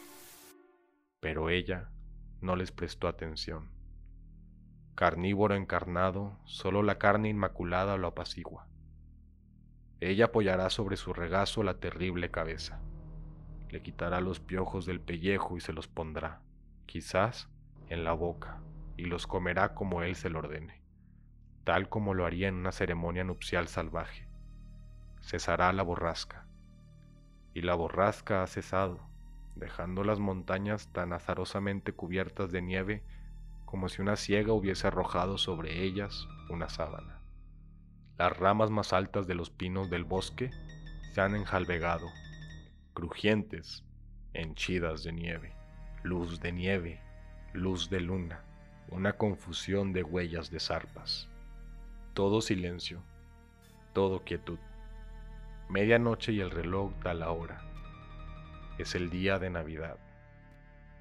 Pero 1.19 1.49
ella 1.49 1.89
no 2.41 2.55
les 2.55 2.71
prestó 2.71 3.07
atención. 3.07 3.71
Carnívoro 4.95 5.55
encarnado, 5.55 6.39
solo 6.45 6.83
la 6.83 6.97
carne 6.97 7.29
inmaculada 7.29 7.97
lo 7.97 8.07
apacigua. 8.07 8.67
Ella 9.99 10.25
apoyará 10.25 10.69
sobre 10.69 10.97
su 10.97 11.13
regazo 11.13 11.63
la 11.63 11.79
terrible 11.79 12.29
cabeza. 12.29 12.81
Le 13.69 13.81
quitará 13.81 14.19
los 14.21 14.39
piojos 14.39 14.85
del 14.85 15.01
pellejo 15.01 15.57
y 15.57 15.61
se 15.61 15.73
los 15.73 15.87
pondrá, 15.87 16.41
quizás, 16.85 17.49
en 17.87 18.03
la 18.03 18.13
boca, 18.13 18.61
y 18.97 19.05
los 19.05 19.25
comerá 19.25 19.73
como 19.73 20.03
él 20.03 20.15
se 20.15 20.29
lo 20.29 20.39
ordene, 20.39 20.83
tal 21.63 21.89
como 21.89 22.13
lo 22.13 22.25
haría 22.25 22.49
en 22.49 22.55
una 22.55 22.71
ceremonia 22.71 23.23
nupcial 23.23 23.67
salvaje 23.67 24.22
cesará 25.23 25.71
la 25.73 25.83
borrasca. 25.83 26.45
Y 27.53 27.61
la 27.61 27.75
borrasca 27.75 28.43
ha 28.43 28.47
cesado, 28.47 28.99
dejando 29.55 30.03
las 30.03 30.19
montañas 30.19 30.91
tan 30.91 31.13
azarosamente 31.13 31.93
cubiertas 31.93 32.51
de 32.51 32.61
nieve 32.61 33.03
como 33.65 33.89
si 33.89 34.01
una 34.01 34.15
ciega 34.15 34.53
hubiese 34.53 34.87
arrojado 34.87 35.37
sobre 35.37 35.83
ellas 35.83 36.27
una 36.49 36.69
sábana. 36.69 37.21
Las 38.17 38.37
ramas 38.37 38.69
más 38.69 38.93
altas 38.93 39.25
de 39.25 39.33
los 39.33 39.49
pinos 39.49 39.89
del 39.89 40.03
bosque 40.03 40.51
se 41.13 41.21
han 41.21 41.35
enjalbegado, 41.35 42.07
crujientes, 42.93 43.83
henchidas 44.33 45.03
de 45.03 45.13
nieve, 45.13 45.55
luz 46.03 46.39
de 46.39 46.51
nieve, 46.51 47.01
luz 47.53 47.89
de 47.89 48.01
luna, 48.01 48.43
una 48.89 49.13
confusión 49.13 49.93
de 49.93 50.03
huellas 50.03 50.51
de 50.51 50.59
zarpas. 50.59 51.29
Todo 52.13 52.41
silencio, 52.41 53.01
todo 53.93 54.23
quietud. 54.23 54.59
Medianoche 55.69 56.31
y 56.33 56.41
el 56.41 56.51
reloj 56.51 56.93
da 57.03 57.13
la 57.13 57.31
hora. 57.31 57.61
Es 58.77 58.95
el 58.95 59.09
día 59.09 59.39
de 59.39 59.49
Navidad, 59.49 59.97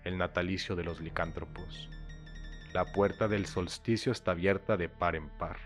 el 0.05 0.17
natalicio 0.17 0.77
de 0.77 0.85
los 0.85 1.01
licántropos. 1.01 1.91
La 2.73 2.85
puerta 2.87 3.29
del 3.29 3.47
solsticio 3.47 4.13
está 4.13 4.31
abierta 4.31 4.77
de 4.77 4.89
par 4.89 5.17
en 5.17 5.29
par. 5.29 5.59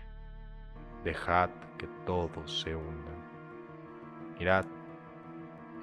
Dejad 1.03 1.49
que 1.77 1.87
todos 2.05 2.61
se 2.61 2.75
hundan. 2.75 3.23
Mirad, 4.37 4.65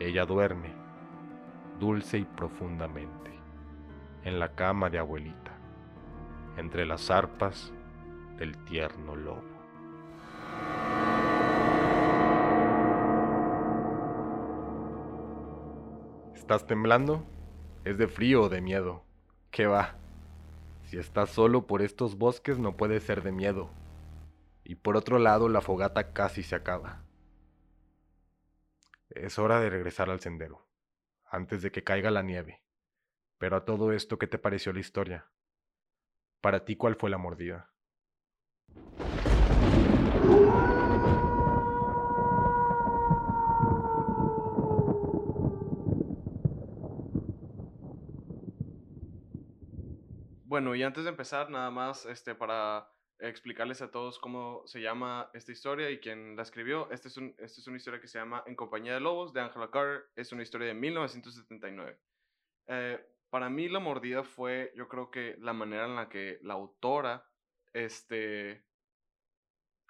ella 0.00 0.26
duerme, 0.26 0.74
dulce 1.80 2.18
y 2.18 2.24
profundamente, 2.24 3.30
en 4.24 4.38
la 4.38 4.50
cama 4.54 4.90
de 4.90 4.98
abuelita, 4.98 5.52
entre 6.56 6.84
las 6.84 7.10
arpas 7.10 7.72
del 8.36 8.56
tierno 8.64 9.16
lobo. 9.16 9.53
¿Estás 16.44 16.66
temblando? 16.66 17.24
¿Es 17.86 17.96
de 17.96 18.06
frío 18.06 18.42
o 18.42 18.48
de 18.50 18.60
miedo? 18.60 19.02
¿Qué 19.50 19.66
va? 19.66 19.96
Si 20.82 20.98
estás 20.98 21.30
solo 21.30 21.66
por 21.66 21.80
estos 21.80 22.18
bosques 22.18 22.58
no 22.58 22.76
puede 22.76 23.00
ser 23.00 23.22
de 23.22 23.32
miedo. 23.32 23.70
Y 24.62 24.74
por 24.74 24.98
otro 24.98 25.18
lado 25.18 25.48
la 25.48 25.62
fogata 25.62 26.12
casi 26.12 26.42
se 26.42 26.54
acaba. 26.54 27.02
Es 29.08 29.38
hora 29.38 29.58
de 29.58 29.70
regresar 29.70 30.10
al 30.10 30.20
sendero, 30.20 30.68
antes 31.24 31.62
de 31.62 31.72
que 31.72 31.82
caiga 31.82 32.10
la 32.10 32.20
nieve. 32.20 32.62
Pero 33.38 33.56
a 33.56 33.64
todo 33.64 33.92
esto, 33.92 34.18
¿qué 34.18 34.26
te 34.26 34.38
pareció 34.38 34.74
la 34.74 34.80
historia? 34.80 35.30
Para 36.42 36.66
ti, 36.66 36.76
¿cuál 36.76 36.96
fue 36.96 37.08
la 37.08 37.16
mordida? 37.16 37.72
Bueno, 50.54 50.76
y 50.76 50.84
antes 50.84 51.02
de 51.02 51.10
empezar, 51.10 51.50
nada 51.50 51.72
más 51.72 52.06
este, 52.06 52.36
para 52.36 52.88
explicarles 53.18 53.82
a 53.82 53.90
todos 53.90 54.20
cómo 54.20 54.62
se 54.66 54.80
llama 54.80 55.28
esta 55.34 55.50
historia 55.50 55.90
y 55.90 55.98
quién 55.98 56.36
la 56.36 56.42
escribió. 56.42 56.88
Esta 56.92 57.08
es, 57.08 57.16
un, 57.16 57.34
esta 57.38 57.60
es 57.60 57.66
una 57.66 57.76
historia 57.76 58.00
que 58.00 58.06
se 58.06 58.20
llama 58.20 58.44
En 58.46 58.54
compañía 58.54 58.94
de 58.94 59.00
lobos 59.00 59.32
de 59.32 59.40
Angela 59.40 59.68
Carter. 59.72 60.04
Es 60.14 60.30
una 60.30 60.44
historia 60.44 60.68
de 60.68 60.74
1979. 60.74 61.98
Eh, 62.68 63.04
para 63.30 63.50
mí 63.50 63.68
la 63.68 63.80
mordida 63.80 64.22
fue, 64.22 64.72
yo 64.76 64.86
creo 64.86 65.10
que 65.10 65.36
la 65.40 65.52
manera 65.52 65.86
en 65.86 65.96
la 65.96 66.08
que 66.08 66.38
la 66.42 66.54
autora, 66.54 67.28
este, 67.72 68.64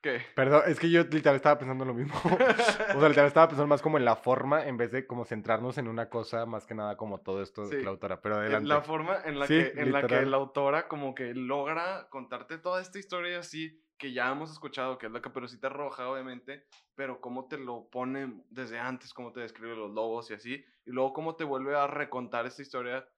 ¿Qué? 0.04 0.20
Perdón, 0.34 0.64
es 0.66 0.78
que 0.78 0.90
yo 0.90 1.02
literal 1.04 1.36
estaba 1.36 1.56
pensando 1.56 1.82
lo 1.86 1.94
mismo. 1.94 2.14
o 2.24 3.00
sea, 3.00 3.08
literal 3.08 3.26
estaba 3.26 3.48
pensando 3.48 3.66
más 3.66 3.80
como 3.80 3.96
en 3.96 4.04
la 4.04 4.16
forma 4.16 4.66
en 4.66 4.76
vez 4.76 4.92
de 4.92 5.06
como 5.06 5.24
centrarnos 5.24 5.78
en 5.78 5.88
una 5.88 6.10
cosa, 6.10 6.44
más 6.44 6.66
que 6.66 6.74
nada 6.74 6.98
como 6.98 7.22
todo 7.22 7.40
esto 7.40 7.66
de 7.66 7.82
la 7.82 7.88
autora. 7.88 8.20
Pero 8.20 8.36
adelante. 8.36 8.68
La 8.68 8.82
forma 8.82 9.22
en 9.24 9.38
la, 9.38 9.46
que, 9.46 9.72
en 9.74 9.92
la 9.92 10.06
que 10.06 10.26
la 10.26 10.36
autora 10.36 10.88
como 10.88 11.14
que 11.14 11.32
logra 11.32 12.08
contarte 12.10 12.58
toda 12.58 12.82
esta 12.82 12.98
historia 12.98 13.38
así 13.38 13.82
que 13.96 14.12
ya 14.12 14.30
hemos 14.30 14.50
escuchado, 14.50 14.98
que 14.98 15.06
es 15.06 15.12
la 15.12 15.22
caperucita 15.22 15.70
roja, 15.70 16.06
obviamente, 16.10 16.66
pero 16.94 17.22
cómo 17.22 17.48
te 17.48 17.56
lo 17.56 17.88
pone 17.88 18.42
desde 18.50 18.78
antes, 18.78 19.14
cómo 19.14 19.32
te 19.32 19.40
describe 19.40 19.74
los 19.74 19.90
lobos 19.90 20.30
y 20.30 20.34
así, 20.34 20.64
y 20.84 20.90
luego 20.90 21.14
cómo 21.14 21.36
te 21.36 21.44
vuelve 21.44 21.74
a 21.76 21.86
recontar 21.86 22.44
esta 22.44 22.60
historia 22.60 23.08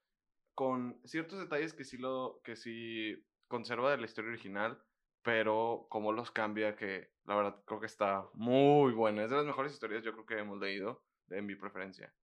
con 0.54 1.00
ciertos 1.04 1.40
detalles 1.40 1.74
que 1.74 1.82
sí, 1.82 1.96
lo, 1.96 2.40
que 2.44 2.54
sí 2.54 3.26
conserva 3.48 3.90
de 3.90 3.96
la 3.96 4.04
historia 4.04 4.30
original, 4.30 4.80
pero 5.26 5.88
cómo 5.88 6.12
los 6.12 6.30
cambia, 6.30 6.76
que 6.76 7.10
la 7.24 7.34
verdad 7.34 7.60
creo 7.66 7.80
que 7.80 7.86
está 7.86 8.24
muy 8.34 8.92
buena. 8.92 9.24
Es 9.24 9.30
de 9.30 9.36
las 9.36 9.44
mejores 9.44 9.72
historias 9.72 10.04
yo 10.04 10.12
creo 10.12 10.24
que 10.24 10.38
hemos 10.38 10.60
leído, 10.60 11.02
en 11.30 11.44
mi 11.44 11.56
preferencia. 11.56 12.14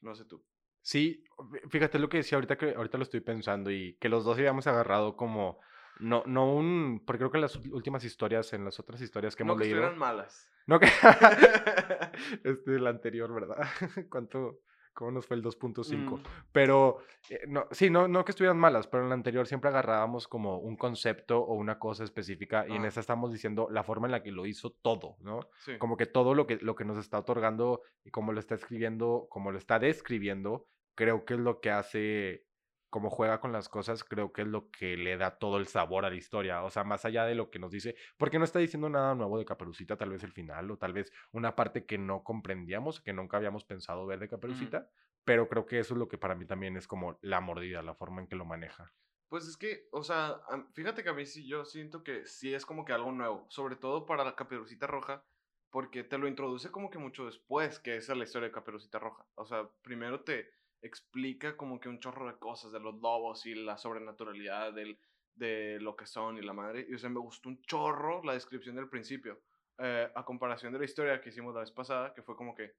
No 0.00 0.14
sé 0.14 0.24
tú. 0.24 0.42
Sí, 0.80 1.22
fíjate 1.68 1.98
lo 1.98 2.08
que 2.08 2.16
decía 2.16 2.36
ahorita 2.36 2.56
que 2.56 2.74
ahorita 2.74 2.96
lo 2.96 3.04
estoy 3.04 3.20
pensando 3.20 3.70
y 3.70 3.98
que 4.00 4.08
los 4.08 4.24
dos 4.24 4.38
habíamos 4.38 4.66
agarrado 4.66 5.18
como 5.18 5.60
no 5.98 6.22
no 6.24 6.50
un 6.50 7.02
porque 7.04 7.18
creo 7.18 7.30
que 7.30 7.36
las 7.36 7.56
últimas 7.56 8.04
historias 8.04 8.54
en 8.54 8.64
las 8.64 8.80
otras 8.80 9.02
historias 9.02 9.36
que 9.36 9.42
hemos 9.42 9.58
no 9.58 9.62
leído 9.62 9.80
eran 9.80 9.98
malas. 9.98 10.50
No 10.66 10.80
que 10.80 10.86
este 12.44 12.76
el 12.76 12.86
anterior, 12.86 13.34
¿verdad? 13.34 13.68
¿Cuánto 14.08 14.60
cómo 14.92 15.10
nos 15.10 15.26
fue 15.26 15.36
el 15.36 15.42
2.5. 15.42 15.96
Mm. 15.96 16.22
Pero, 16.52 16.98
eh, 17.28 17.40
no, 17.48 17.66
sí, 17.70 17.90
no, 17.90 18.08
no 18.08 18.24
que 18.24 18.32
estuvieran 18.32 18.58
malas, 18.58 18.86
pero 18.86 19.02
en 19.02 19.08
la 19.08 19.14
anterior 19.14 19.46
siempre 19.46 19.70
agarrábamos 19.70 20.28
como 20.28 20.58
un 20.58 20.76
concepto 20.76 21.40
o 21.40 21.54
una 21.54 21.78
cosa 21.78 22.04
específica 22.04 22.66
y 22.68 22.72
en 22.72 22.84
esta 22.84 23.00
estamos 23.00 23.32
diciendo 23.32 23.68
la 23.70 23.82
forma 23.82 24.06
en 24.06 24.12
la 24.12 24.22
que 24.22 24.32
lo 24.32 24.46
hizo 24.46 24.70
todo, 24.70 25.16
¿no? 25.20 25.40
Como 25.78 25.96
que 25.96 26.06
todo 26.06 26.34
lo 26.34 26.46
que, 26.46 26.56
lo 26.56 26.74
que 26.74 26.84
nos 26.84 26.98
está 26.98 27.18
otorgando 27.18 27.82
y 28.04 28.10
cómo 28.10 28.32
lo 28.32 28.40
está 28.40 28.54
escribiendo, 28.54 29.26
como 29.30 29.52
lo 29.52 29.58
está 29.58 29.78
describiendo, 29.78 30.66
creo 30.94 31.24
que 31.24 31.34
es 31.34 31.40
lo 31.40 31.60
que 31.60 31.70
hace 31.70 32.44
como 32.90 33.08
juega 33.08 33.40
con 33.40 33.52
las 33.52 33.68
cosas, 33.68 34.04
creo 34.04 34.32
que 34.32 34.42
es 34.42 34.48
lo 34.48 34.70
que 34.70 34.96
le 34.96 35.16
da 35.16 35.38
todo 35.38 35.56
el 35.56 35.66
sabor 35.66 36.04
a 36.04 36.10
la 36.10 36.16
historia. 36.16 36.62
O 36.64 36.70
sea, 36.70 36.84
más 36.84 37.04
allá 37.04 37.24
de 37.24 37.34
lo 37.34 37.50
que 37.50 37.58
nos 37.58 37.70
dice, 37.70 37.94
porque 38.18 38.38
no 38.38 38.44
está 38.44 38.58
diciendo 38.58 38.88
nada 38.90 39.14
nuevo 39.14 39.38
de 39.38 39.44
Caperucita, 39.44 39.96
tal 39.96 40.10
vez 40.10 40.22
el 40.24 40.32
final, 40.32 40.70
o 40.70 40.76
tal 40.76 40.92
vez 40.92 41.12
una 41.32 41.56
parte 41.56 41.86
que 41.86 41.96
no 41.96 42.22
comprendíamos, 42.22 43.00
que 43.00 43.12
nunca 43.12 43.36
habíamos 43.36 43.64
pensado 43.64 44.04
ver 44.06 44.18
de 44.18 44.28
Caperucita, 44.28 44.90
pero 45.24 45.48
creo 45.48 45.64
que 45.66 45.78
eso 45.78 45.94
es 45.94 45.98
lo 45.98 46.08
que 46.08 46.18
para 46.18 46.34
mí 46.34 46.44
también 46.44 46.76
es 46.76 46.86
como 46.86 47.18
la 47.22 47.40
mordida, 47.40 47.82
la 47.82 47.94
forma 47.94 48.20
en 48.20 48.26
que 48.26 48.36
lo 48.36 48.44
maneja. 48.44 48.92
Pues 49.28 49.46
es 49.46 49.56
que, 49.56 49.88
o 49.92 50.02
sea, 50.02 50.40
fíjate 50.74 51.04
que 51.04 51.10
a 51.10 51.14
mí 51.14 51.24
sí 51.24 51.46
yo 51.46 51.64
siento 51.64 52.02
que 52.02 52.26
sí 52.26 52.52
es 52.52 52.66
como 52.66 52.84
que 52.84 52.92
algo 52.92 53.12
nuevo, 53.12 53.46
sobre 53.48 53.76
todo 53.76 54.04
para 54.04 54.24
la 54.24 54.34
Caperucita 54.34 54.88
Roja, 54.88 55.24
porque 55.70 56.02
te 56.02 56.18
lo 56.18 56.26
introduce 56.26 56.72
como 56.72 56.90
que 56.90 56.98
mucho 56.98 57.26
después, 57.26 57.78
que 57.78 57.96
esa 57.96 58.12
es 58.12 58.18
la 58.18 58.24
historia 58.24 58.48
de 58.48 58.54
Caperucita 58.54 58.98
Roja. 58.98 59.24
O 59.36 59.46
sea, 59.46 59.70
primero 59.82 60.24
te 60.24 60.50
explica 60.82 61.56
como 61.56 61.80
que 61.80 61.88
un 61.88 62.00
chorro 62.00 62.26
de 62.26 62.38
cosas 62.38 62.72
de 62.72 62.80
los 62.80 62.94
lobos 63.00 63.46
y 63.46 63.54
la 63.54 63.76
sobrenaturalidad 63.76 64.72
del, 64.72 64.98
de 65.34 65.78
lo 65.80 65.96
que 65.96 66.06
son 66.06 66.38
y 66.38 66.42
la 66.42 66.52
madre. 66.52 66.86
Y 66.88 66.94
o 66.94 66.98
sea, 66.98 67.10
me 67.10 67.20
gustó 67.20 67.48
un 67.48 67.60
chorro 67.62 68.22
la 68.24 68.34
descripción 68.34 68.76
del 68.76 68.88
principio. 68.88 69.40
Eh, 69.78 70.10
a 70.14 70.24
comparación 70.24 70.72
de 70.72 70.78
la 70.78 70.84
historia 70.84 71.20
que 71.20 71.30
hicimos 71.30 71.54
la 71.54 71.60
vez 71.60 71.70
pasada, 71.70 72.12
que 72.12 72.22
fue 72.22 72.36
como 72.36 72.54
que 72.54 72.74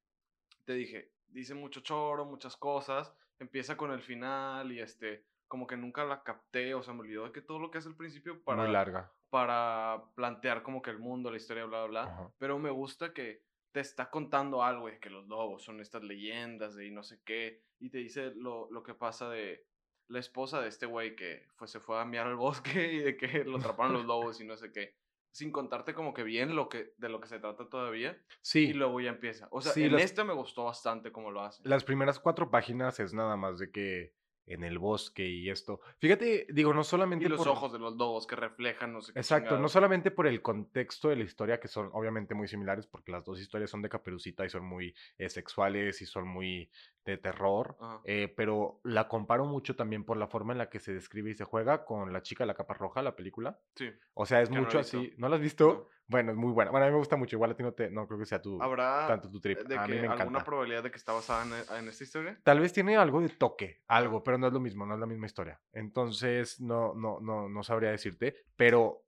te 0.65 0.73
dije, 0.73 1.11
dice 1.27 1.55
mucho 1.55 1.81
chorro, 1.81 2.25
muchas 2.25 2.55
cosas, 2.55 3.11
empieza 3.39 3.75
con 3.75 3.91
el 3.91 4.01
final 4.01 4.71
y 4.71 4.79
este, 4.79 5.25
como 5.47 5.65
que 5.65 5.77
nunca 5.77 6.05
la 6.05 6.21
capté, 6.21 6.75
o 6.75 6.83
sea, 6.83 6.93
me 6.93 7.01
olvidó 7.01 7.25
de 7.25 7.31
que 7.31 7.41
todo 7.41 7.59
lo 7.59 7.71
que 7.71 7.79
hace 7.79 7.89
el 7.89 7.95
principio 7.95 8.41
para... 8.43 8.63
Muy 8.63 8.71
larga. 8.71 9.11
Para 9.31 10.03
plantear 10.15 10.61
como 10.61 10.81
que 10.81 10.91
el 10.91 10.99
mundo, 10.99 11.31
la 11.31 11.37
historia, 11.37 11.65
bla, 11.65 11.85
bla, 11.85 12.05
bla. 12.05 12.31
Pero 12.37 12.59
me 12.59 12.69
gusta 12.69 13.13
que 13.13 13.41
te 13.71 13.79
está 13.79 14.09
contando 14.09 14.63
algo, 14.63 14.87
de 14.87 14.99
que 14.99 15.09
los 15.09 15.27
lobos 15.27 15.63
son 15.63 15.79
estas 15.79 16.03
leyendas 16.03 16.75
de 16.75 16.87
y 16.87 16.91
no 16.91 17.03
sé 17.03 17.21
qué, 17.23 17.63
y 17.79 17.89
te 17.89 17.97
dice 17.97 18.31
lo, 18.35 18.69
lo 18.71 18.83
que 18.83 18.93
pasa 18.93 19.29
de 19.29 19.65
la 20.07 20.19
esposa 20.19 20.61
de 20.61 20.67
este 20.67 20.85
güey 20.85 21.15
que 21.15 21.47
fue, 21.55 21.67
se 21.67 21.79
fue 21.79 21.99
a 21.99 22.05
miar 22.05 22.27
al 22.27 22.35
bosque 22.35 22.69
y 22.93 22.99
de 22.99 23.17
que 23.17 23.43
lo 23.45 23.57
atraparon 23.57 23.93
los 23.93 24.05
lobos 24.05 24.41
y 24.41 24.45
no 24.45 24.57
sé 24.57 24.71
qué, 24.71 24.95
sin 25.31 25.51
contarte 25.51 25.93
como 25.93 26.13
que 26.13 26.23
bien 26.23 26.55
lo 26.55 26.67
que, 26.67 26.93
de 26.97 27.09
lo 27.09 27.21
que 27.21 27.27
se 27.27 27.39
trata 27.39 27.69
todavía. 27.69 28.21
Sí. 28.41 28.69
Y 28.69 28.73
luego 28.73 28.99
ya 28.99 29.09
empieza. 29.09 29.47
O 29.51 29.61
sea, 29.61 29.73
en 29.83 29.95
este 29.95 30.23
me 30.23 30.33
gustó 30.33 30.65
bastante 30.65 31.11
cómo 31.11 31.31
lo 31.31 31.41
hace. 31.41 31.61
Las 31.63 31.83
primeras 31.83 32.19
cuatro 32.19 32.51
páginas 32.51 32.99
es 32.99 33.13
nada 33.13 33.37
más 33.37 33.57
de 33.57 33.71
que 33.71 34.13
en 34.53 34.63
el 34.63 34.79
bosque 34.79 35.27
y 35.27 35.49
esto. 35.49 35.81
Fíjate, 35.99 36.47
digo, 36.49 36.73
no 36.73 36.83
solamente 36.83 37.25
y 37.25 37.29
los 37.29 37.47
ojos 37.47 37.71
de 37.71 37.79
los 37.79 37.95
lobos 37.95 38.27
que 38.27 38.35
reflejan, 38.35 38.93
no 38.93 39.01
sé 39.01 39.13
qué. 39.13 39.19
Exacto, 39.19 39.57
no 39.57 39.69
solamente 39.69 40.11
por 40.11 40.27
el 40.27 40.41
contexto 40.41 41.09
de 41.09 41.15
la 41.15 41.23
historia, 41.23 41.59
que 41.59 41.67
son 41.67 41.89
obviamente 41.93 42.35
muy 42.35 42.47
similares, 42.47 42.87
porque 42.87 43.11
las 43.11 43.23
dos 43.25 43.39
historias 43.39 43.69
son 43.69 43.81
de 43.81 43.89
Caperucita 43.89 44.45
y 44.45 44.49
son 44.49 44.65
muy 44.65 44.93
eh, 45.17 45.29
sexuales 45.29 46.01
y 46.01 46.05
son 46.05 46.27
muy 46.27 46.69
de 47.05 47.17
terror, 47.17 47.77
eh, 48.03 48.31
pero 48.35 48.79
la 48.83 49.07
comparo 49.07 49.45
mucho 49.45 49.75
también 49.75 50.03
por 50.03 50.17
la 50.17 50.27
forma 50.27 50.53
en 50.53 50.59
la 50.59 50.69
que 50.69 50.79
se 50.79 50.93
describe 50.93 51.31
y 51.31 51.33
se 51.33 51.45
juega 51.45 51.83
con 51.83 52.13
La 52.13 52.21
chica 52.21 52.43
de 52.43 52.49
la 52.49 52.53
capa 52.53 52.75
roja, 52.75 53.01
la 53.01 53.15
película. 53.15 53.59
Sí. 53.75 53.91
O 54.13 54.25
sea, 54.25 54.41
es 54.41 54.49
mucho 54.49 54.79
así. 54.79 55.13
¿No 55.17 55.27
la 55.27 55.37
has 55.37 55.41
visto? 55.41 55.87
Bueno, 56.11 56.31
es 56.31 56.37
muy 56.37 56.51
buena. 56.51 56.71
Bueno, 56.71 56.85
a 56.85 56.89
mí 56.89 56.91
me 56.91 56.99
gusta 56.99 57.15
mucho. 57.15 57.37
Igual 57.37 57.51
a 57.51 57.55
ti 57.55 57.63
no, 57.63 57.71
te, 57.71 57.89
no 57.89 58.05
creo 58.05 58.19
que 58.19 58.25
sea 58.25 58.41
tu, 58.41 58.61
¿Habrá 58.61 59.07
tanto 59.07 59.31
tu 59.31 59.39
trip. 59.39 59.59
De 59.59 59.77
a 59.77 59.87
mí 59.87 59.93
me 59.93 59.99
encanta. 59.99 60.23
¿Alguna 60.23 60.43
probabilidad 60.43 60.83
de 60.83 60.91
que 60.91 60.97
está 60.97 61.13
basada 61.13 61.45
en, 61.79 61.87
esta 61.87 62.03
historia? 62.03 62.37
Tal 62.43 62.59
vez 62.59 62.73
tiene 62.73 62.97
algo 62.97 63.21
de 63.21 63.29
toque, 63.29 63.81
algo, 63.87 64.21
pero 64.21 64.37
no 64.37 64.47
es 64.47 64.53
lo 64.53 64.59
mismo, 64.59 64.85
no 64.85 64.95
es 64.95 64.99
la 64.99 65.05
misma 65.05 65.27
historia. 65.27 65.61
Entonces, 65.71 66.59
no, 66.59 66.93
no, 66.95 67.21
no, 67.21 67.47
no 67.47 67.63
sabría 67.63 67.91
decirte. 67.91 68.43
Pero 68.57 69.05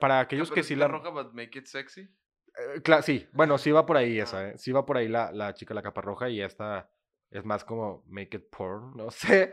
para 0.00 0.20
aquellos 0.20 0.50
que 0.50 0.62
sí 0.62 0.74
la... 0.74 0.88
roja, 0.88 1.10
but 1.10 1.34
make 1.34 1.58
it 1.58 1.66
sexy? 1.66 2.08
Eh, 2.56 3.02
sí, 3.02 3.28
bueno, 3.34 3.58
sí 3.58 3.70
va 3.70 3.84
por 3.84 3.98
ahí 3.98 4.18
esa, 4.18 4.48
¿eh? 4.48 4.54
Sí 4.56 4.72
va 4.72 4.86
por 4.86 4.96
ahí 4.96 5.08
la, 5.08 5.30
la 5.32 5.52
chica 5.52 5.74
la 5.74 5.82
capa 5.82 6.00
roja 6.00 6.30
y 6.30 6.40
esta 6.40 6.88
es 7.30 7.44
más 7.44 7.64
como 7.64 8.02
make 8.06 8.38
it 8.38 8.48
porn, 8.50 8.96
no 8.96 9.10
sé, 9.10 9.52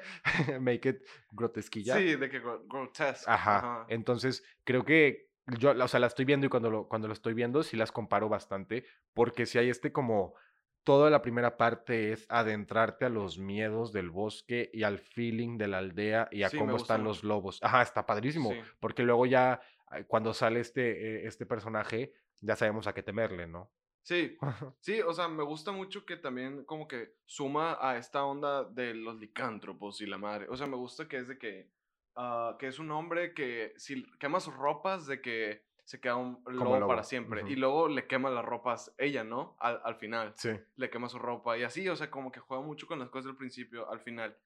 make 0.61 0.87
it 0.87 1.01
grotesquilla. 1.31 1.97
Sí, 1.97 2.15
de 2.15 2.29
que 2.29 2.39
grotesque. 2.39 3.29
Ajá. 3.29 3.85
Entonces, 3.89 4.41
creo 4.63 4.85
que 4.85 5.32
yo, 5.57 5.71
o 5.71 5.87
sea, 5.87 5.99
la 5.99 6.07
estoy 6.07 6.25
viendo 6.25 6.47
y 6.47 6.49
cuando 6.49 6.69
lo, 6.69 6.87
cuando 6.87 7.07
lo 7.07 7.13
estoy 7.13 7.33
viendo 7.33 7.63
sí 7.63 7.77
las 7.77 7.91
comparo 7.91 8.29
bastante, 8.29 8.85
porque 9.13 9.45
si 9.45 9.57
hay 9.57 9.69
este 9.69 9.91
como, 9.91 10.35
toda 10.83 11.09
la 11.09 11.21
primera 11.21 11.57
parte 11.57 12.11
es 12.11 12.25
adentrarte 12.29 13.05
a 13.05 13.09
los 13.09 13.37
miedos 13.37 13.93
del 13.93 14.09
bosque 14.09 14.69
y 14.73 14.83
al 14.83 14.99
feeling 14.99 15.57
de 15.57 15.67
la 15.67 15.77
aldea 15.77 16.27
y 16.31 16.43
a 16.43 16.49
cómo 16.49 16.77
están 16.77 17.03
los 17.03 17.23
lobos. 17.23 17.59
Ajá, 17.61 17.81
está 17.81 18.05
padrísimo, 18.05 18.51
porque 18.79 19.03
luego 19.03 19.25
ya 19.25 19.61
cuando 20.07 20.33
sale 20.33 20.59
este, 20.59 21.23
eh, 21.23 21.27
este 21.27 21.45
personaje, 21.45 22.13
ya 22.41 22.55
sabemos 22.55 22.87
a 22.87 22.93
qué 22.93 23.03
temerle, 23.03 23.47
¿no? 23.47 23.71
Sí, 24.01 24.37
sí, 24.79 25.01
o 25.01 25.13
sea, 25.13 25.27
me 25.27 25.43
gusta 25.43 25.71
mucho 25.71 26.05
que 26.05 26.17
también 26.17 26.65
como 26.65 26.87
que 26.87 27.15
suma 27.25 27.77
a 27.79 27.97
esta 27.97 28.25
onda 28.25 28.63
de 28.65 28.93
los 28.93 29.17
licántropos 29.17 30.01
y 30.01 30.05
la 30.05 30.17
madre. 30.17 30.47
O 30.49 30.57
sea, 30.57 30.67
me 30.67 30.75
gusta 30.75 31.07
que 31.07 31.17
es 31.17 31.27
de 31.27 31.37
que, 31.37 31.69
uh, 32.15 32.57
que 32.57 32.67
es 32.67 32.79
un 32.79 32.91
hombre 32.91 33.33
que, 33.33 33.73
si 33.77 34.03
quema 34.19 34.39
sus 34.39 34.53
ropas, 34.53 35.07
de 35.07 35.21
que 35.21 35.65
se 35.83 35.99
queda 35.99 36.15
un 36.15 36.41
lobo, 36.45 36.79
lobo, 36.79 36.87
para 36.87 37.03
siempre. 37.03 37.43
ujú. 37.43 37.51
Y 37.51 37.55
luego 37.55 37.87
le 37.87 38.07
quema 38.07 38.29
las 38.29 38.45
ropas 38.45 38.93
ella, 38.97 39.23
¿no? 39.23 39.57
Al, 39.59 39.81
al 39.83 39.95
final. 39.95 40.33
Sí. 40.35 40.51
Le 40.75 40.89
quema 40.89 41.09
su 41.09 41.19
ropa 41.19 41.57
y 41.57 41.63
así, 41.63 41.87
o 41.89 41.95
sea, 41.95 42.09
como 42.09 42.31
que 42.31 42.39
juega 42.39 42.63
mucho 42.63 42.87
con 42.87 42.99
las 42.99 43.09
cosas 43.09 43.25
del 43.25 43.37
principio 43.37 43.89
al 43.91 43.99
final. 43.99 44.37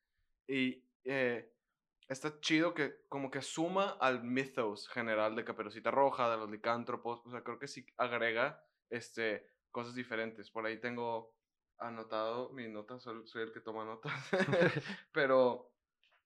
Y 0.47 0.83
eh, 1.03 1.53
está 2.07 2.39
chido 2.39 2.73
que 2.73 3.01
como 3.07 3.29
que 3.29 3.41
suma 3.41 3.97
al 3.99 4.23
mythos 4.23 4.87
general 4.89 5.35
de 5.35 5.43
Caperucita 5.43 5.91
Roja, 5.91 6.29
de 6.29 6.37
los 6.37 6.49
licántropos. 6.49 7.21
O 7.25 7.29
sea, 7.29 7.43
creo 7.43 7.59
que 7.59 7.67
sí 7.67 7.85
agrega 7.97 8.63
este, 8.89 9.47
cosas 9.71 9.93
diferentes. 9.93 10.49
Por 10.49 10.65
ahí 10.65 10.79
tengo 10.79 11.35
anotado 11.77 12.49
mis 12.49 12.69
notas, 12.69 13.03
soy, 13.03 13.27
soy 13.27 13.43
el 13.43 13.51
que 13.51 13.61
toma 13.61 13.85
notas. 13.85 14.13
Pero, 15.11 15.71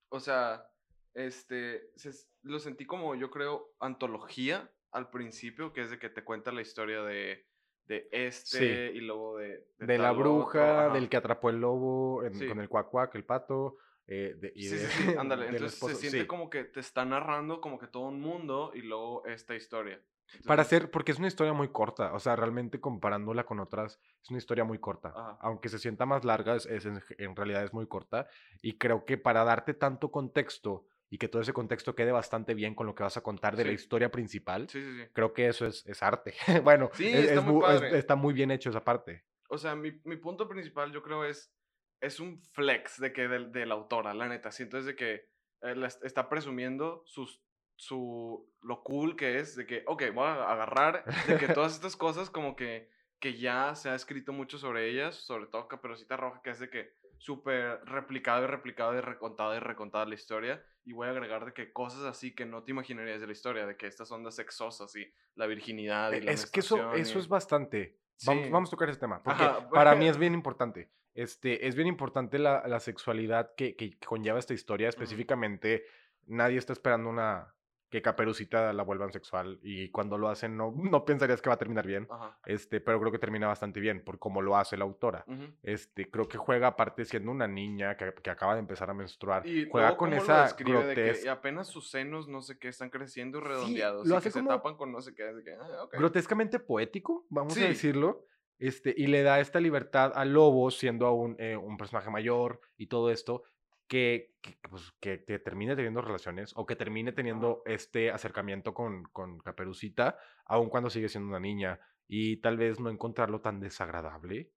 o 0.10 0.20
sea, 0.20 0.71
este, 1.14 1.92
se- 1.96 2.28
lo 2.44 2.60
sentí 2.60 2.86
como, 2.86 3.16
yo 3.16 3.30
creo, 3.32 3.74
antología 3.80 4.72
al 4.92 5.10
principio, 5.10 5.74
que 5.74 5.82
es 5.82 5.90
de 5.92 6.00
que 6.00 6.10
te 6.10 6.24
cuenta 6.24 6.52
la 6.52 6.62
historia 6.62 7.02
de, 7.04 7.46
de 7.86 8.08
este 8.12 8.92
y 8.94 9.02
luego 9.02 9.38
de... 9.38 9.66
De 9.80 9.98
la 9.98 10.12
otro, 10.12 10.24
bruja, 10.24 10.90
del 10.90 11.10
que 11.10 11.18
atrapó 11.18 11.50
el 11.50 11.62
lobo 11.62 12.24
en- 12.24 12.36
Sí. 12.36 12.48
con 12.48 12.60
el 12.60 12.70
cuac 12.70 12.90
cuac, 12.90 13.16
el 13.16 13.26
pato. 13.26 13.78
eh, 14.08 14.34
de- 14.38 14.52
y 14.56 14.64
Sí, 14.64 14.76
de- 14.76 14.88
sí, 14.88 15.04
sí, 15.04 15.16
ándale. 15.18 15.48
Entonces 15.48 15.80
se 15.80 15.96
siente 15.96 16.22
sí. 16.22 16.28
como 16.28 16.50
que 16.50 16.66
te 16.66 16.80
está 16.82 17.06
narrando 17.06 17.62
como 17.62 17.78
que 17.80 17.88
todo 17.88 18.04
un 18.08 18.20
mundo 18.20 18.72
y 18.74 18.82
luego 18.82 19.26
esta 19.26 19.56
historia. 19.56 20.02
Para 20.46 20.64
hacer, 20.64 20.90
porque 20.92 21.12
es 21.14 21.18
una 21.20 21.28
historia 21.28 21.54
muy 21.54 21.70
corta, 21.70 22.14
o 22.14 22.20
sea, 22.20 22.36
realmente 22.36 22.80
comparándola 22.82 23.46
con 23.46 23.60
otras, 23.60 24.00
es 24.22 24.30
una 24.30 24.38
historia 24.40 24.64
muy 24.66 24.80
corta. 24.80 25.10
Ajá. 25.10 25.38
Aunque 25.42 25.70
se 25.70 25.78
sienta 25.80 26.06
más 26.06 26.26
larga, 26.26 26.56
es, 26.56 26.66
es 26.66 26.86
en, 26.86 27.02
en 27.18 27.36
realidad 27.36 27.64
es 27.64 27.74
muy 27.74 27.86
corta. 27.88 28.28
Y 28.62 28.78
creo 28.78 29.06
que 29.06 29.18
para 29.18 29.44
darte 29.46 29.74
tanto 29.74 30.10
contexto 30.12 30.86
y 31.14 31.18
que 31.18 31.28
todo 31.28 31.42
ese 31.42 31.52
contexto 31.54 31.94
quede 31.94 32.12
bastante 32.14 32.54
bien 32.56 32.74
con 32.74 32.88
lo 32.88 32.96
que 32.96 33.04
vas 33.04 33.18
a 33.18 33.22
contar 33.22 33.56
de 33.58 33.66
la 33.66 33.74
historia 33.74 34.10
principal, 34.10 34.68
Sí, 34.70 34.82
sí, 34.82 34.98
sí. 35.04 35.10
creo 35.14 35.34
que 35.34 35.48
eso 35.48 35.68
es, 35.68 35.86
es 35.86 36.02
arte. 36.02 36.34
bueno, 36.64 36.90
es- 36.94 37.00
está 37.02 37.34
es 37.36 37.44
muy 37.44 37.54
mu- 37.54 37.66
es- 37.68 37.82
padre. 37.82 37.98
está 38.00 38.16
muy 38.16 38.34
bien 38.34 38.50
hecho 38.50 38.70
esa 38.70 38.84
parte. 38.84 39.26
O 39.50 39.58
sea, 39.58 39.76
mi, 39.76 39.92
mi 40.06 40.16
punto 40.16 40.48
principal 40.48 40.92
yo 40.94 41.04
creo 41.04 41.26
es, 41.26 41.54
es 42.00 42.20
un 42.22 42.42
flex 42.54 43.00
de 43.00 43.12
que 43.12 43.28
de, 43.28 43.66
la 43.66 43.74
autora, 43.74 44.14
la 44.14 44.28
neta. 44.30 44.52
Siento 44.54 44.78
es 44.78 44.86
de 44.86 44.96
que 44.96 45.28
eh, 45.64 45.88
está 46.04 46.30
presumiendo 46.30 47.04
sus, 47.06 47.44
su, 47.76 48.50
lo 48.62 48.82
cool 48.82 49.18
que 49.18 49.40
es, 49.40 49.58
de 49.58 49.66
que, 49.68 49.84
ok, 49.88 50.04
voy 50.14 50.26
a 50.28 50.50
agarrar 50.50 51.04
de 51.28 51.38
que 51.38 51.50
todas 51.50 51.74
estas 51.74 51.96
cosas 51.98 52.30
como 52.30 52.56
que, 52.56 52.90
que 53.20 53.38
ya 53.38 53.76
se 53.76 53.90
ha 53.90 53.96
escrito 53.96 54.32
mucho 54.32 54.58
sobre 54.58 54.90
ellas, 54.90 55.16
sobre 55.16 55.48
todo 55.48 55.68
Caperucita 55.68 56.16
Roja, 56.16 56.42
que 56.42 56.52
es 56.52 56.60
de 56.60 56.70
que 56.70 56.94
súper 57.22 57.86
replicado 57.86 58.44
y 58.44 58.48
replicado 58.48 58.96
y 58.98 59.02
recontada 59.02 59.56
y 59.56 59.60
recontada 59.60 60.06
la 60.06 60.16
historia. 60.16 60.64
Y 60.84 60.94
voy 60.94 61.08
a 61.08 61.12
agregar 61.12 61.46
de 61.46 61.54
que 61.54 61.72
cosas 61.72 62.04
así 62.04 62.34
que 62.34 62.46
no 62.46 62.64
te 62.64 62.72
imaginarías 62.72 63.22
de 63.22 63.28
la 63.28 63.34
historia, 63.34 63.68
de 63.68 63.78
que 63.78 63.86
estas 63.86 64.12
ondas 64.12 64.36
sexosas 64.36 64.96
y 64.96 65.06
la 65.36 65.46
virginidad 65.46 66.12
y 66.14 66.22
la 66.22 66.32
E, 66.32 66.34
Es 66.34 66.50
que 66.50 66.62
eso, 66.62 66.94
eso 66.96 67.18
y- 67.18 67.22
es 67.22 67.28
bastante. 67.28 68.00
Vamos, 68.26 68.46
Sí. 68.46 68.52
vamos 68.52 68.70
a 68.70 68.72
tocar 68.72 68.90
ese 68.90 69.00
tema. 69.00 69.22
Porque 69.22 69.44
Ajá, 69.44 69.70
para 69.70 69.96
mí 69.96 70.08
es 70.08 70.18
bien 70.18 70.34
importante. 70.34 70.90
Este, 71.14 71.68
es 71.68 71.76
bien 71.76 71.88
importante 71.88 72.40
la, 72.40 72.68
la 72.68 72.80
sexualidad 72.80 73.54
que, 73.56 73.76
que 73.76 73.98
conlleva 74.00 74.40
esta 74.40 74.54
historia. 74.54 74.90
Específicamente, 74.90 75.86
nadie 76.26 76.58
está 76.58 76.74
esperando 76.74 77.10
una 77.10 77.54
que 77.92 78.02
Caperucita 78.02 78.72
la 78.74 78.84
vuelvan 78.84 79.12
sexual. 79.12 79.60
Y 79.62 79.90
cuando 79.90 80.18
lo 80.18 80.30
hacen, 80.30 80.56
no, 80.58 80.74
no 80.76 81.06
pensarías 81.06 81.42
que 81.42 81.50
va 81.50 81.56
a 81.56 81.60
terminar 81.60 81.86
bien. 81.86 82.08
Ajá. 82.10 82.40
Este, 82.46 82.80
pero 82.82 83.00
creo 83.00 83.12
que 83.12 83.20
termina 83.20 83.48
bastante 83.48 83.80
bien 83.80 84.04
por 84.04 84.18
cómo 84.18 84.42
lo 84.42 84.58
hace 84.58 84.78
la 84.78 84.86
autora. 84.86 85.26
Este, 85.62 86.10
creo 86.10 86.28
que 86.28 86.38
juega 86.38 86.68
aparte 86.68 87.06
siendo 87.06 87.30
una 87.32 87.48
niña 87.48 87.98
que, 87.98 88.14
que 88.24 88.30
acaba 88.30 88.54
de 88.56 88.62
empezar 88.62 88.90
a 88.90 88.94
menstruar. 88.94 89.46
Y 89.46 89.68
juega 89.70 89.88
luego 89.90 89.98
con 89.98 90.10
lo 90.12 90.16
esa 90.16 90.56
grotesca. 90.58 91.32
apenas 91.34 91.68
sus 91.68 91.90
senos, 91.92 92.28
no 92.28 92.42
sé 92.42 92.58
qué, 92.58 92.70
están 92.70 92.90
creciendo 92.90 93.40
y 93.40 93.42
redondeados. 93.42 94.08
lo 94.08 94.16
y 94.16 94.18
hace 94.18 94.30
que 94.30 94.34
como- 94.40 94.50
se 94.52 94.56
tapan 94.58 94.76
con 94.78 94.92
no 94.92 95.02
sé 95.02 95.14
qué. 95.14 95.24
ah, 95.60 95.88
grotescamente 95.92 96.60
poético, 96.60 97.26
vamos 97.30 97.54
Sí. 97.54 97.64
a 97.64 97.68
decirlo. 97.68 98.26
Este, 98.58 98.94
y 98.96 99.08
le 99.08 99.24
da 99.24 99.40
esta 99.40 99.60
libertad 99.60 100.12
al 100.16 100.34
lobo, 100.34 100.70
siendo 100.72 101.08
aún 101.08 101.36
eh, 101.40 101.58
un 101.58 101.78
personaje 101.78 102.10
mayor 102.10 102.62
y 102.78 102.88
todo 102.88 103.10
esto, 103.12 103.44
que, 103.92 104.36
que, 104.42 104.58
pues, 104.70 104.94
que, 105.02 105.26
que 105.26 105.38
termine 105.38 105.76
teniendo 105.76 106.02
relaciones 106.02 106.54
o 106.56 106.66
que 106.66 106.78
termine 106.78 107.12
teniendo 107.12 107.62
este 107.66 108.10
acercamiento 108.10 108.74
con, 108.74 109.04
con 109.12 109.40
Caperucita, 109.40 110.18
aun 110.46 110.70
cuando 110.70 110.90
sigue 110.90 111.10
siendo 111.10 111.28
una 111.28 111.42
niña. 111.42 111.78
Y 112.08 112.38
tal 112.38 112.56
vez 112.56 112.80
no 112.80 112.90
encontrarlo 112.90 113.42
tan 113.42 113.60
desagradable. 113.60 114.50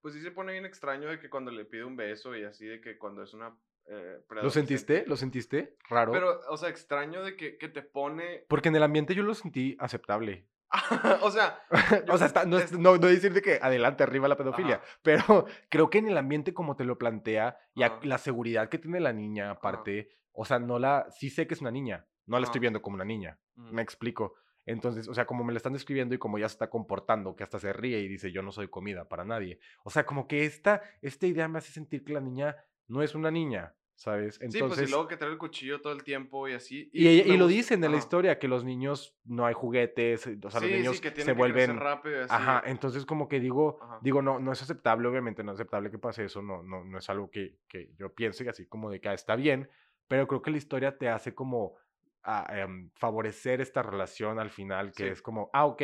Pues 0.00 0.14
sí 0.14 0.22
se 0.22 0.30
pone 0.30 0.52
bien 0.52 0.64
extraño 0.64 1.08
de 1.08 1.18
que 1.18 1.28
cuando 1.28 1.50
le 1.50 1.64
pide 1.64 1.82
un 1.82 1.96
beso 1.96 2.36
y 2.36 2.44
así 2.44 2.66
de 2.66 2.80
que 2.80 2.98
cuando 2.98 3.24
es 3.24 3.34
una... 3.34 3.52
eh, 3.86 4.22
¿Lo 4.30 4.50
sentiste? 4.50 5.04
¿Lo 5.08 5.16
sentiste? 5.16 5.76
Raro. 5.88 6.12
Pero, 6.12 6.40
o 6.48 6.56
sea, 6.56 6.68
extraño 6.68 7.24
de 7.24 7.34
que, 7.36 7.58
que 7.58 7.68
te 7.68 7.82
pone... 7.82 8.44
Porque 8.48 8.68
en 8.68 8.76
el 8.76 8.84
ambiente 8.84 9.16
yo 9.16 9.24
lo 9.24 9.34
sentí 9.34 9.76
aceptable. 9.80 10.46
o 11.22 11.30
sea... 11.30 11.58
yo- 12.06 12.14
o 12.14 12.18
sea, 12.18 12.26
está- 12.26 12.44
no, 12.44 12.58
es, 12.58 12.72
no, 12.72 12.96
no 12.96 13.06
decir 13.06 13.32
de 13.32 13.42
que 13.42 13.58
adelante, 13.60 14.02
arriba 14.02 14.28
la 14.28 14.36
pedofilia, 14.36 14.76
Ajá. 14.76 14.84
pero 15.02 15.46
creo 15.68 15.90
que 15.90 15.98
en 15.98 16.08
el 16.08 16.16
ambiente 16.18 16.54
como 16.54 16.76
te 16.76 16.84
lo 16.84 16.98
plantea 16.98 17.58
y 17.74 17.82
a- 17.82 17.98
la 18.02 18.18
seguridad 18.18 18.68
que 18.68 18.78
tiene 18.78 19.00
la 19.00 19.12
niña 19.12 19.50
aparte, 19.50 20.10
o 20.32 20.44
sea, 20.44 20.58
no 20.58 20.78
la, 20.78 21.06
sí 21.10 21.30
sé 21.30 21.46
que 21.46 21.54
es 21.54 21.60
una 21.60 21.70
niña, 21.70 22.06
no 22.26 22.38
la 22.38 22.44
estoy 22.44 22.60
viendo 22.60 22.80
como 22.82 22.94
una 22.94 23.04
niña, 23.04 23.38
Ujú. 23.56 23.72
me 23.74 23.82
explico. 23.82 24.34
Entonces, 24.66 25.08
o 25.08 25.14
sea, 25.14 25.24
como 25.26 25.42
me 25.42 25.52
la 25.52 25.56
están 25.56 25.72
describiendo 25.72 26.14
y 26.14 26.18
como 26.18 26.38
ya 26.38 26.48
se 26.48 26.52
está 26.52 26.70
comportando, 26.70 27.34
que 27.34 27.42
hasta 27.42 27.58
se 27.58 27.72
ríe 27.72 27.98
y 28.00 28.06
dice, 28.08 28.30
yo 28.30 28.42
no 28.42 28.52
soy 28.52 28.68
comida 28.68 29.08
para 29.08 29.24
nadie. 29.24 29.58
O 29.82 29.90
sea, 29.90 30.04
como 30.06 30.28
que 30.28 30.44
esta, 30.44 30.82
esta 31.02 31.26
idea 31.26 31.48
me 31.48 31.58
hace 31.58 31.72
sentir 31.72 32.04
que 32.04 32.12
la 32.12 32.20
niña 32.20 32.56
no 32.86 33.02
es 33.02 33.14
una 33.16 33.30
niña, 33.32 33.74
¿sabes? 34.00 34.36
sí, 34.36 34.40
pues 34.40 34.54
Entonces, 34.54 34.88
y 34.88 34.90
luego 34.90 35.06
que 35.06 35.18
trae 35.18 35.30
el 35.30 35.36
cuchillo 35.36 35.82
todo 35.82 35.92
el 35.92 36.02
tiempo 36.02 36.48
y 36.48 36.54
así. 36.54 36.88
y, 36.90 37.04
me 37.04 37.12
y 37.12 37.36
lo 37.36 37.46
dicen 37.46 37.84
en 37.84 37.92
la 37.92 37.98
historia, 37.98 38.38
que 38.38 38.48
los 38.48 38.64
niños 38.64 39.14
no 39.24 39.44
hay 39.44 39.52
juguetes, 39.52 40.26
o 40.42 40.50
sea, 40.50 40.60
sí, 40.62 40.68
los 40.68 40.78
niños 40.78 40.96
sí, 40.96 41.02
que 41.02 41.10
se 41.10 41.26
que 41.26 41.32
vuelven... 41.32 41.76
rápido 41.78 42.16
y 42.16 42.20
así. 42.20 42.34
Ajá, 42.34 42.62
entonces 42.64 43.04
como 43.04 43.28
que 43.28 43.40
digo, 43.40 43.78
Ajá. 43.82 43.98
digo, 44.00 44.22
no, 44.22 44.38
no 44.40 44.52
es 44.52 44.62
aceptable, 44.62 45.06
obviamente 45.06 45.44
no 45.44 45.52
es 45.52 45.56
aceptable 45.56 45.90
que 45.90 45.98
pase 45.98 46.24
eso, 46.24 46.40
no, 46.40 46.62
no, 46.62 46.82
no 46.82 46.96
es 46.98 47.10
algo 47.10 47.30
que, 47.30 47.58
que 47.68 47.92
yo 47.98 48.14
piense 48.14 48.42
que 48.42 48.50
así 48.50 48.66
como 48.66 48.90
de 48.90 49.02
que 49.02 49.10
ah, 49.10 49.14
está 49.14 49.36
bien, 49.36 49.68
pero 50.08 50.26
creo 50.26 50.40
que 50.40 50.50
la 50.50 50.56
historia 50.56 50.96
te 50.96 51.10
hace 51.10 51.34
como 51.34 51.76
ah, 52.22 52.46
em, 52.56 52.90
favorecer 52.94 53.60
esta 53.60 53.82
relación 53.82 54.38
al 54.38 54.48
final, 54.48 54.92
que 54.92 55.04
Sí. 55.04 55.10
es 55.10 55.20
como, 55.20 55.50
ah, 55.52 55.66
ok, 55.66 55.82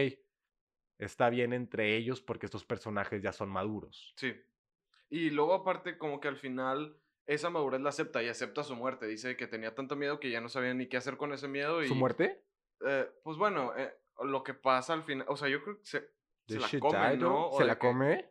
está 0.99 1.29
bien 1.29 1.53
entre 1.53 1.95
ellos 1.97 2.23
porque 2.23 2.47
estos 2.47 2.65
personajes 2.65 3.21
ya 3.23 3.33
son 3.33 3.51
maduros. 3.51 4.15
Sí. 4.17 4.35
Y 5.11 5.29
luego 5.29 5.53
aparte 5.53 5.99
como 5.99 6.19
que 6.19 6.29
al 6.29 6.39
final 6.39 6.97
esa 7.27 7.51
madurez 7.51 7.81
la 7.81 7.89
acepta 7.91 8.23
y 8.23 8.29
acepta 8.29 8.63
su 8.63 8.75
muerte. 8.77 9.07
Dice 9.07 9.37
que 9.37 9.47
tenía 9.47 9.75
tanto 9.75 9.97
miedo 9.97 10.21
que 10.21 10.31
ya 10.31 10.41
no 10.41 10.49
sabía 10.49 10.75
ni 10.75 10.89
qué 10.89 10.97
hacer 10.97 11.17
con 11.17 11.33
ese 11.33 11.49
miedo. 11.49 11.83
Y, 11.83 11.89
¿Su 11.89 11.95
muerte? 11.95 12.45
eh, 12.87 13.09
pues 13.25 13.37
bueno, 13.37 13.73
eh, 13.77 13.93
lo 14.25 14.43
que 14.43 14.55
pasa 14.55 14.93
al 14.93 15.03
final, 15.05 15.27
o 15.29 15.37
sea, 15.37 15.49
yo 15.49 15.63
creo 15.63 15.79
que 15.79 15.85
se, 15.85 16.01
¿The 16.47 16.61
se 16.61 16.77
la 16.79 16.81
come, 16.81 17.17
¿no? 17.17 17.51
¿Se 17.57 17.65
la 17.65 17.75
que- 17.75 17.79
come? 17.87 18.31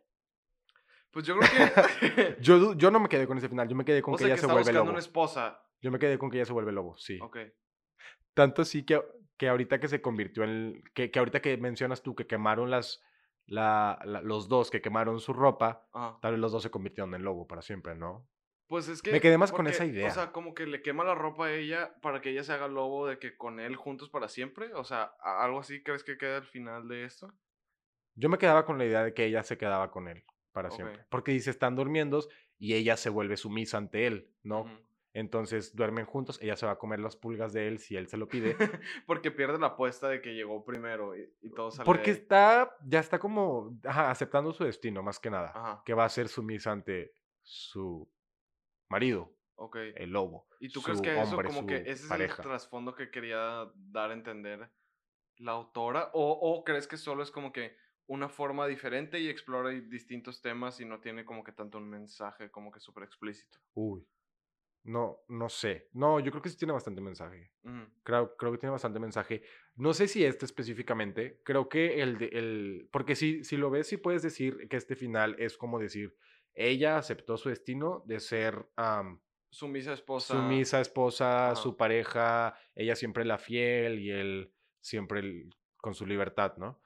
Pues 1.10 1.24
yo 1.26 1.36
creo 1.38 1.50
que... 1.50 2.36
Yo, 2.42 2.74
yo 2.74 2.90
no 2.90 3.00
me 3.00 3.08
quedé 3.08 3.26
con 3.26 3.38
ese 3.38 3.48
final, 3.48 3.66
yo 3.68 3.74
me 3.76 3.84
quedé 3.86 4.02
con 4.02 4.14
o 4.14 4.16
que 4.16 4.24
sea, 4.24 4.26
ella 4.28 4.34
que 4.36 4.40
se 4.46 4.52
vuelve 4.52 4.72
lobo. 4.72 4.90
una 4.90 4.98
esposa. 4.98 5.62
Yo 5.80 5.90
me 5.90 5.98
quedé 5.98 6.18
con 6.18 6.30
que 6.30 6.36
ella 6.38 6.44
se 6.44 6.52
vuelve 6.52 6.72
lobo, 6.72 6.96
sí. 6.98 7.18
Ok. 7.22 7.38
Tanto 8.34 8.64
sí 8.64 8.84
que, 8.84 9.02
que 9.38 9.48
ahorita 9.48 9.80
que 9.80 9.88
se 9.88 10.02
convirtió 10.02 10.44
en. 10.44 10.82
Que, 10.94 11.10
que 11.10 11.18
ahorita 11.18 11.40
que 11.40 11.56
mencionas 11.56 12.02
tú 12.02 12.14
que 12.14 12.26
quemaron 12.26 12.70
las. 12.70 13.02
La, 13.46 13.98
la- 14.04 14.20
los 14.22 14.48
dos 14.48 14.70
que 14.70 14.82
quemaron 14.82 15.20
su 15.20 15.32
ropa, 15.32 15.86
Ajá. 15.92 16.18
tal 16.20 16.32
vez 16.32 16.40
los 16.40 16.50
dos 16.52 16.62
se 16.64 16.70
convirtieron 16.70 17.14
en 17.14 17.22
lobo 17.22 17.46
para 17.46 17.62
siempre, 17.62 17.94
¿no? 17.94 18.28
Pues 18.68 18.88
es 18.88 19.00
que... 19.00 19.12
Me 19.12 19.20
quedé 19.20 19.38
más 19.38 19.52
con 19.52 19.66
esa 19.66 19.84
idea. 19.84 20.08
O 20.08 20.10
sea, 20.10 20.32
como 20.32 20.54
que 20.54 20.66
le 20.66 20.82
quema 20.82 21.04
la 21.04 21.14
ropa 21.14 21.46
a 21.46 21.52
ella 21.52 21.94
para 22.02 22.20
que 22.20 22.30
ella 22.30 22.42
se 22.42 22.52
haga 22.52 22.68
lobo 22.68 23.06
de 23.06 23.18
que 23.18 23.36
con 23.36 23.60
él 23.60 23.76
juntos 23.76 24.10
para 24.10 24.28
siempre. 24.28 24.74
O 24.74 24.84
sea, 24.84 25.12
algo 25.20 25.60
así 25.60 25.82
crees 25.82 26.02
que 26.02 26.18
queda 26.18 26.38
al 26.38 26.46
final 26.46 26.88
de 26.88 27.04
esto. 27.04 27.32
Yo 28.14 28.28
me 28.28 28.38
quedaba 28.38 28.64
con 28.64 28.78
la 28.78 28.86
idea 28.86 29.04
de 29.04 29.14
que 29.14 29.24
ella 29.24 29.42
se 29.42 29.58
quedaba 29.58 29.90
con 29.90 30.08
él 30.08 30.24
para 30.52 30.70
siempre. 30.70 31.04
Porque 31.10 31.32
dice, 31.32 31.50
están 31.50 31.76
durmiendo 31.76 32.26
y 32.58 32.74
ella 32.74 32.96
se 32.96 33.10
vuelve 33.10 33.36
sumisa 33.36 33.76
ante 33.76 34.06
él, 34.06 34.32
¿no? 34.42 34.64
Entonces 35.12 35.74
duermen 35.74 36.04
juntos, 36.04 36.38
ella 36.42 36.56
se 36.56 36.66
va 36.66 36.72
a 36.72 36.78
comer 36.78 37.00
las 37.00 37.16
pulgas 37.16 37.54
de 37.54 37.68
él 37.68 37.78
si 37.78 37.96
él 37.96 38.06
se 38.06 38.18
lo 38.18 38.28
pide. 38.28 38.54
Porque 39.06 39.30
pierde 39.30 39.58
la 39.58 39.68
apuesta 39.68 40.08
de 40.08 40.20
que 40.20 40.34
llegó 40.34 40.62
primero 40.62 41.16
y, 41.16 41.32
y 41.40 41.50
todo 41.50 41.70
sale 41.70 41.86
Porque 41.86 42.10
está, 42.10 42.76
ya 42.84 43.00
está 43.00 43.18
como 43.18 43.78
ajá, 43.84 44.10
aceptando 44.10 44.52
su 44.52 44.64
destino 44.64 45.02
más 45.02 45.18
que 45.18 45.30
nada. 45.30 45.52
Ajá, 45.54 45.82
Que 45.86 45.94
va 45.94 46.04
a 46.04 46.10
ser 46.10 46.28
sumisa 46.28 46.72
ante 46.72 47.14
su 47.42 48.06
marido, 48.88 49.32
ok. 49.56 49.76
el 49.96 50.10
lobo. 50.10 50.46
¿Y 50.60 50.70
tú 50.70 50.82
crees 50.82 51.00
que 51.00 51.12
eso 51.12 51.36
hombre, 51.36 51.48
como 51.48 51.66
que 51.66 51.76
ese 51.76 51.92
es 51.92 52.08
pareja. 52.08 52.36
el 52.36 52.48
trasfondo 52.48 52.94
que 52.94 53.10
quería 53.10 53.70
dar 53.74 54.10
a 54.10 54.14
entender 54.14 54.70
la 55.38 55.52
autora? 55.52 56.10
¿O, 56.14 56.30
o 56.32 56.64
crees 56.64 56.86
que 56.86 56.96
solo 56.96 57.22
es 57.22 57.30
como 57.30 57.52
que 57.52 57.76
una 58.06 58.28
forma 58.28 58.66
diferente 58.66 59.18
y 59.20 59.28
explora 59.28 59.70
distintos 59.70 60.40
temas 60.40 60.80
y 60.80 60.84
no 60.84 61.00
tiene 61.00 61.24
como 61.24 61.42
que 61.44 61.52
tanto 61.52 61.78
un 61.78 61.88
mensaje 61.88 62.50
como 62.50 62.70
que 62.70 62.80
súper 62.80 63.04
explícito? 63.04 63.58
Uy. 63.74 64.06
No, 64.84 65.18
no 65.28 65.48
sé. 65.48 65.88
No, 65.92 66.20
yo 66.20 66.30
creo 66.30 66.42
que 66.42 66.48
sí 66.48 66.56
tiene 66.56 66.72
bastante 66.72 67.00
mensaje. 67.00 67.52
Ujú, 67.64 67.86
Creo, 68.04 68.36
creo 68.36 68.52
que 68.52 68.58
tiene 68.58 68.70
bastante 68.72 69.00
mensaje. 69.00 69.42
No 69.74 69.92
sé 69.94 70.06
si 70.08 70.24
este 70.24 70.44
específicamente. 70.44 71.40
Creo 71.44 71.68
que 71.68 72.02
el 72.02 72.18
de 72.18 72.26
el. 72.28 72.88
Porque 72.92 73.16
si, 73.16 73.42
si 73.44 73.56
lo 73.56 73.70
ves, 73.70 73.88
sí 73.88 73.96
puedes 73.96 74.22
decir 74.22 74.68
que 74.68 74.76
este 74.76 74.94
final 74.96 75.34
es 75.38 75.56
como 75.58 75.80
decir. 75.80 76.16
Ella 76.56 76.96
aceptó 76.96 77.36
su 77.36 77.50
destino 77.50 78.02
de 78.06 78.18
ser 78.18 78.66
am, 78.76 79.20
Sumisa 79.50 79.92
esposa. 79.92 80.34
sumisa 80.34 80.80
esposa, 80.80 81.46
Ajá. 81.52 81.56
su 81.56 81.76
pareja, 81.76 82.54
ella 82.74 82.96
siempre 82.96 83.24
la 83.24 83.38
fiel 83.38 83.98
y 84.00 84.10
él 84.10 84.52
siempre 84.80 85.20
el- 85.20 85.54
con 85.76 85.94
su 85.94 86.04
libertad, 86.06 86.56
¿no? 86.56 86.80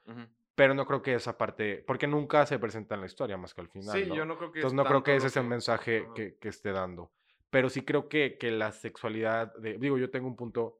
Pero 0.53 0.73
no 0.73 0.85
creo 0.85 1.01
que 1.01 1.15
esa 1.15 1.37
parte, 1.37 1.83
porque 1.87 2.05
nunca 2.07 2.45
se 2.45 2.59
presenta 2.59 2.95
en 2.95 3.01
la 3.01 3.07
historia 3.07 3.37
más 3.37 3.53
que 3.53 3.61
al 3.61 3.69
final. 3.69 3.97
Sí, 3.99 4.07
¿no? 4.09 4.15
yo 4.15 4.25
no 4.25 4.37
creo 4.37 4.51
que 4.51 4.59
Entonces 4.59 4.73
es 4.73 4.77
no 4.77 4.83
creo 4.85 5.03
que 5.03 5.15
ese 5.15 5.29
sea 5.29 5.41
el 5.41 5.47
mensaje 5.47 6.07
que, 6.13 6.37
que 6.37 6.49
esté 6.49 6.71
dando. 6.71 7.11
Pero 7.49 7.69
sí 7.69 7.81
creo 7.83 8.07
que, 8.07 8.37
que 8.37 8.51
la 8.51 8.71
sexualidad, 8.71 9.53
de, 9.55 9.77
digo, 9.77 9.97
yo 9.97 10.11
tengo 10.11 10.27
un 10.27 10.35
punto 10.35 10.79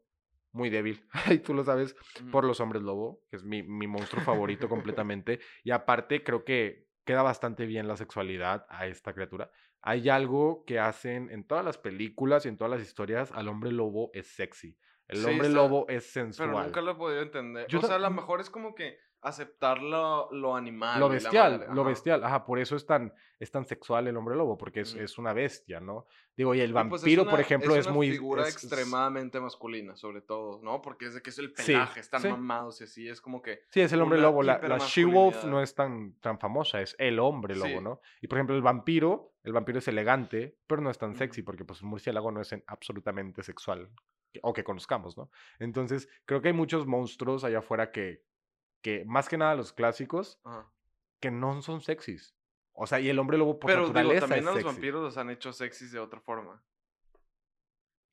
muy 0.52 0.70
débil, 0.70 1.04
y 1.32 1.40
tú 1.40 1.54
lo 1.54 1.64
sabes, 1.64 1.96
por 2.32 2.44
los 2.44 2.60
hombres 2.60 2.84
lobo, 2.84 3.24
que 3.30 3.38
es 3.38 3.44
mi, 3.44 3.64
mi 3.64 3.88
monstruo 3.88 4.22
favorito 4.24 4.70
completamente. 4.70 5.40
Y 5.64 5.72
aparte 5.72 6.24
creo 6.24 6.44
que 6.46 6.91
queda 7.06 7.22
bastante 7.24 7.66
bien 7.66 7.88
la 7.88 7.98
sexualidad 7.98 8.66
a 8.70 8.88
esta 8.88 9.14
criatura. 9.14 9.50
Hay 9.82 10.10
algo 10.10 10.64
que 10.66 10.80
hacen 10.80 11.30
en 11.32 11.46
todas 11.46 11.66
las 11.66 11.78
películas 11.78 12.46
y 12.46 12.50
en 12.50 12.58
todas 12.58 12.72
las 12.72 12.82
historias, 12.88 13.32
al 13.32 13.48
hombre 13.48 13.72
lobo 13.72 14.12
es 14.14 14.28
sexy. 14.28 14.78
El 15.08 15.18
Sí, 15.18 15.26
hombre 15.26 15.48
está- 15.48 15.60
lobo 15.60 15.86
es 15.90 16.06
sensual. 16.06 16.50
Pero 16.52 16.64
nunca 16.64 16.82
lo 16.82 16.92
he 16.92 16.96
podido 16.96 17.22
entender. 17.22 17.68
Yo 17.68 17.80
o 17.80 17.82
sea, 17.82 17.96
a 17.96 18.00
lo 18.00 18.12
mejor 18.12 18.40
es 18.42 18.50
como 18.50 18.76
que 18.76 18.98
aceptar 19.22 19.82
lo, 19.82 20.32
lo 20.32 20.56
animal. 20.56 21.00
Lo 21.00 21.08
bestial, 21.10 21.68
lo 21.74 21.84
bestial. 21.84 22.24
Ajá, 22.24 22.44
por 22.46 22.58
eso 22.60 22.76
es 22.76 22.86
tan, 22.86 23.14
es 23.40 23.52
tan 23.52 23.66
sexual 23.66 24.08
el 24.08 24.18
hombre 24.18 24.36
lobo, 24.36 24.58
porque 24.58 24.82
es, 24.82 24.96
es 24.96 25.18
una 25.18 25.32
bestia, 25.34 25.80
¿no? 25.80 26.08
Digo, 26.36 26.56
y 26.56 26.62
el 26.62 26.72
pues, 26.74 26.84
es 26.86 26.92
vampiro, 26.92 27.30
por 27.30 27.40
ejemplo, 27.40 27.76
es, 27.76 27.86
una 27.86 27.96
muy... 27.96 28.10
figura 28.12 28.42
es- 28.44 28.56
es- 28.56 28.64
extremadamente 28.64 29.40
masculina, 29.40 29.96
sobre 29.96 30.22
todo, 30.22 30.60
¿no? 30.64 30.82
Porque 30.82 31.06
es 31.06 31.14
de 31.14 31.22
que 31.22 31.30
es 31.30 31.38
el 31.38 31.54
Sí, 31.56 31.74
pelaje, 31.74 32.00
están 32.00 32.22
sí. 32.22 32.30
mamados 32.30 32.82
y 32.82 32.86
así, 32.86 33.08
es 33.08 33.22
como 33.22 33.42
que... 33.42 33.62
Sí, 33.70 33.82
es 33.82 33.92
el 33.94 34.02
hombre 34.02 34.20
lobo. 34.20 34.42
La, 34.42 34.58
la 34.60 34.78
She-Wolf 34.80 35.44
no 35.46 35.62
es 35.62 35.76
tan, 35.76 36.14
tan 36.20 36.40
famosa, 36.40 36.82
es 36.82 36.96
el 36.98 37.20
hombre 37.20 37.56
lobo, 37.56 37.68
Sí. 37.68 37.80
¿no? 37.82 38.02
Y 38.22 38.28
por 38.28 38.38
ejemplo, 38.40 38.56
el 38.56 38.62
vampiro, 38.64 39.34
el 39.44 39.54
vampiro 39.54 39.80
es 39.80 39.88
elegante, 39.88 40.58
pero 40.66 40.82
no 40.82 40.90
es 40.90 40.98
tan 40.98 41.16
sexy, 41.16 41.44
porque 41.44 41.64
pues 41.64 41.82
un 41.84 41.90
murciélago 41.90 42.32
no 42.32 42.42
es 42.42 42.52
en- 42.54 42.64
absolutamente 42.66 43.44
sexual, 43.44 43.90
o 44.42 44.54
que 44.54 44.64
conozcamos, 44.64 45.18
¿no? 45.18 45.30
Entonces, 45.60 46.10
creo 46.26 46.42
que 46.42 46.48
hay 46.48 46.54
muchos 46.54 46.88
monstruos 46.88 47.44
allá 47.44 47.60
afuera 47.60 47.92
que, 47.92 48.24
que 48.82 49.06
más 49.06 49.30
que 49.30 49.38
nada 49.38 49.56
los 49.56 49.74
clásicos, 49.74 50.40
Ajá. 50.44 50.70
que 51.20 51.32
no 51.32 51.62
son 51.62 51.82
sexys. 51.82 52.36
O 52.74 52.88
sea, 52.88 53.00
y 53.00 53.10
el 53.10 53.20
hombre 53.20 53.38
lobo 53.38 53.60
por 53.60 53.68
Pero 53.70 53.82
digo, 53.82 53.94
naturaleza 53.94 54.22
también 54.22 54.44
es 54.44 54.48
a 54.48 54.52
los 54.52 54.60
sexy. 54.64 54.74
vampiros 54.76 55.02
los 55.04 55.18
han 55.18 55.30
hecho 55.30 55.54
sexys 55.54 55.92
de 55.92 56.00
otra 56.00 56.20
forma. 56.22 56.64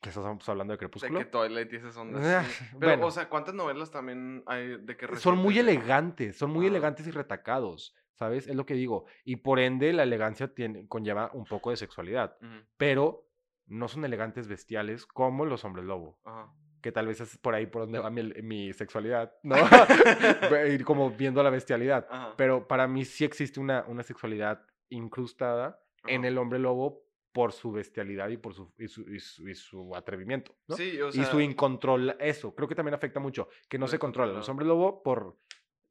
¿Qué 0.01 0.11
estamos 0.11 0.49
hablando 0.49 0.73
de 0.73 0.77
De 0.77 0.79
Crepúsculo? 0.79 1.19
que 1.19 1.25
Twilight 1.25 1.73
y 1.73 1.77
esas 1.77 1.97
ondas. 1.97 2.47
Sí. 2.47 2.64
Pero, 2.79 2.93
bueno. 2.93 3.07
o 3.07 3.11
sea, 3.11 3.29
¿cuántas 3.29 3.55
novelas 3.55 3.91
también 3.91 4.43
hay 4.47 4.77
de 4.79 4.97
que 4.97 5.16
son 5.16 5.39
muy 5.39 5.59
elegantes, 5.59 6.37
son 6.37 6.51
muy 6.51 6.66
elegantes 6.66 7.07
y 7.07 7.11
retacados, 7.11 7.97
¿sabes? 8.14 8.47
Es 8.47 8.55
lo 8.55 8.64
que 8.66 8.75
digo. 8.75 9.07
Y 9.25 9.37
por 9.37 9.59
ende, 9.59 9.93
la 9.93 10.05
elegancia 10.05 10.55
tiene, 10.55 10.87
conlleva 10.87 11.31
un 11.35 11.45
poco 11.45 11.71
de 11.71 11.77
sexualidad. 11.77 12.37
Pero 12.77 13.27
no 13.66 13.89
son 13.89 14.05
elegantes 14.05 14.47
bestiales 14.49 15.05
como 15.07 15.45
los 15.45 15.64
hombres 15.64 15.85
lobo, 15.85 16.19
Ajá. 16.25 16.53
Que 16.81 16.93
tal 16.93 17.07
vez 17.07 17.20
es 17.20 17.37
por 17.39 17.55
ahí 17.55 17.66
por 17.66 17.83
donde 17.83 17.99
va 17.99 18.11
mi, 18.11 18.22
mi 18.43 18.72
sexualidad, 18.72 19.33
¿no? 19.43 19.57
Ir 20.68 20.85
como 20.85 21.11
viendo 21.11 21.43
la 21.43 21.51
bestialidad. 21.51 22.07
Ajá. 22.11 22.35
Pero 22.37 22.66
para 22.68 22.87
mí 22.87 23.05
sí 23.05 23.24
existe 23.24 23.61
una, 23.61 23.85
una 23.89 24.03
sexualidad 24.03 24.64
incrustada 24.91 25.81
en 26.07 26.20
Ajá. 26.20 26.29
el 26.29 26.39
hombre 26.39 26.59
lobo 26.59 27.05
por 27.33 27.53
su 27.53 27.70
bestialidad 27.72 28.29
y 28.31 28.37
por 28.37 28.55
su, 28.55 28.72
y 28.79 28.89
su, 28.89 29.03
y 29.03 29.20
su, 29.20 29.49
y 29.49 29.55
su 29.55 29.95
atrevimiento, 29.95 30.57
¿no? 30.66 30.76
Sí, 30.76 31.01
o 31.01 31.09
y 31.09 31.12
sea, 31.12 31.26
su 31.26 31.41
incontrol, 31.41 32.16
eso, 32.18 32.55
creo 32.55 32.66
que 32.66 32.74
también 32.74 32.95
afecta 32.95 33.20
mucho, 33.20 33.49
que 33.68 33.79
no 33.79 33.87
se 33.87 33.99
controla. 33.99 34.33
Los 34.33 34.49
hombres 34.49 34.66
lobo, 34.66 35.03
por 35.03 35.37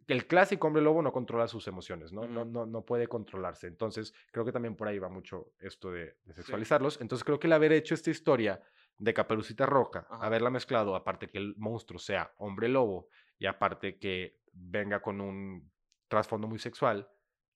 el 0.08 0.26
clásico 0.26 0.68
hombre 0.68 0.82
lobo 0.82 1.02
no 1.02 1.12
controla 1.14 1.48
sus 1.48 1.68
emociones, 1.68 2.12
¿no? 2.12 2.28
No, 2.28 2.42
Ujú. 2.42 2.50
no, 2.52 2.66
no 2.66 2.82
puede 2.82 3.08
controlarse. 3.08 3.68
Entonces, 3.68 4.14
creo 4.32 4.46
que 4.46 4.52
también 4.52 4.76
por 4.76 4.88
ahí 4.88 5.00
va 5.00 5.10
mucho 5.10 5.54
esto 5.60 5.92
de, 5.92 6.18
de 6.26 6.34
sexualizarlos. 6.34 7.00
Entonces, 7.02 7.24
creo 7.24 7.40
que 7.40 7.48
el 7.48 7.54
haber 7.54 7.72
hecho 7.72 7.94
esta 7.94 8.10
historia 8.10 8.62
de 8.98 9.14
Caperucita 9.14 9.66
Roja, 9.66 10.08
Ajá. 10.10 10.26
haberla 10.26 10.50
mezclado, 10.50 10.96
aparte 10.96 11.30
que 11.30 11.38
el 11.38 11.56
monstruo 11.58 12.00
sea 12.00 12.34
hombre 12.38 12.68
lobo 12.68 13.10
y 13.38 13.46
aparte 13.46 14.00
que 14.00 14.42
venga 14.54 15.02
con 15.02 15.22
un 15.22 15.72
trasfondo 16.08 16.48
muy 16.48 16.60
sexual, 16.60 17.10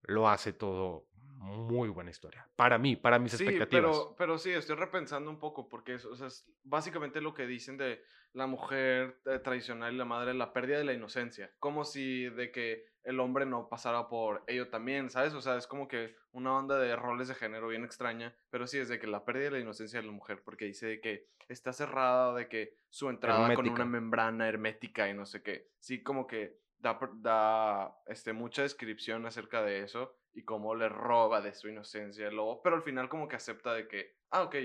lo 0.03 0.27
hace 0.29 0.53
todo 0.53 1.07
muy 1.13 1.89
buena 1.89 2.11
historia. 2.11 2.47
Para 2.55 2.77
mí, 2.77 2.95
para 2.95 3.17
mis 3.17 3.33
Sí, 3.33 3.43
expectativas. 3.43 3.97
pero, 3.97 4.15
pero 4.15 4.37
sí, 4.37 4.51
estoy 4.51 4.75
repensando 4.75 5.29
un 5.31 5.39
poco 5.39 5.67
porque 5.67 5.95
es, 5.95 6.05
o 6.05 6.15
sea, 6.15 6.27
es 6.27 6.51
básicamente 6.63 7.19
lo 7.21 7.33
que 7.33 7.47
dicen 7.47 7.77
de 7.77 8.03
la 8.33 8.45
mujer 8.45 9.21
eh, 9.25 9.39
tradicional 9.39 9.93
y 9.93 9.97
la 9.97 10.05
madre, 10.05 10.33
la 10.33 10.53
pérdida 10.53 10.77
de 10.77 10.83
la 10.83 10.93
inocencia. 10.93 11.51
Como 11.59 11.83
si 11.83 12.29
de 12.29 12.51
que 12.51 12.85
el 13.03 13.19
hombre 13.19 13.45
no 13.45 13.67
pasara 13.67 14.07
por 14.07 14.43
ello 14.47 14.69
también, 14.69 15.09
¿sabes? 15.09 15.33
O 15.33 15.41
sea, 15.41 15.57
es 15.57 15.67
como 15.67 15.87
que 15.87 16.15
una 16.31 16.51
banda 16.51 16.77
de 16.77 16.95
roles 16.95 17.27
de 17.27 17.35
género 17.35 17.67
bien 17.67 17.83
extraña, 17.83 18.35
pero 18.49 18.67
sí 18.67 18.77
es 18.77 18.89
de 18.89 18.99
que 18.99 19.07
la 19.07 19.25
pérdida 19.25 19.45
de 19.45 19.51
la 19.51 19.59
inocencia 19.59 19.99
de 19.99 20.05
la 20.05 20.11
mujer, 20.11 20.41
porque 20.43 20.65
dice 20.65 20.87
de 20.87 21.01
que 21.01 21.27
está 21.47 21.73
cerrada, 21.73 22.33
de 22.35 22.47
que 22.47 22.75
su 22.89 23.09
entrada 23.09 23.53
con 23.53 23.67
una 23.67 23.85
membrana 23.85 24.47
hermética 24.47 25.09
y 25.09 25.13
no 25.13 25.25
sé 25.25 25.41
qué. 25.41 25.69
Sí, 25.79 26.03
como 26.03 26.27
que 26.27 26.59
da, 26.77 26.99
da 27.15 27.95
este, 28.07 28.33
mucha 28.33 28.61
descripción 28.61 29.25
acerca 29.25 29.61
de 29.63 29.81
eso 29.83 30.15
y 30.33 30.43
cómo 30.43 30.75
le 30.75 30.89
roba 30.89 31.41
de 31.41 31.53
su 31.53 31.67
inocencia 31.67 32.27
el 32.27 32.35
lobo, 32.35 32.61
pero 32.61 32.75
al 32.75 32.83
final 32.83 33.09
como 33.09 33.27
que 33.27 33.35
acepta 33.35 33.73
de 33.73 33.87
que, 33.87 34.15
ah, 34.29 34.43
ok, 34.43 34.55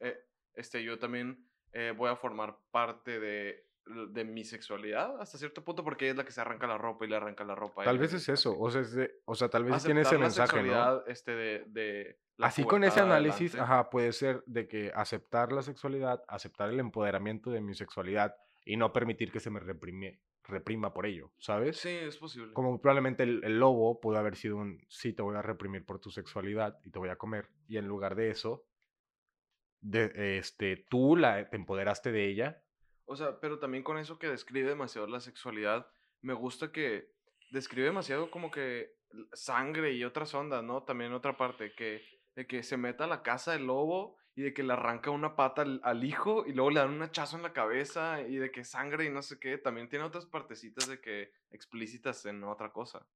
eh, 0.00 0.24
este, 0.54 0.82
yo 0.82 0.98
también 0.98 1.48
eh, 1.72 1.92
voy 1.96 2.10
a 2.10 2.16
formar 2.16 2.58
parte 2.70 3.18
de, 3.18 3.66
de 3.86 4.24
mi 4.24 4.44
sexualidad 4.44 5.20
hasta 5.20 5.38
cierto 5.38 5.62
punto 5.62 5.84
porque 5.84 6.06
ella 6.06 6.12
es 6.12 6.16
la 6.16 6.24
que 6.24 6.32
se 6.32 6.40
arranca 6.40 6.66
la 6.66 6.76
ropa 6.76 7.04
y 7.04 7.08
le 7.08 7.16
arranca 7.16 7.44
la 7.44 7.54
ropa. 7.54 7.84
Tal 7.84 7.98
vez 7.98 8.12
es 8.12 8.28
eso, 8.28 8.58
o 8.58 8.70
sea, 8.70 8.80
es 8.80 8.92
de- 8.92 9.20
o 9.24 9.34
sea 9.34 9.48
tal 9.48 9.64
vez 9.64 9.84
tiene 9.84 10.00
ese 10.00 10.14
la 10.14 10.20
mensaje, 10.20 10.62
¿no? 10.62 11.06
este, 11.06 11.32
de, 11.36 11.64
de 11.68 12.18
la 12.36 12.48
Así 12.48 12.64
con 12.64 12.82
ese 12.84 13.00
análisis, 13.00 13.52
adelante. 13.54 13.74
ajá, 13.74 13.90
puede 13.90 14.12
ser 14.12 14.42
de 14.46 14.66
que 14.66 14.90
aceptar 14.94 15.52
la 15.52 15.62
sexualidad, 15.62 16.22
aceptar 16.28 16.68
el 16.70 16.80
empoderamiento 16.80 17.50
de 17.50 17.60
mi 17.60 17.74
sexualidad 17.74 18.34
y 18.64 18.76
no 18.76 18.92
permitir 18.92 19.30
que 19.30 19.38
se 19.40 19.50
me 19.50 19.60
reprime- 19.60 20.18
reprima 20.42 20.92
por 20.92 21.06
ello, 21.06 21.32
¿sabes? 21.38 21.76
Sí, 21.78 21.88
es 21.90 22.16
posible. 22.18 22.52
Como 22.54 22.80
probablemente 22.80 23.22
el, 23.22 23.42
el 23.44 23.58
lobo 23.58 24.00
pudo 24.00 24.18
haber 24.18 24.34
sido 24.36 24.56
un, 24.56 24.84
sí, 24.88 25.12
te 25.12 25.22
voy 25.22 25.36
a 25.36 25.42
reprimir 25.42 25.84
por 25.86 26.00
tu 26.00 26.10
sexualidad 26.10 26.78
y 26.84 26.90
te 26.90 26.98
voy 26.98 27.08
a 27.08 27.16
comer, 27.16 27.48
y 27.68 27.76
en 27.78 27.86
lugar 27.86 28.16
de 28.16 28.30
eso, 28.30 28.64
de, 29.80 30.38
este, 30.38 30.84
tú 30.88 31.16
la, 31.16 31.48
te 31.48 31.56
empoderaste 31.56 32.10
de 32.10 32.26
ella. 32.26 32.62
O 33.06 33.16
sea, 33.16 33.40
pero 33.40 33.58
también 33.58 33.82
con 33.82 33.98
eso 33.98 34.18
que 34.18 34.28
describe 34.28 34.68
demasiado 34.68 35.06
la 35.06 35.20
sexualidad, 35.20 35.88
me 36.20 36.34
gusta 36.34 36.72
que 36.72 37.12
describe 37.50 37.86
demasiado 37.86 38.30
como 38.30 38.50
que 38.50 38.94
sangre 39.32 39.92
y 39.92 40.04
otras 40.04 40.34
ondas, 40.34 40.62
¿no? 40.62 40.82
También 40.82 41.12
otra 41.12 41.36
parte, 41.36 41.72
que 41.74 42.02
de 42.34 42.46
que 42.46 42.62
se 42.62 42.76
meta 42.76 43.04
a 43.04 43.08
la 43.08 43.22
casa 43.22 43.52
del 43.52 43.66
lobo 43.66 44.16
y 44.34 44.42
de 44.42 44.52
que 44.52 44.62
le 44.62 44.74
arranca 44.74 45.10
una 45.10 45.36
pata 45.36 45.62
al, 45.62 45.80
al 45.84 46.04
hijo 46.04 46.44
y 46.46 46.52
luego 46.52 46.70
le 46.70 46.80
dan 46.80 46.90
un 46.90 47.02
hachazo 47.02 47.36
en 47.36 47.42
la 47.42 47.54
cabeza 47.54 48.20
y 48.20 48.36
de 48.36 48.50
que 48.50 48.64
sangre 48.64 49.06
y 49.06 49.10
no 49.10 49.22
sé 49.22 49.38
qué. 49.38 49.56
También 49.56 49.88
tiene 49.88 50.04
otras 50.04 50.26
partecitas 50.26 50.86
de 50.88 51.00
que 51.00 51.30
explícitas 51.50 52.26
en 52.26 52.44
otra 52.44 52.72
cosa. 52.72 53.06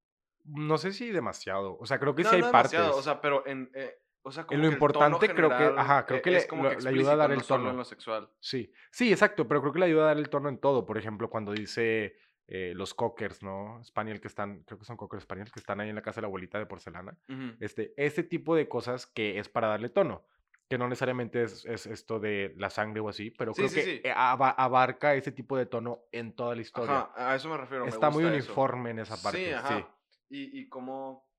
No 0.45 0.79
sé 0.79 0.91
si 0.91 1.11
demasiado, 1.11 1.77
o 1.77 1.85
sea, 1.85 1.99
creo 1.99 2.15
que 2.15 2.23
no, 2.23 2.29
sí 2.29 2.37
hay 2.37 2.41
no 2.41 2.51
partes. 2.51 2.71
demasiado, 2.71 2.97
o 2.97 3.03
sea, 3.03 3.21
pero 3.21 3.45
en... 3.45 3.69
eh, 3.75 3.99
o 4.23 4.31
sea, 4.31 4.45
como 4.45 4.55
En 4.57 4.61
lo 4.63 4.69
que 4.69 4.73
importante 4.75 5.29
creo 5.33 5.49
que- 5.49 5.73
ajá, 5.79 6.05
creo 6.05 6.19
eh, 6.19 6.21
que 6.21 6.31
le- 6.31 6.47
como 6.47 6.69
que 6.69 6.77
le 6.81 6.89
ayuda 6.89 7.13
a 7.13 7.15
dar 7.15 7.31
el 7.31 7.37
no 7.39 7.43
tono. 7.43 7.69
en 7.71 7.77
lo 7.77 7.83
sexual. 7.85 8.29
Sí, 8.39 8.71
sí, 8.91 9.11
exacto, 9.11 9.47
pero 9.47 9.61
creo 9.61 9.73
que 9.73 9.79
le 9.79 9.85
ayuda 9.85 10.03
a 10.03 10.07
dar 10.07 10.17
el 10.17 10.29
tono 10.29 10.49
en 10.49 10.57
todo. 10.59 10.85
Por 10.85 10.97
ejemplo, 10.97 11.29
cuando 11.29 11.51
dice 11.53 12.15
eh, 12.53 12.73
los 12.75 12.93
cockers, 12.93 13.41
¿no? 13.43 13.81
Spaniel 13.83 14.19
que 14.19 14.27
están, 14.27 14.63
creo 14.63 14.77
que 14.77 14.83
son 14.83 14.97
cockers 14.97 15.23
Spaniel 15.23 15.49
que 15.51 15.59
están 15.61 15.79
ahí 15.79 15.87
en 15.87 15.95
la 15.95 16.01
casa 16.01 16.17
de 16.19 16.23
la 16.23 16.27
abuelita 16.27 16.59
de 16.59 16.65
porcelana. 16.65 17.17
Ujú. 17.29 17.55
Este, 17.61 17.93
ese 17.95 18.23
tipo 18.23 18.55
de 18.57 18.67
cosas 18.67 19.07
que 19.07 19.39
es 19.39 19.47
para 19.47 19.67
darle 19.69 19.87
tono. 19.87 20.25
Que 20.67 20.77
no 20.77 20.87
necesariamente 20.89 21.43
es, 21.43 21.63
es 21.65 21.85
esto 21.85 22.19
de 22.19 22.53
la 22.57 22.69
sangre 22.69 22.99
o 22.99 23.07
así, 23.07 23.31
pero 23.31 23.53
Sí, 23.53 23.57
creo 23.61 23.69
sí, 23.69 23.75
que 23.75 23.83
sí. 23.83 24.01
eh, 24.03 24.11
aba- 24.13 24.49
abarca 24.51 25.15
ese 25.15 25.31
tipo 25.31 25.55
de 25.57 25.65
tono 25.65 26.03
en 26.11 26.33
toda 26.35 26.55
la 26.55 26.61
historia. 26.61 27.09
Ajá, 27.13 27.31
a 27.31 27.35
eso 27.35 27.47
me 27.49 27.55
refiero. 27.57 27.83
me 27.85 27.89
Está 27.89 28.09
muy 28.09 28.23
gusta 28.23 28.37
eso. 28.37 28.47
uniforme 28.47 28.89
en 28.89 28.99
esa 28.99 29.21
parte. 29.21 29.37
Sí, 29.39 29.45
Sí, 29.45 29.51
ajá. 29.53 29.95
Y, 30.29 30.59
y 30.59 30.67
cómo 30.67 31.30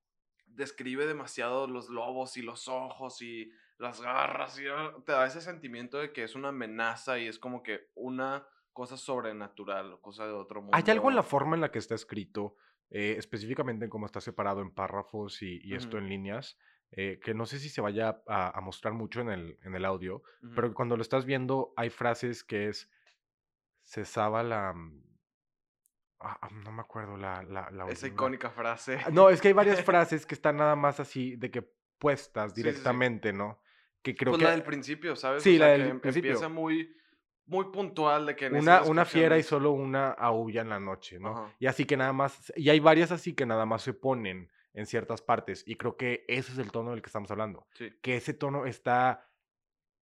describe 0.55 1.05
demasiado 1.05 1.67
los 1.67 1.89
lobos 1.89 2.37
y 2.37 2.41
los 2.41 2.67
ojos 2.67 3.21
y 3.21 3.51
las 3.77 4.01
garras. 4.01 4.59
Y, 4.59 4.67
ah, 4.67 4.93
te 5.05 5.11
da 5.11 5.25
ese 5.25 5.41
sentimiento 5.41 5.97
de 5.97 6.11
que 6.11 6.23
es 6.23 6.35
una 6.35 6.49
amenaza 6.49 7.19
y 7.19 7.27
es 7.27 7.39
como 7.39 7.63
que 7.63 7.89
una 7.95 8.47
cosa 8.71 8.97
sobrenatural 8.97 9.93
o 9.93 10.01
cosa 10.01 10.25
de 10.25 10.33
otro 10.33 10.61
mundo. 10.61 10.75
Hay 10.75 10.83
algo 10.89 11.09
en 11.09 11.15
la 11.15 11.23
forma 11.23 11.55
en 11.55 11.61
la 11.61 11.71
que 11.71 11.79
está 11.79 11.95
escrito, 11.95 12.55
eh, 12.89 13.15
específicamente 13.17 13.85
en 13.85 13.91
cómo 13.91 14.05
está 14.05 14.21
separado 14.21 14.61
en 14.61 14.71
párrafos 14.71 15.41
y, 15.41 15.59
y 15.63 15.75
esto 15.75 15.97
en 15.97 16.09
líneas, 16.09 16.57
eh, 16.91 17.19
que 17.23 17.33
no 17.33 17.45
sé 17.45 17.59
si 17.59 17.69
se 17.69 17.81
vaya 17.81 18.21
a, 18.27 18.57
a 18.57 18.61
mostrar 18.61 18.93
mucho 18.93 19.21
en 19.21 19.29
el, 19.29 19.57
en 19.63 19.75
el 19.75 19.85
audio, 19.85 20.21
pero 20.55 20.73
cuando 20.73 20.95
lo 20.95 21.01
estás 21.01 21.25
viendo 21.25 21.73
hay 21.75 21.89
frases 21.89 22.43
que 22.43 22.67
es 22.67 22.89
cesaba 23.83 24.43
la... 24.43 24.73
ah, 26.23 26.37
ah, 26.41 26.49
no 26.63 26.71
me 26.71 26.81
acuerdo 26.81 27.17
la... 27.17 27.43
la, 27.43 27.69
la 27.71 27.83
Esa 27.85 28.05
última. 28.07 28.07
icónica 28.13 28.49
frase. 28.51 28.99
Ah, 29.05 29.09
No, 29.11 29.29
es 29.29 29.41
que 29.41 29.49
hay 29.49 29.53
varias 29.53 29.81
frases 29.85 30.25
que 30.25 30.35
están 30.35 30.57
nada 30.57 30.75
más 30.75 30.99
así 30.99 31.35
de 31.35 31.51
que 31.51 31.69
puestas 31.99 32.51
Sí, 32.51 32.55
sí, 32.55 32.61
sí. 32.61 32.67
directamente, 32.67 33.33
¿no? 33.33 33.61
Que 34.01 34.15
creo 34.15 34.31
pues 34.31 34.39
que 34.39 34.45
la 34.45 34.51
del 34.51 34.63
principio, 34.63 35.15
¿sabes? 35.15 35.43
Sí, 35.43 35.55
o 35.55 35.57
sea, 35.59 35.67
la 35.67 35.73
del 35.73 35.83
que 35.83 35.89
em- 35.89 35.99
principio. 35.99 36.31
empieza 36.31 36.49
muy, 36.49 36.95
muy 37.45 37.65
puntual 37.71 38.25
de 38.25 38.35
que 38.35 38.47
en 38.47 38.55
una, 38.55 38.83
una 38.83 39.05
fiera 39.05 39.37
y 39.37 39.43
solo 39.43 39.71
una 39.71 40.11
aúlla 40.11 40.61
en 40.61 40.69
la 40.69 40.79
noche, 40.79 41.19
¿no? 41.19 41.29
Ajá. 41.29 41.55
Y 41.59 41.67
así 41.67 41.85
que 41.85 41.95
nada 41.97 42.11
más, 42.13 42.51
y 42.55 42.69
hay 42.69 42.79
varias 42.79 43.11
así 43.11 43.33
que 43.33 43.45
nada 43.45 43.65
más 43.65 43.81
se 43.81 43.93
ponen 43.93 44.49
en 44.73 44.85
ciertas 44.87 45.21
partes, 45.21 45.63
y 45.67 45.75
creo 45.75 45.95
que 45.97 46.25
ese 46.27 46.51
es 46.51 46.57
el 46.57 46.71
tono 46.71 46.91
del 46.91 47.01
que 47.01 47.07
estamos 47.07 47.29
hablando, 47.29 47.67
que 48.01 48.15
ese 48.17 48.33
tono 48.33 48.65
está, 48.65 49.29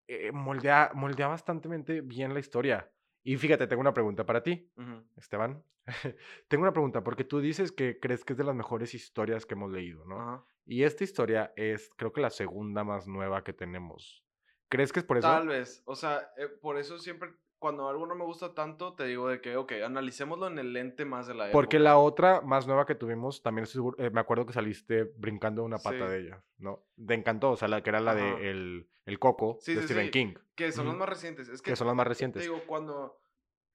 eh, 0.07 0.31
moldea, 0.31 0.91
moldea 0.93 1.27
bastante 1.27 1.67
bien 2.03 2.33
la 2.33 2.39
historia, 2.39 2.89
Y 3.23 3.37
fíjate, 3.37 3.67
tengo 3.67 3.81
una 3.81 3.93
pregunta 3.93 4.25
para 4.25 4.41
ti. 4.41 4.69
Esteban. 5.15 5.63
tengo 6.47 6.63
una 6.63 6.73
pregunta, 6.73 7.03
porque 7.03 7.23
tú 7.23 7.39
dices 7.39 7.71
que 7.71 7.99
crees 7.99 8.23
que 8.23 8.33
es 8.33 8.37
de 8.37 8.43
las 8.43 8.55
mejores 8.55 8.93
historias 8.93 9.45
que 9.45 9.53
hemos 9.53 9.71
leído, 9.71 10.05
¿no? 10.05 10.45
Y 10.65 10.83
esta 10.83 11.03
historia 11.03 11.53
es, 11.55 11.89
creo 11.97 12.13
que 12.13 12.21
la 12.21 12.29
segunda 12.29 12.83
más 12.83 13.07
nueva 13.07 13.43
que 13.43 13.53
tenemos. 13.53 14.23
¿Crees 14.69 14.93
que 14.93 14.99
es 14.99 15.05
por 15.05 15.17
eso? 15.17 15.27
Tal 15.27 15.47
vez. 15.47 15.83
O 15.85 15.95
sea, 15.95 16.31
eh, 16.37 16.47
por 16.47 16.77
eso 16.77 16.97
siempre, 16.97 17.33
cuando 17.61 17.87
algo 17.87 18.07
no 18.07 18.15
me 18.15 18.25
gusta 18.25 18.55
tanto, 18.55 18.95
te 18.95 19.05
digo 19.05 19.29
de 19.29 19.39
que, 19.39 19.55
ok, 19.55 19.73
analicémoslo 19.85 20.47
en 20.47 20.57
el 20.57 20.73
lente 20.73 21.05
más 21.05 21.27
de 21.27 21.35
la 21.35 21.43
época. 21.45 21.53
Porque 21.53 21.77
la 21.77 21.99
otra 21.99 22.41
más 22.41 22.65
nueva 22.65 22.87
que 22.87 22.95
tuvimos, 22.95 23.43
también 23.43 23.67
seguro- 23.67 23.95
eh, 24.03 24.09
me 24.09 24.19
acuerdo 24.19 24.47
que 24.47 24.51
saliste 24.53 25.03
brincando 25.03 25.63
una 25.63 25.77
pata 25.77 26.05
Sí. 26.07 26.11
de 26.11 26.19
ella, 26.21 26.43
¿no? 26.57 26.83
Te 27.07 27.13
encantó, 27.13 27.51
o 27.51 27.55
sea, 27.57 27.67
la 27.67 27.83
que 27.83 27.91
era 27.91 27.99
la 27.99 28.13
Ajá. 28.13 28.19
de 28.39 28.49
el, 28.49 28.89
el 29.05 29.19
Coco 29.19 29.57
Sí, 29.61 29.75
de 29.75 29.81
sí, 29.81 29.87
Stephen. 29.89 30.09
King, 30.09 30.33
Que 30.55 30.71
son 30.71 30.85
los 30.85 30.93
Ujú. 30.95 30.99
más 31.01 31.09
recientes. 31.09 31.49
Es 31.49 31.61
que, 31.61 31.69
que 31.71 31.75
son 31.75 31.85
las 31.85 31.95
más 31.95 32.05
te 32.05 32.09
recientes. 32.09 32.41
digo, 32.41 32.63
cuando. 32.65 33.21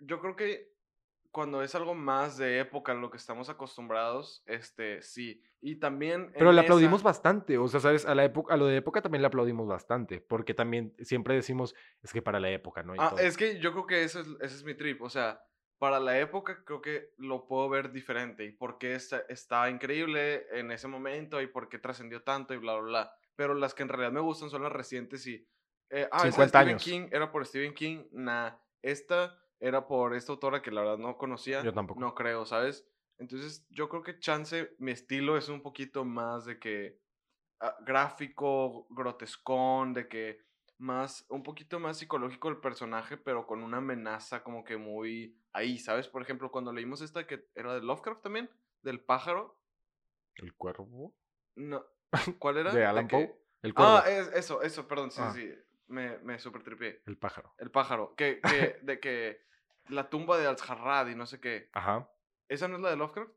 Yo 0.01 0.21
creo 0.21 0.35
que 0.35 0.76
cuando 1.31 1.63
es 1.63 1.75
algo 1.75 1.95
más 1.95 2.37
de 2.37 2.61
época, 2.61 2.93
en 2.93 3.01
lo 3.01 3.11
que 3.11 3.17
estamos 3.17 3.49
acostumbrados, 3.49 4.43
este, 4.47 5.03
sí. 5.03 5.43
Y 5.61 5.77
también. 5.77 6.33
Pero 6.33 6.53
le 6.53 6.61
aplaudimos 6.61 7.01
esa- 7.01 7.09
bastante, 7.09 7.59
o 7.59 7.67
sea, 7.69 7.81
¿sabes? 7.81 8.07
A, 8.07 8.15
la 8.15 8.25
época, 8.25 8.55
a 8.55 8.57
lo 8.57 8.67
de 8.67 8.77
época 8.77 9.03
también 9.03 9.23
le 9.23 9.29
aplaudimos 9.29 9.67
bastante, 9.67 10.21
porque 10.21 10.55
también 10.55 10.95
siempre 11.01 11.35
decimos, 11.35 11.75
es 12.03 12.13
que 12.13 12.23
para 12.23 12.41
la 12.41 12.51
época, 12.51 12.83
¿no? 12.83 12.95
Y 12.95 12.99
Ah, 12.99 13.09
todo. 13.11 13.19
es 13.21 13.37
que 13.37 13.59
yo 13.59 13.73
creo 13.73 13.87
que 13.87 14.05
eso 14.05 14.21
es, 14.21 14.27
ese 14.41 14.57
es 14.57 14.65
mi 14.65 14.75
trip. 14.75 15.03
O 15.03 15.11
sea, 15.11 15.41
para 15.79 16.01
la 16.01 16.19
época 16.19 16.63
creo 16.65 16.81
que 16.81 17.13
lo 17.19 17.47
puedo 17.47 17.69
ver 17.69 17.93
diferente. 17.93 18.45
Y 18.45 18.53
por 18.53 18.79
qué 18.79 18.95
está, 18.95 19.23
está 19.29 19.69
increíble 19.71 20.47
en 20.53 20.71
ese 20.71 20.89
momento 20.89 21.41
y 21.41 21.47
por 21.47 21.69
qué 21.69 21.79
trascendió 21.79 22.23
tanto 22.23 22.55
y 22.55 22.59
bla, 22.59 22.75
bla, 22.75 22.83
bla. 22.83 23.13
Pero 23.35 23.55
las 23.55 23.75
que 23.75 23.83
en 23.83 23.89
realidad 23.91 24.13
me 24.13 24.21
gustan 24.21 24.51
son 24.51 24.63
las 24.63 24.73
recientes 24.73 25.27
y... 25.27 25.47
Eh, 25.91 26.09
ah, 26.11 26.27
esa 26.27 26.27
de 26.27 26.33
50 26.33 26.49
Stephen 26.49 26.69
años. 26.69 26.83
King 26.83 27.09
era 27.13 27.31
por 27.31 27.47
Stephen 27.47 27.75
King. 27.75 28.05
Nah, 28.13 28.53
esta 28.83 29.39
era 29.61 29.87
por 29.87 30.15
esta 30.15 30.33
autora 30.33 30.63
que 30.63 30.71
la 30.71 30.83
verdad 30.83 30.99
no 30.99 31.17
conocía. 31.17 31.63
Yo 31.63 31.73
tampoco. 31.73 32.01
No 32.01 32.15
creo, 32.15 32.45
¿sabes? 32.47 32.87
Entonces 33.19 33.67
yo 33.71 33.89
creo 33.89 34.03
que 34.03 34.19
chance, 34.19 34.75
mi 34.79 34.93
estilo 34.93 35.37
es 35.37 35.49
un 35.49 35.63
poquito 35.63 36.05
más 36.05 36.45
de 36.45 36.59
que 36.59 37.01
ah, 37.61 37.75
gráfico, 37.81 38.87
grotescón, 38.91 39.95
de 39.95 40.09
que 40.09 40.45
más, 40.79 41.25
un 41.31 41.43
poquito 41.43 41.81
más 41.81 41.97
psicológico 41.99 42.51
el 42.51 42.59
personaje, 42.61 43.17
pero 43.17 43.47
con 43.47 43.63
una 43.63 43.79
amenaza 43.79 44.43
como 44.43 44.63
que 44.65 44.77
muy 44.77 45.41
ahí, 45.55 45.79
¿sabes? 45.79 46.07
Por 46.09 46.21
ejemplo, 46.21 46.51
cuando 46.51 46.73
leímos 46.73 47.01
esta 47.01 47.27
que 47.27 47.49
era 47.55 47.73
de 47.75 47.81
Lovecraft 47.81 48.23
también, 48.23 48.51
del 48.83 49.01
pájaro, 49.03 49.59
¿El 50.35 50.55
cuervo? 50.55 51.15
no, 51.57 51.83
¿cuál 52.39 52.59
era? 52.59 52.75
¿De 52.75 52.85
Alan 52.85 53.09
Poe? 53.09 53.35
El 53.63 53.73
cuervo, 53.73 53.93
Ah, 53.97 54.05
es, 54.07 54.29
eso, 54.35 54.61
eso, 54.61 54.87
perdón, 54.87 55.11
sí, 55.11 55.21
Ah. 55.23 55.33
sí, 55.35 55.51
me, 55.89 56.19
me 56.19 56.39
super 56.39 56.63
tripié. 56.63 57.03
el 57.07 57.17
pájaro. 57.17 57.55
El 57.59 57.71
pájaro, 57.71 58.15
que, 58.17 58.41
que, 58.41 58.79
de 58.83 59.01
que 59.01 59.47
la 59.89 60.09
tumba 60.09 60.39
de 60.39 60.47
Al-Harrad 60.47 61.09
y 61.09 61.15
no 61.15 61.27
sé 61.27 61.41
qué. 61.41 61.71
Ajá. 61.73 62.11
¿Esa 62.49 62.69
no 62.69 62.77
es 62.77 62.83
la 62.83 62.91
de 62.91 62.97
Lovecraft? 62.97 63.33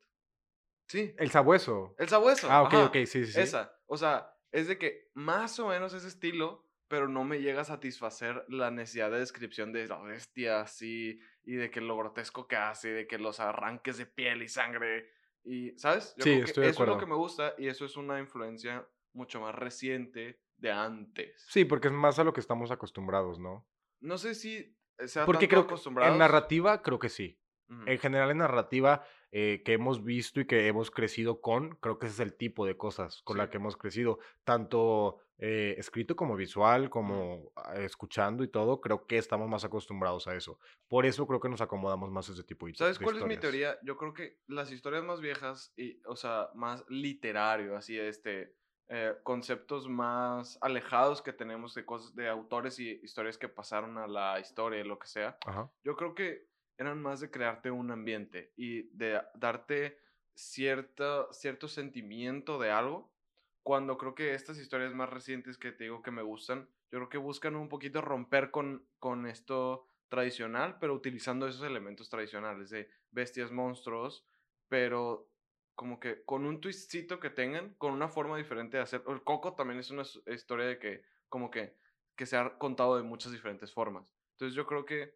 Sí, 0.88 1.14
El 1.18 1.30
sabueso. 1.30 1.96
el 2.00 2.10
sabueso. 2.10 2.48
Ah, 2.50 2.64
ok, 2.64 2.74
ajá. 2.74 2.86
ok, 2.86 2.94
sí, 3.06 3.26
sí, 3.26 3.28
sí. 3.28 3.40
Esa. 3.42 3.78
O 3.86 3.98
sea, 3.98 4.34
es 4.52 4.68
de 4.68 4.78
que 4.78 5.10
más 5.14 5.60
o 5.60 5.68
menos 5.68 5.94
ese 5.94 6.08
estilo, 6.08 6.68
pero 6.88 7.08
no 7.08 7.24
me 7.24 7.42
llega 7.42 7.62
a 7.62 7.66
satisfacer 7.66 8.44
la 8.48 8.72
necesidad 8.72 9.12
de 9.12 9.20
descripción 9.20 9.72
de 9.72 9.88
la 9.88 10.02
bestia 10.02 10.62
así, 10.62 11.20
y 11.44 11.56
de 11.56 11.70
que 11.70 11.82
lo 11.82 11.96
grotesco 11.98 12.48
que 12.48 12.56
hace, 12.56 12.90
de 12.90 13.08
que 13.08 13.20
los 13.20 13.40
arranques 13.40 13.98
de 13.98 14.08
piel 14.08 14.42
y 14.42 14.48
sangre. 14.48 15.12
Y, 15.44 15.78
¿sabes? 15.78 16.16
Sí, 16.18 16.24
creo 16.24 16.38
que 16.40 16.46
estoy 16.46 16.64
de 16.66 16.70
eso 16.72 16.84
es 16.84 16.90
lo 16.90 16.98
que 16.98 17.06
me 17.06 17.16
gusta, 17.16 17.54
y 17.60 17.68
eso 17.68 17.86
es 17.86 17.96
una 17.96 18.20
influencia 18.20 18.88
mucho 19.14 19.40
más 19.42 19.54
reciente 19.54 20.40
de 20.60 20.72
antes. 20.72 21.46
Sí, 21.50 21.66
porque 21.66 21.88
es 21.88 21.94
más 21.94 22.20
a 22.20 22.24
lo 22.24 22.34
que 22.34 22.40
estamos 22.42 22.72
acostumbrados, 22.72 23.40
¿no? 23.40 23.68
No 24.02 24.18
sé 24.18 24.36
si 24.36 24.76
sea 25.06 25.26
Porque 25.26 25.48
tanto 25.48 25.50
creo 25.50 25.62
acostumbrados. 25.64 26.14
en 26.14 26.20
narrativa 26.20 26.82
creo 26.82 27.00
que 27.00 27.10
sí. 27.10 27.40
Ujú. 27.70 27.84
En 27.86 28.00
general, 28.00 28.32
en 28.32 28.40
narrativa 28.40 29.04
eh, 29.32 29.62
que 29.64 29.74
hemos 29.74 30.04
visto 30.04 30.40
y 30.42 30.48
que 30.48 30.68
hemos 30.68 30.90
crecido 30.90 31.40
con, 31.40 31.76
creo 31.76 32.00
que 32.00 32.08
ese 32.08 32.16
es 32.16 32.20
el 32.20 32.36
tipo 32.36 32.66
de 32.66 32.76
cosas 32.78 33.22
con 33.24 33.38
la 33.38 33.46
Sí. 33.46 33.52
que 33.52 33.58
hemos 33.58 33.78
crecido, 33.78 34.18
tanto 34.44 35.20
eh, 35.38 35.76
escrito 35.78 36.16
como 36.16 36.36
visual, 36.36 36.90
como 36.90 37.54
ah, 37.56 37.76
escuchando 37.78 38.44
y 38.44 38.48
todo, 38.50 38.82
creo 38.82 39.06
que 39.06 39.18
estamos 39.20 39.48
más 39.48 39.64
acostumbrados 39.64 40.28
a 40.28 40.36
eso. 40.36 40.60
Por 40.88 41.06
eso 41.06 41.28
creo 41.28 41.40
que 41.40 41.48
nos 41.48 41.62
acomodamos 41.62 42.10
más 42.12 42.28
a 42.30 42.34
ese 42.34 42.44
tipo 42.44 42.66
de 42.66 42.74
¿Sabes 42.74 42.98
de 43.00 43.06
cuál 43.06 43.18
es 43.20 43.26
mi 43.26 43.38
teoría? 43.38 43.78
Yo 43.84 43.96
creo 43.98 44.14
que 44.14 44.40
las 44.48 44.72
historias 44.72 45.04
más 45.04 45.22
viejas, 45.22 45.72
y, 45.78 46.02
o 46.08 46.16
sea, 46.16 46.50
más 46.56 46.84
literario, 46.90 47.78
así, 47.78 47.98
este, 48.00 48.56
eh, 48.90 49.16
conceptos 49.24 49.88
más 49.88 50.58
alejados 50.62 51.22
que 51.22 51.32
tenemos 51.32 51.76
de 51.76 51.86
cosas, 51.86 52.16
de 52.16 52.28
autores 52.28 52.80
y 52.80 53.00
historias 53.04 53.38
que 53.38 53.48
pasaron 53.48 53.98
a 53.98 54.08
la 54.08 54.40
historia, 54.40 54.84
lo 54.84 54.98
que 54.98 55.08
sea, 55.08 55.38
Ajá. 55.46 55.72
yo 55.84 55.96
creo 55.96 56.16
que 56.16 56.50
eran 56.78 57.02
más 57.02 57.20
de 57.20 57.30
crearte 57.30 57.70
un 57.72 57.92
ambiente 57.92 58.52
y 58.56 58.84
de 58.98 59.22
darte 59.36 60.00
cierta, 60.34 61.28
cierto 61.32 61.68
sentimiento 61.68 62.58
de 62.58 62.72
algo. 62.72 63.14
Cuando 63.64 63.98
creo 63.98 64.16
que 64.16 64.34
estas 64.34 64.58
historias 64.58 64.94
más 64.96 65.10
recientes 65.10 65.58
que 65.58 65.72
te 65.72 65.84
digo 65.84 66.02
que 66.02 66.12
me 66.12 66.24
gustan, 66.24 66.70
yo 66.92 66.98
creo 67.00 67.10
que 67.10 67.18
buscan 67.18 67.56
un 67.56 67.70
poquito 67.70 68.02
romper 68.02 68.50
con, 68.50 68.88
con 68.98 69.28
esto 69.28 69.86
tradicional, 70.08 70.78
pero 70.80 70.96
utilizando 70.96 71.48
esos 71.48 71.64
elementos 71.64 72.10
tradicionales 72.10 72.70
de 72.72 72.90
bestias, 73.12 73.52
monstruos, 73.52 74.26
pero 74.68 75.30
como 75.80 75.98
que 75.98 76.26
con 76.26 76.46
un 76.46 76.60
twistcito 76.60 77.22
que 77.22 77.30
tengan, 77.30 77.74
con 77.76 77.94
una 77.94 78.10
forma 78.10 78.36
diferente 78.36 78.76
de 78.76 78.84
hacer. 78.84 79.02
El 79.08 79.24
Coco 79.24 79.54
también 79.54 79.80
es 79.80 79.90
una 79.92 80.04
historia 80.28 80.66
de 80.66 80.78
que, 80.78 81.04
como 81.30 81.50
que, 81.50 81.74
que 82.18 82.26
se 82.26 82.36
ha 82.36 82.58
contado 82.58 82.98
de 82.98 83.04
muchas 83.04 83.32
diferentes 83.32 83.72
formas. 83.72 84.14
Entonces 84.34 84.58
yo 84.58 84.66
creo 84.66 84.86
que 84.86 85.16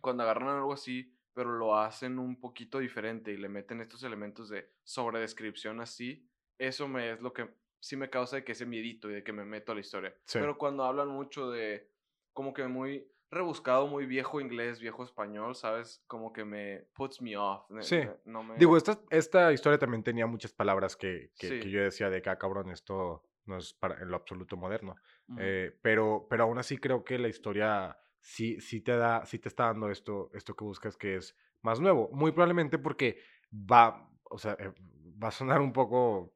cuando 0.00 0.24
agarran 0.24 0.48
algo 0.48 0.72
así, 0.72 1.16
pero 1.32 1.52
lo 1.52 1.78
hacen 1.78 2.18
un 2.18 2.40
poquito 2.40 2.80
diferente 2.80 3.30
y 3.30 3.36
le 3.36 3.48
meten 3.48 3.80
estos 3.80 4.02
elementos 4.02 4.48
de 4.48 4.68
sobredescripción 4.82 5.80
así, 5.80 6.28
eso 6.58 6.88
me 6.88 7.12
es 7.12 7.20
lo 7.20 7.32
que 7.32 7.54
sí 7.78 7.94
me 7.96 8.10
causa 8.10 8.34
de 8.34 8.44
que 8.44 8.50
ese 8.50 8.66
miedito 8.66 9.08
y 9.08 9.14
de 9.14 9.22
que 9.22 9.32
me 9.32 9.44
meto 9.44 9.70
a 9.70 9.76
la 9.76 9.80
historia. 9.80 10.12
Sí. 10.24 10.40
Pero 10.40 10.58
cuando 10.58 10.82
hablan 10.82 11.06
mucho 11.06 11.52
de 11.52 11.88
como 12.32 12.52
que 12.52 12.66
muy 12.66 13.08
rebuscado, 13.34 13.86
muy 13.86 14.06
viejo 14.06 14.40
inglés, 14.40 14.80
viejo 14.80 15.04
español, 15.04 15.54
¿sabes? 15.54 16.02
Como 16.06 16.32
que 16.32 16.44
me 16.44 16.86
puts 16.94 17.20
me 17.20 17.36
off. 17.36 17.66
Sí. 17.80 18.00
no 18.24 18.42
me... 18.42 18.56
Digo, 18.56 18.76
esta, 18.76 18.98
esta 19.10 19.52
historia 19.52 19.78
también 19.78 20.02
tenía 20.02 20.26
muchas 20.26 20.52
palabras 20.52 20.96
que, 20.96 21.32
que, 21.38 21.48
que 21.48 21.62
Sí. 21.62 21.70
yo 21.70 21.82
decía 21.82 22.10
de 22.10 22.22
que, 22.22 22.30
ah, 22.30 22.38
cabrón, 22.38 22.70
esto 22.70 23.24
no 23.46 23.58
es 23.58 23.74
para, 23.74 24.00
en 24.00 24.08
lo 24.08 24.16
absoluto 24.16 24.56
moderno. 24.56 24.96
Ujú. 25.28 25.38
Eh, 25.40 25.78
pero, 25.82 26.26
pero 26.30 26.44
aún 26.44 26.58
así 26.58 26.78
creo 26.78 27.04
que 27.04 27.18
la 27.18 27.28
historia 27.28 27.98
sí, 28.20 28.60
sí 28.60 28.80
te 28.80 28.96
da, 28.96 29.24
sí 29.26 29.38
te 29.38 29.48
está 29.48 29.66
dando 29.66 29.90
esto, 29.90 30.30
esto 30.32 30.54
que 30.56 30.64
buscas 30.64 30.96
que 30.96 31.16
es 31.16 31.36
más 31.62 31.80
nuevo. 31.80 32.08
Muy 32.12 32.32
probablemente 32.32 32.78
porque 32.78 33.18
va, 33.52 34.10
o 34.24 34.38
sea, 34.38 34.56
eh, 34.58 34.72
va 35.22 35.28
a 35.28 35.32
sonar 35.32 35.60
un 35.60 35.72
poco 35.72 36.33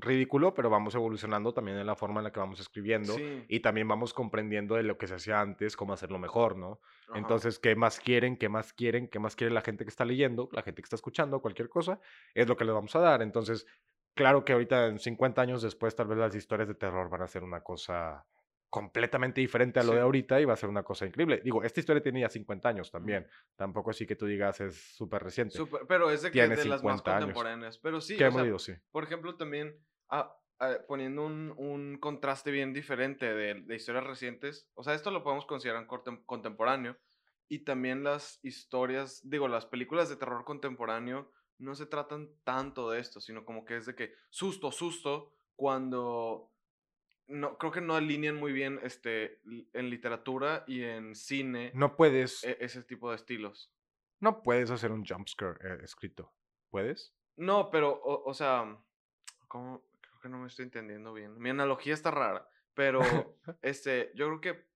ridículo, 0.00 0.54
pero 0.54 0.70
vamos 0.70 0.94
evolucionando 0.94 1.52
también 1.54 1.78
en 1.78 1.86
la 1.86 1.96
forma 1.96 2.20
en 2.20 2.24
la 2.24 2.32
que 2.32 2.40
vamos 2.40 2.60
escribiendo 2.60 3.14
Sí. 3.14 3.44
y 3.48 3.60
también 3.60 3.88
vamos 3.88 4.12
comprendiendo 4.14 4.74
de 4.74 4.82
lo 4.82 4.98
que 4.98 5.06
se 5.06 5.14
hacía 5.14 5.40
antes, 5.40 5.76
cómo 5.76 5.92
hacerlo 5.92 6.18
mejor, 6.18 6.56
¿no? 6.56 6.80
Ajá. 7.08 7.18
Entonces, 7.18 7.58
¿qué 7.58 7.74
más 7.76 8.00
quieren? 8.00 8.36
¿Qué 8.36 8.48
más 8.48 8.72
quieren? 8.72 9.08
¿Qué 9.08 9.18
más 9.18 9.36
quiere 9.36 9.52
la 9.52 9.62
gente 9.62 9.84
que 9.84 9.90
está 9.90 10.04
leyendo? 10.04 10.48
La 10.52 10.62
gente 10.62 10.82
que 10.82 10.86
está 10.86 10.96
escuchando, 10.96 11.40
cualquier 11.40 11.68
cosa, 11.68 12.00
es 12.34 12.46
lo 12.48 12.56
que 12.56 12.64
les 12.64 12.74
vamos 12.74 12.94
a 12.96 13.00
dar. 13.00 13.22
Entonces, 13.22 13.66
claro 14.14 14.44
que 14.44 14.52
ahorita, 14.52 14.86
en 14.86 14.98
50 14.98 15.40
años 15.42 15.62
después, 15.62 15.94
tal 15.94 16.08
vez 16.08 16.18
las 16.18 16.34
historias 16.34 16.68
de 16.68 16.74
terror 16.74 17.08
van 17.08 17.22
a 17.22 17.26
ser 17.28 17.42
una 17.44 17.62
cosa 17.62 18.24
completamente 18.68 19.40
diferente 19.40 19.80
a 19.80 19.82
lo 19.82 19.92
de 19.92 20.00
ahorita 20.00 20.40
y 20.40 20.44
va 20.44 20.52
a 20.54 20.56
ser 20.56 20.68
una 20.68 20.82
cosa 20.82 21.06
increíble. 21.06 21.40
Digo, 21.42 21.62
esta 21.62 21.80
historia 21.80 22.02
tiene 22.02 22.20
ya 22.20 22.28
50 22.28 22.68
años 22.68 22.90
también. 22.90 23.26
Tampoco 23.54 23.90
así 23.90 24.06
que 24.06 24.16
tú 24.16 24.26
digas 24.26 24.60
es 24.60 24.94
súper 24.94 25.22
reciente. 25.22 25.56
Súper- 25.56 25.86
pero 25.86 26.10
es 26.10 26.22
de, 26.22 26.30
que 26.30 26.42
de 26.42 26.48
las 26.48 26.82
más 26.82 26.98
50 26.98 27.10
años. 27.10 27.20
contemporáneas. 27.26 27.78
Pero 27.78 28.00
sí, 28.00 28.16
que 28.16 28.24
hemos 28.24 28.42
sea, 28.42 28.74
sí. 28.74 28.80
Por 28.90 29.04
ejemplo, 29.04 29.36
también 29.36 29.78
ah, 30.10 30.36
ah, 30.58 30.78
poniendo 30.88 31.24
un, 31.24 31.54
un 31.56 31.98
contraste 31.98 32.50
bien 32.50 32.72
diferente 32.72 33.32
de, 33.32 33.62
de 33.62 33.74
historias 33.76 34.04
recientes, 34.04 34.68
o 34.74 34.82
sea, 34.82 34.94
esto 34.94 35.10
lo 35.10 35.22
podemos 35.22 35.46
considerar 35.46 35.86
cortem- 35.86 36.24
contemporáneo, 36.26 36.98
y 37.48 37.60
también 37.60 38.02
las 38.02 38.40
historias, 38.42 39.20
digo, 39.22 39.46
las 39.46 39.66
películas 39.66 40.08
de 40.08 40.16
terror 40.16 40.44
contemporáneo 40.44 41.30
no 41.58 41.74
se 41.76 41.86
tratan 41.86 42.28
tanto 42.42 42.90
de 42.90 42.98
esto, 42.98 43.20
sino 43.20 43.44
como 43.44 43.64
que 43.64 43.76
es 43.76 43.86
de 43.86 43.94
que 43.94 44.12
susto, 44.30 44.72
susto, 44.72 45.32
cuando 45.54 46.50
no, 47.28 47.58
creo 47.58 47.72
que 47.72 47.80
no 47.80 47.94
alinean 47.94 48.36
muy 48.36 48.52
bien 48.52 48.78
este, 48.82 49.40
en 49.72 49.90
literatura 49.90 50.64
y 50.66 50.82
en 50.84 51.14
cine 51.14 51.70
No 51.74 51.96
puedes, 51.96 52.44
e- 52.44 52.58
ese 52.60 52.82
tipo 52.82 53.10
de 53.10 53.16
estilos. 53.16 53.72
no 54.20 54.42
puedes 54.42 54.70
hacer 54.70 54.92
un 54.92 55.04
jumpscare 55.04 55.58
eh, 55.62 55.78
escrito. 55.82 56.32
¿Puedes? 56.70 57.14
No, 57.36 57.70
pero, 57.70 57.90
o, 57.90 58.28
o 58.28 58.34
sea, 58.34 58.76
¿cómo? 59.48 59.82
Creo 60.00 60.20
que 60.20 60.28
no 60.28 60.38
me 60.38 60.46
estoy 60.46 60.64
entendiendo 60.64 61.12
bien. 61.12 61.38
Mi 61.38 61.50
analogía 61.50 61.94
está 61.94 62.10
rara, 62.10 62.48
pero, 62.74 63.00
este, 63.62 64.10
yo 64.14 64.26
creo 64.26 64.40
que, 64.40 64.66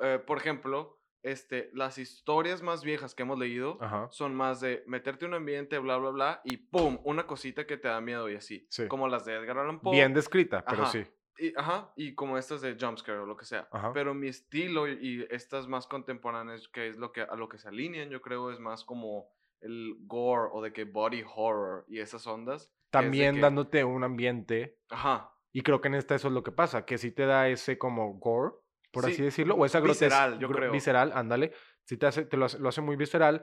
eh, 0.00 0.18
por 0.24 0.38
ejemplo, 0.38 0.98
este, 1.22 1.70
las 1.74 1.98
historias 1.98 2.62
más 2.62 2.82
viejas 2.82 3.14
que 3.14 3.22
hemos 3.24 3.38
leído 3.38 3.76
Ajá. 3.82 4.08
son 4.10 4.34
más 4.34 4.60
de 4.60 4.82
meterte 4.86 5.26
en 5.26 5.32
un 5.32 5.36
ambiente, 5.36 5.78
bla, 5.78 5.96
bla, 5.98 6.10
bla, 6.10 6.40
y 6.44 6.56
¡pum! 6.56 6.98
Una 7.04 7.26
cosita 7.26 7.66
que 7.66 7.76
te 7.76 7.88
da 7.88 8.00
miedo 8.00 8.30
y 8.30 8.36
así. 8.36 8.66
Sí. 8.70 8.88
Como 8.88 9.06
las 9.08 9.24
de 9.26 9.34
Edgar 9.34 9.58
Allan 9.58 9.80
Poe. 9.80 9.92
Bien 9.94 10.14
descrita, 10.14 10.64
pero 10.64 10.82
Ajá. 10.84 10.92
sí. 10.92 11.06
Y, 11.40 11.52
ajá, 11.56 11.92
y 11.96 12.14
como 12.14 12.36
estas 12.38 12.60
de 12.60 12.76
jumpscare 12.78 13.18
o 13.18 13.26
lo 13.26 13.36
que 13.36 13.44
sea. 13.46 13.66
Ajá. 13.72 13.92
Pero 13.94 14.14
mi 14.14 14.28
estilo 14.28 14.86
y, 14.86 14.98
y 15.00 15.26
estas 15.30 15.66
más 15.68 15.86
contemporáneas, 15.86 16.68
que 16.68 16.88
es 16.88 16.98
lo 16.98 17.12
que 17.12 17.22
a 17.22 17.34
lo 17.36 17.48
que 17.48 17.58
se 17.58 17.68
alinean, 17.68 18.10
yo 18.10 18.20
creo, 18.20 18.50
es 18.50 18.60
más 18.60 18.84
como 18.84 19.30
el 19.60 19.96
gore 20.00 20.50
o 20.52 20.62
de 20.62 20.72
que 20.72 20.84
body 20.84 21.24
horror 21.34 21.84
y 21.88 22.00
esas 22.00 22.26
ondas. 22.26 22.72
También 22.90 23.36
que- 23.36 23.40
dándote 23.40 23.84
un 23.84 24.04
ambiente. 24.04 24.78
Ajá. 24.90 25.32
Y 25.52 25.62
creo 25.62 25.80
que 25.80 25.88
en 25.88 25.94
esta 25.94 26.14
eso 26.14 26.28
es 26.28 26.34
lo 26.34 26.42
que 26.42 26.52
pasa, 26.52 26.84
que 26.84 26.96
sí 26.98 27.10
te 27.10 27.26
da 27.26 27.48
ese 27.48 27.76
como 27.78 28.14
gore, 28.18 28.54
por 28.92 29.04
Sí, 29.06 29.12
así 29.12 29.22
decirlo, 29.22 29.54
o 29.56 29.64
esa 29.64 29.80
grotesca. 29.80 30.06
visceral, 30.26 30.38
yo 30.38 30.48
creo. 30.48 30.70
Visceral, 30.72 31.10
ándale. 31.14 31.52
Sí 31.84 31.96
te, 31.96 32.06
hace, 32.06 32.24
te 32.24 32.36
lo, 32.36 32.44
hace, 32.44 32.58
lo 32.58 32.68
hace 32.68 32.80
muy 32.80 32.96
visceral, 32.96 33.42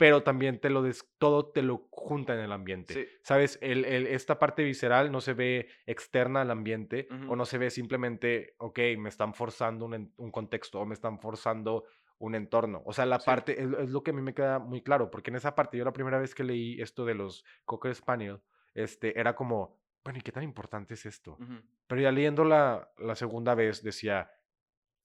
pero 0.00 0.22
también 0.22 0.58
te 0.58 0.70
lo 0.70 0.80
des- 0.80 1.06
todo 1.18 1.50
te 1.52 1.60
lo 1.60 1.86
junta 1.90 2.32
en 2.32 2.40
el 2.40 2.52
ambiente. 2.52 2.94
Sí. 2.94 3.06
¿Sabes? 3.22 3.58
El, 3.60 3.84
el- 3.84 4.06
esta 4.06 4.38
parte 4.38 4.64
visceral 4.64 5.12
no 5.12 5.20
se 5.20 5.34
ve 5.34 5.68
externa 5.84 6.40
al 6.40 6.50
ambiente 6.50 7.06
Ujú. 7.10 7.32
o 7.32 7.36
no 7.36 7.44
se 7.44 7.58
ve 7.58 7.68
simplemente, 7.68 8.54
ok, 8.56 8.78
me 8.96 9.10
están 9.10 9.34
forzando 9.34 9.84
un, 9.84 10.10
un 10.16 10.30
contexto 10.30 10.80
o 10.80 10.86
me 10.86 10.94
están 10.94 11.20
forzando 11.20 11.84
un 12.16 12.34
entorno. 12.34 12.82
O 12.86 12.94
sea, 12.94 13.04
la 13.04 13.20
Sí. 13.20 13.26
parte, 13.26 13.60
es, 13.62 13.68
es 13.78 13.90
lo 13.90 14.02
que 14.02 14.12
a 14.12 14.14
mí 14.14 14.22
me 14.22 14.32
queda 14.32 14.58
muy 14.58 14.80
claro, 14.80 15.10
porque 15.10 15.28
en 15.30 15.36
esa 15.36 15.54
parte, 15.54 15.76
yo 15.76 15.84
la 15.84 15.92
primera 15.92 16.18
vez 16.18 16.34
que 16.34 16.44
leí 16.44 16.80
esto 16.80 17.04
de 17.04 17.14
los 17.14 17.44
Cocker 17.66 17.94
Spaniel, 17.94 18.40
este, 18.72 19.20
era 19.20 19.34
como, 19.36 19.78
bueno, 20.02 20.18
¿y 20.18 20.22
qué 20.22 20.32
tan 20.32 20.44
importante 20.44 20.94
es 20.94 21.04
esto? 21.04 21.32
Ujú. 21.38 21.60
Pero 21.86 22.00
ya 22.00 22.10
leyendo 22.10 22.44
la, 22.44 22.90
la 22.96 23.16
segunda 23.16 23.54
vez 23.54 23.82
decía, 23.82 24.30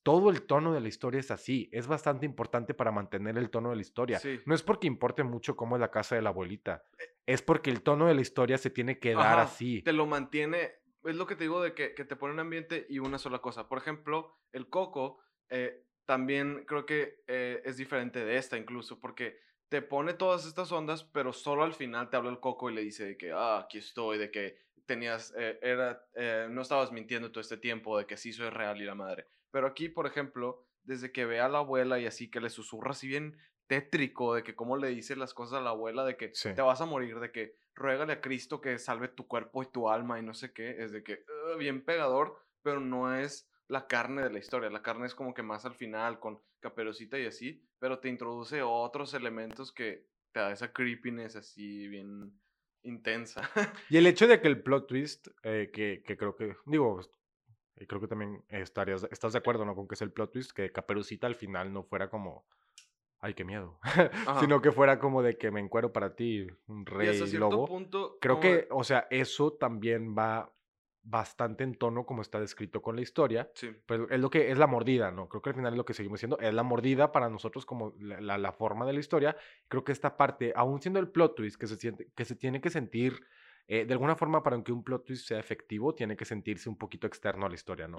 todo 0.05 0.29
el 0.29 0.43
tono 0.43 0.71
de 0.71 0.81
la 0.81 0.87
historia 0.87 1.19
es 1.19 1.31
así, 1.31 1.67
es 1.71 1.87
bastante 1.87 2.27
importante 2.27 2.75
para 2.75 2.91
mantener 2.91 3.39
el 3.39 3.49
tono 3.49 3.71
de 3.71 3.77
la 3.77 3.81
historia. 3.81 4.19
Sí. 4.19 4.39
No 4.45 4.53
es 4.53 4.61
porque 4.61 4.85
importe 4.85 5.23
mucho 5.23 5.55
cómo 5.55 5.77
es 5.77 5.79
la 5.79 5.89
casa 5.89 6.13
de 6.13 6.21
la 6.21 6.29
abuelita, 6.29 6.83
es 7.25 7.41
porque 7.41 7.71
el 7.71 7.81
tono 7.81 8.05
de 8.05 8.13
la 8.13 8.21
historia 8.21 8.59
se 8.59 8.69
tiene 8.69 8.99
que 8.99 9.15
dar 9.15 9.39
Ajá, 9.39 9.41
así. 9.41 9.81
Te 9.81 9.93
lo 9.93 10.05
mantiene. 10.05 10.73
Es 11.03 11.15
lo 11.15 11.25
que 11.25 11.35
te 11.35 11.45
digo 11.45 11.59
de 11.59 11.73
que, 11.73 11.95
que 11.95 12.05
te 12.05 12.15
pone 12.15 12.35
un 12.35 12.39
ambiente 12.39 12.85
y 12.87 12.99
una 12.99 13.17
sola 13.17 13.39
cosa. 13.39 13.67
Por 13.67 13.79
ejemplo, 13.79 14.37
el 14.51 14.69
coco 14.69 15.19
eh, 15.49 15.87
también 16.05 16.65
creo 16.67 16.85
que 16.85 17.23
eh, 17.25 17.63
es 17.65 17.77
diferente 17.77 18.23
de 18.23 18.37
esta 18.37 18.57
incluso, 18.59 18.99
porque 18.99 19.39
te 19.69 19.81
pone 19.81 20.13
todas 20.13 20.45
estas 20.45 20.71
ondas, 20.71 21.03
pero 21.03 21.33
solo 21.33 21.63
al 21.63 21.73
final 21.73 22.11
te 22.11 22.17
habla 22.17 22.29
el 22.29 22.39
coco 22.39 22.69
y 22.69 22.75
le 22.75 22.81
dice 22.81 23.05
de 23.05 23.17
que, 23.17 23.31
ah, 23.31 23.57
aquí 23.57 23.79
estoy, 23.79 24.19
de 24.19 24.29
que 24.29 24.57
tenías, 24.85 25.33
eh, 25.35 25.57
era, 25.63 26.05
eh, 26.13 26.47
no 26.49 26.61
estabas 26.61 26.91
mintiendo 26.91 27.31
todo 27.31 27.41
este 27.41 27.57
tiempo, 27.57 27.97
de 27.97 28.05
que 28.05 28.17
sí 28.17 28.31
soy 28.31 28.49
real 28.49 28.79
y 28.79 28.85
la 28.85 28.93
madre. 28.93 29.27
Pero 29.55 29.67
aquí, 29.67 29.87
por 29.87 30.05
ejemplo, 30.05 30.67
desde 30.83 31.13
que 31.13 31.23
ve 31.25 31.39
a 31.39 31.47
la 31.47 31.59
abuela 31.59 31.97
y 31.97 32.05
así, 32.05 32.29
que 32.29 32.41
le 32.41 32.49
susurra 32.49 32.91
así 32.91 33.07
bien 33.07 33.37
tétrico, 33.67 34.35
de 34.35 34.43
que 34.43 34.53
cómo 34.53 34.75
le 34.75 34.89
dice 34.89 35.15
las 35.15 35.33
cosas 35.33 35.59
a 35.59 35.61
la 35.61 35.69
abuela, 35.69 36.03
de 36.03 36.17
que 36.17 36.33
Sí. 36.33 36.49
te 36.53 36.61
vas 36.61 36.81
a 36.81 36.85
morir, 36.85 37.21
de 37.21 37.31
que 37.31 37.55
ruégale 37.73 38.11
a 38.11 38.19
Cristo 38.21 38.59
que 38.59 38.77
salve 38.79 39.07
tu 39.07 39.27
cuerpo 39.29 39.63
y 39.63 39.67
tu 39.71 39.89
alma 39.89 40.19
y 40.19 40.23
no 40.23 40.33
sé 40.33 40.51
qué, 40.51 40.83
es 40.83 40.91
de 40.91 41.05
que 41.05 41.23
"Ugh", 41.53 41.57
bien 41.57 41.85
pegador, 41.85 42.35
pero 42.63 42.81
no 42.81 43.15
es 43.15 43.49
la 43.69 43.87
carne 43.87 44.23
de 44.23 44.29
la 44.29 44.39
historia, 44.39 44.69
la 44.69 44.83
carne 44.83 45.05
es 45.05 45.15
como 45.15 45.33
que 45.33 45.41
más 45.41 45.63
al 45.65 45.75
final 45.75 46.19
con 46.19 46.41
caperucita 46.59 47.17
y 47.17 47.25
así, 47.25 47.63
pero 47.79 47.99
te 47.99 48.09
introduce 48.09 48.61
otros 48.61 49.13
elementos 49.13 49.71
que 49.71 50.05
te 50.33 50.41
da 50.41 50.51
esa 50.51 50.73
creepiness 50.73 51.37
así 51.37 51.87
bien 51.87 52.41
intensa. 52.83 53.49
Y 53.87 53.97
el 53.97 54.07
hecho 54.07 54.27
de 54.27 54.41
que 54.41 54.47
el 54.47 54.63
plot 54.63 54.87
twist, 54.87 55.27
eh, 55.43 55.69
que, 55.71 56.01
que 56.03 56.17
creo 56.17 56.35
que, 56.35 56.55
digo, 56.65 56.99
eh, 57.77 57.87
creo 57.87 57.99
que 58.01 58.07
también 58.07 58.43
estarías, 58.49 59.07
estás 59.11 59.33
de 59.33 59.39
acuerdo, 59.39 59.65
¿no? 59.65 59.75
Con 59.75 59.87
que 59.87 59.95
es 59.95 60.01
el 60.01 60.11
plot 60.11 60.31
twist, 60.31 60.51
que 60.51 60.71
Caperucita 60.71 61.27
al 61.27 61.35
final 61.35 61.71
no 61.73 61.83
fuera 61.83 62.09
como, 62.09 62.45
ay, 63.19 63.33
qué 63.33 63.43
miedo, 63.43 63.79
sino 64.39 64.61
que 64.61 64.71
fuera 64.71 64.99
como 64.99 65.21
de 65.21 65.37
que 65.37 65.51
me 65.51 65.59
encuero 65.59 65.91
para 65.93 66.15
ti, 66.15 66.47
un 66.67 66.81
y 66.81 66.85
rey 66.85 67.09
hasta 67.09 67.27
cierto 67.27 67.49
lobo. 67.51 67.65
punto... 67.67 68.17
Creo 68.21 68.35
de- 68.35 68.41
que, 68.41 68.67
o 68.71 68.83
sea, 68.83 69.07
eso 69.09 69.53
también 69.53 70.15
va 70.17 70.51
bastante 71.07 71.63
en 71.63 71.75
tono 71.75 72.03
como 72.03 72.23
está 72.23 72.39
descrito 72.39 72.81
con 72.81 72.95
la 72.95 73.03
historia. 73.03 73.51
Sí, 73.53 73.69
Pues 73.85 74.01
es 74.09 74.19
lo 74.19 74.31
que 74.31 74.49
es 74.49 74.57
la 74.57 74.65
mordida, 74.65 75.11
¿no? 75.11 75.29
Creo 75.29 75.39
que 75.41 75.49
al 75.51 75.55
final 75.55 75.73
es 75.73 75.77
lo 75.77 75.85
que 75.85 75.93
seguimos 75.93 76.17
diciendo, 76.17 76.39
es 76.39 76.51
la 76.51 76.63
mordida 76.63 77.11
para 77.11 77.29
nosotros 77.29 77.63
como 77.65 77.93
la, 77.99 78.19
la- 78.21 78.37
la 78.39 78.51
forma 78.51 78.87
de 78.87 78.93
la 78.93 78.99
historia. 78.99 79.37
Creo 79.67 79.83
que 79.83 79.91
esta 79.91 80.17
parte, 80.17 80.51
aún 80.55 80.81
siendo 80.81 80.99
el 80.99 81.09
plot 81.09 81.35
twist 81.35 81.59
que 81.59 81.67
se, 81.67 81.75
siente, 81.75 82.09
que 82.15 82.25
se 82.25 82.35
tiene 82.35 82.59
que 82.59 82.71
sentir, 82.71 83.21
eh, 83.67 83.85
de 83.85 83.93
alguna 83.93 84.15
forma 84.15 84.43
para 84.43 84.61
que 84.63 84.71
un 84.71 84.83
plot 84.83 85.05
twist 85.05 85.27
sea 85.27 85.39
efectivo, 85.39 85.93
tiene 85.95 86.15
que 86.15 86.25
sentirse 86.25 86.69
un 86.69 86.77
poquito 86.77 87.07
externo 87.07 87.45
a 87.45 87.49
la 87.49 87.55
historia, 87.55 87.87
¿no? 87.87 87.97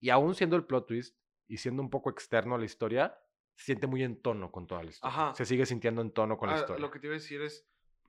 Y 0.00 0.10
aún 0.10 0.34
siendo 0.34 0.56
el 0.56 0.64
plot 0.64 0.86
twist 0.86 1.16
y 1.46 1.56
siendo 1.56 1.82
un 1.82 1.90
poco 1.90 2.10
externo 2.10 2.54
a 2.54 2.58
la 2.58 2.64
historia, 2.64 3.18
se 3.54 3.66
siente 3.66 3.86
muy 3.86 4.02
en 4.02 4.20
tono 4.22 4.50
con 4.50 4.66
toda 4.66 4.82
la 4.82 4.90
historia. 4.90 5.14
Ajá. 5.14 5.34
Se 5.34 5.44
sigue 5.44 5.66
sintiendo 5.66 6.00
en 6.00 6.12
tono 6.12 6.38
con 6.38 6.48
la 6.48 6.56
Ah, 6.56 6.58
historia. 6.60 6.80
Lo 6.80 6.90
que 6.90 6.98
te 6.98 7.06
iba 7.08 7.14
a 7.14 7.18
decir 7.18 7.42
es, 7.42 7.66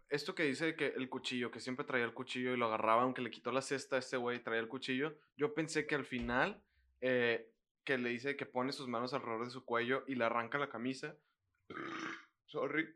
esto 0.09 0.35
que 0.35 0.43
dice 0.43 0.75
que 0.75 0.87
el 0.87 1.09
cuchillo, 1.09 1.51
que 1.51 1.59
siempre 1.59 1.85
traía 1.85 2.05
el 2.05 2.13
cuchillo 2.13 2.53
y 2.53 2.57
lo 2.57 2.67
agarraba, 2.67 3.03
aunque 3.03 3.21
le 3.21 3.31
quitó 3.31 3.51
la 3.51 3.61
cesta 3.61 3.95
a 3.95 3.99
este 3.99 4.17
güey, 4.17 4.43
traía 4.43 4.61
el 4.61 4.67
cuchillo, 4.67 5.17
yo 5.35 5.53
pensé 5.53 5.87
que 5.87 5.95
al 5.95 6.05
final, 6.05 6.63
eh, 7.01 7.51
que 7.83 7.97
le 7.97 8.09
dice 8.09 8.35
que 8.37 8.45
pone 8.45 8.71
sus 8.71 8.87
manos 8.87 9.13
alrededor 9.13 9.45
de 9.45 9.51
su 9.51 9.65
cuello 9.65 10.03
y 10.07 10.15
le 10.15 10.23
arranca 10.25 10.57
la 10.57 10.69
camisa. 10.69 11.15
Sorry. 12.45 12.87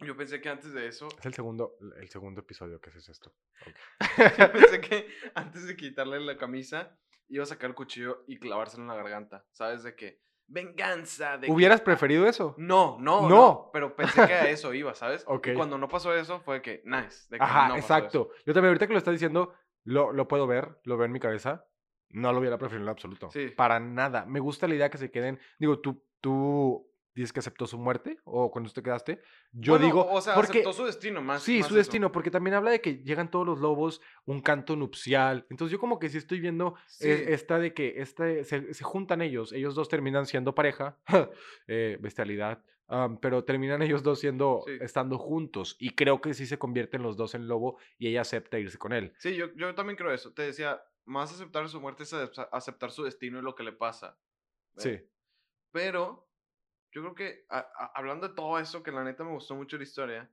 Yo 0.00 0.16
pensé 0.16 0.40
que 0.40 0.48
antes 0.48 0.72
de 0.72 0.86
eso, 0.86 1.08
Es 1.18 1.26
el 1.26 1.34
segundo, 1.34 1.76
el 2.00 2.08
segundo 2.08 2.40
episodio 2.40 2.80
que 2.80 2.90
haces 2.90 3.08
esto. 3.08 3.34
yo 4.38 4.52
pensé 4.52 4.80
que 4.80 5.08
antes 5.34 5.66
de 5.66 5.76
quitarle 5.76 6.20
la 6.20 6.36
camisa, 6.36 6.96
iba 7.28 7.42
a 7.42 7.46
sacar 7.46 7.70
el 7.70 7.74
cuchillo 7.74 8.24
y 8.26 8.38
clavárselo 8.38 8.84
en 8.84 8.88
la 8.88 8.94
garganta. 8.94 9.44
¿Sabes? 9.50 9.82
De 9.82 9.96
que, 9.96 10.20
venganza. 10.46 11.36
De 11.38 11.50
¿Hubieras 11.50 11.80
ah, 11.80 11.84
preferido 11.84 12.26
eso? 12.26 12.54
No, 12.58 12.96
no, 13.00 13.22
No. 13.22 13.28
no. 13.28 13.70
Pero 13.72 13.94
pensé 13.94 14.26
que 14.26 14.32
a 14.34 14.50
eso 14.50 14.72
iba, 14.74 14.94
¿sabes? 14.94 15.24
Ok. 15.28 15.48
Y 15.48 15.54
cuando 15.54 15.78
no 15.78 15.88
pasó 15.88 16.14
eso, 16.14 16.40
fue 16.40 16.62
que, 16.62 16.82
nice. 16.84 17.26
De 17.30 17.38
que 17.38 17.44
Ajá, 17.44 17.68
no 17.68 17.76
exacto. 17.76 18.30
Yo 18.46 18.54
también 18.54 18.70
ahorita 18.70 18.86
que 18.86 18.92
lo 18.92 18.98
estás 18.98 19.14
diciendo, 19.14 19.54
lo, 19.84 20.12
lo 20.12 20.28
puedo 20.28 20.46
ver, 20.46 20.78
lo 20.84 20.96
veo 20.96 21.06
en 21.06 21.12
mi 21.12 21.20
cabeza. 21.20 21.66
No 22.10 22.32
lo 22.32 22.38
hubiera 22.38 22.56
preferido 22.56 22.84
en 22.84 22.90
absoluto. 22.90 23.30
Sí. 23.30 23.48
Para 23.48 23.80
nada. 23.80 24.24
Me 24.24 24.40
gusta 24.40 24.66
la 24.66 24.74
idea 24.74 24.90
que 24.90 24.96
se 24.96 25.10
queden. 25.10 25.38
Digo, 25.58 25.80
tú, 25.80 26.06
tú 26.22 26.90
dices 27.20 27.32
que 27.32 27.40
aceptó 27.40 27.66
su 27.66 27.78
muerte 27.78 28.18
o 28.24 28.50
cuando 28.50 28.70
te 28.70 28.82
quedaste. 28.82 29.20
Yo 29.52 29.72
Bueno, 29.74 29.86
digo, 29.86 30.06
O 30.10 30.20
sea, 30.20 30.34
porque 30.34 30.58
aceptó 30.60 30.72
su 30.72 30.84
destino 30.84 31.20
más. 31.20 31.42
sí, 31.42 31.58
más 31.58 31.66
su 31.68 31.74
eso. 31.74 31.78
destino, 31.78 32.12
porque 32.12 32.30
también 32.30 32.54
habla 32.54 32.70
de 32.70 32.80
que 32.80 32.98
llegan 33.02 33.30
todos 33.30 33.46
los 33.46 33.58
lobos, 33.60 34.00
un 34.24 34.40
canto 34.40 34.76
nupcial. 34.76 35.46
Entonces 35.50 35.72
yo 35.72 35.78
como 35.78 35.98
que 35.98 36.08
sí 36.08 36.18
estoy 36.18 36.40
viendo 36.40 36.74
Sí. 36.86 37.08
eh, 37.08 37.26
esta 37.34 37.58
de 37.58 37.74
que 37.74 37.94
este, 38.00 38.44
se, 38.44 38.72
se 38.74 38.84
juntan 38.84 39.20
ellos, 39.22 39.52
ellos 39.52 39.74
dos 39.74 39.88
terminan 39.88 40.26
siendo 40.26 40.54
pareja, 40.54 40.96
eh, 41.66 41.98
bestialidad, 42.00 42.62
am, 42.86 43.18
pero 43.18 43.44
terminan 43.44 43.82
ellos 43.82 44.02
dos 44.02 44.20
siendo, 44.20 44.62
Sí. 44.66 44.72
estando 44.80 45.18
juntos 45.18 45.76
y 45.78 45.90
creo 45.90 46.20
que 46.20 46.34
sí 46.34 46.46
se 46.46 46.58
convierten 46.58 47.02
los 47.02 47.16
dos 47.16 47.34
en 47.34 47.48
lobo 47.48 47.78
y 47.98 48.08
ella 48.08 48.20
acepta 48.22 48.58
irse 48.58 48.78
con 48.78 48.92
él. 48.92 49.12
Sí, 49.18 49.34
yo, 49.36 49.52
yo 49.56 49.74
también 49.74 49.96
creo 49.96 50.12
eso. 50.12 50.32
Te 50.32 50.42
decía, 50.42 50.80
más 51.04 51.32
aceptar 51.32 51.68
su 51.68 51.80
muerte 51.80 52.02
es 52.04 52.12
acep- 52.12 52.48
aceptar 52.52 52.90
su 52.90 53.02
destino 53.02 53.38
y 53.38 53.42
lo 53.42 53.54
que 53.54 53.62
le 53.62 53.72
pasa. 53.72 54.18
Sí, 54.76 55.00
Pero, 55.72 56.27
yo 56.92 57.02
creo 57.02 57.14
que, 57.14 57.44
a- 57.48 57.58
a- 57.58 57.92
hablando 57.94 58.28
de 58.28 58.34
todo 58.34 58.58
eso, 58.58 58.82
que 58.82 58.92
la 58.92 59.04
neta 59.04 59.24
me 59.24 59.32
gustó 59.32 59.54
mucho 59.54 59.76
la 59.76 59.82
historia, 59.82 60.30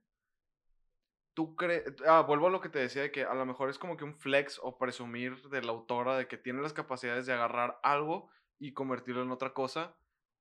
tú 1.34 1.54
crees, 1.54 1.84
ah, 2.06 2.22
vuelvo 2.22 2.46
a 2.46 2.50
lo 2.50 2.60
que 2.60 2.68
te 2.70 2.78
decía 2.78 3.02
de 3.02 3.10
que 3.12 3.24
a 3.24 3.34
lo 3.34 3.44
mejor 3.44 3.68
es 3.68 3.78
como 3.78 3.96
que 3.96 4.04
un 4.04 4.14
flex 4.14 4.58
o 4.62 4.78
presumir 4.78 5.42
de 5.50 5.62
la 5.62 5.72
autora 5.72 6.16
de 6.16 6.26
que 6.28 6.38
tiene 6.38 6.62
las 6.62 6.72
capacidades 6.72 7.26
de 7.26 7.34
agarrar 7.34 7.78
algo 7.82 8.30
y 8.58 8.72
convertirlo 8.72 9.22
en 9.22 9.30
otra 9.30 9.52
cosa. 9.52 9.96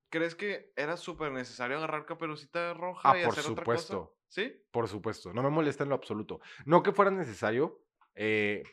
¿Crees 0.09 0.35
que 0.35 0.71
era 0.77 0.95
súper 0.95 1.31
necesario 1.33 1.77
agarrar 1.77 2.05
caperucita 2.05 2.73
roja 2.73 3.11
Ah, 3.11 3.17
y 3.19 3.23
por 3.23 3.33
hacer 3.33 3.51
otra 3.51 3.65
cosa? 3.65 3.81
supuesto. 3.87 4.11
¿Sí? 4.27 4.61
por 4.71 4.87
supuesto, 4.89 5.33
no 5.33 5.43
me 5.43 5.49
molesta 5.49 5.83
en 5.83 5.89
lo 5.89 5.95
absoluto. 5.95 6.41
No 6.65 6.83
que 6.83 6.91
fuera 6.91 7.09
necesario, 7.11 7.81
eh, 8.15 8.63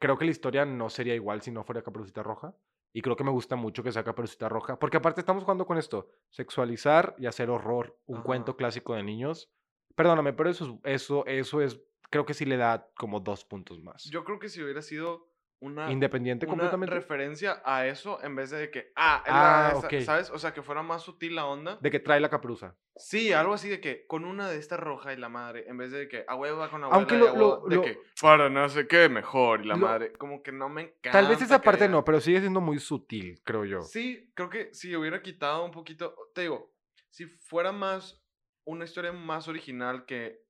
creo 0.00 0.18
que 0.18 0.24
la 0.24 0.30
historia 0.32 0.64
no 0.64 0.90
sería 0.90 1.14
igual 1.14 1.42
si 1.42 1.52
no 1.52 1.62
fuera 1.64 1.82
Caperucita 1.82 2.22
Roja. 2.24 2.56
Y 2.96 3.02
creo 3.02 3.16
que 3.16 3.24
me 3.24 3.30
gusta 3.32 3.56
mucho 3.56 3.82
que 3.82 3.90
sea 3.92 4.04
Caperucita 4.04 4.48
Roja. 4.48 4.78
Porque 4.78 4.96
aparte 4.96 5.20
estamos 5.20 5.42
jugando 5.42 5.66
con 5.66 5.76
esto. 5.76 6.08
Sexualizar 6.30 7.14
y 7.18 7.26
hacer 7.26 7.50
horror. 7.50 7.98
Un 8.06 8.16
Ajá. 8.18 8.24
cuento 8.24 8.56
clásico 8.56 8.94
de 8.94 9.02
niños. 9.02 9.50
Perdóname, 9.96 10.32
pero 10.32 10.48
eso, 10.48 10.80
es- 10.84 11.02
eso, 11.02 11.26
eso 11.26 11.60
es... 11.60 11.80
Creo 12.10 12.24
que 12.24 12.34
sí 12.34 12.44
le 12.44 12.56
da 12.56 12.88
como 12.96 13.18
dos 13.18 13.44
puntos 13.44 13.80
más. 13.82 14.04
Yo 14.04 14.24
creo 14.24 14.38
que 14.38 14.48
si 14.48 14.62
hubiera 14.62 14.80
sido 14.82 15.28
una, 15.60 15.90
Independiente 15.90 16.44
una 16.46 16.50
completamente. 16.52 16.94
referencia 16.94 17.62
a 17.64 17.86
eso 17.86 18.22
en 18.22 18.36
vez 18.36 18.50
de 18.50 18.70
que, 18.70 18.92
ah, 18.96 19.22
Ah, 19.26 19.40
la- 19.72 19.78
esa- 19.78 19.86
ok. 19.86 20.00
¿sabes? 20.04 20.30
O 20.30 20.38
sea, 20.38 20.52
que 20.52 20.62
fuera 20.62 20.82
más 20.82 21.02
sutil 21.02 21.34
la 21.34 21.46
onda. 21.46 21.78
De 21.80 21.90
que 21.90 22.00
trae 22.00 22.20
la 22.20 22.28
caperuza. 22.28 22.76
Sí, 22.96 23.32
algo 23.32 23.54
así 23.54 23.68
de 23.68 23.80
que 23.80 24.06
con 24.06 24.24
una 24.24 24.48
de 24.50 24.58
esta 24.58 24.76
roja 24.76 25.12
y 25.12 25.16
la 25.16 25.28
madre, 25.28 25.64
en 25.68 25.76
vez 25.78 25.90
de 25.90 26.06
que 26.08 26.24
a 26.28 26.34
huevo 26.36 26.58
va 26.58 26.70
con 26.70 26.84
abuela 26.84 26.96
Aunque 26.98 27.14
y 27.14 27.18
lo- 27.18 27.24
huevo 27.32 27.38
lo- 27.62 27.68
de 27.68 27.76
lo- 27.76 27.82
que 27.82 27.98
para 28.20 28.48
no 28.50 28.68
sé 28.68 28.86
qué 28.86 29.08
mejor 29.08 29.62
y 29.64 29.68
la 29.68 29.76
madre, 29.76 30.12
como 30.12 30.42
que 30.42 30.52
no 30.52 30.68
me 30.68 30.82
encanta. 30.82 31.10
Tal 31.12 31.28
vez 31.28 31.40
esa 31.42 31.60
parte 31.60 31.84
haya- 31.84 31.90
no, 31.92 32.04
pero 32.04 32.20
sigue 32.20 32.40
siendo 32.40 32.60
muy 32.60 32.78
sutil, 32.78 33.40
creo 33.42 33.64
yo. 33.64 33.80
Sí, 33.82 34.30
creo 34.34 34.50
que 34.50 34.72
si 34.74 34.94
hubiera 34.94 35.22
quitado 35.22 35.64
un 35.64 35.70
poquito, 35.72 36.14
te 36.34 36.42
digo, 36.42 36.72
si 37.10 37.26
fuera 37.26 37.72
más 37.72 38.22
una 38.66 38.84
historia 38.84 39.12
más 39.12 39.48
original 39.48 40.04
que, 40.06 40.42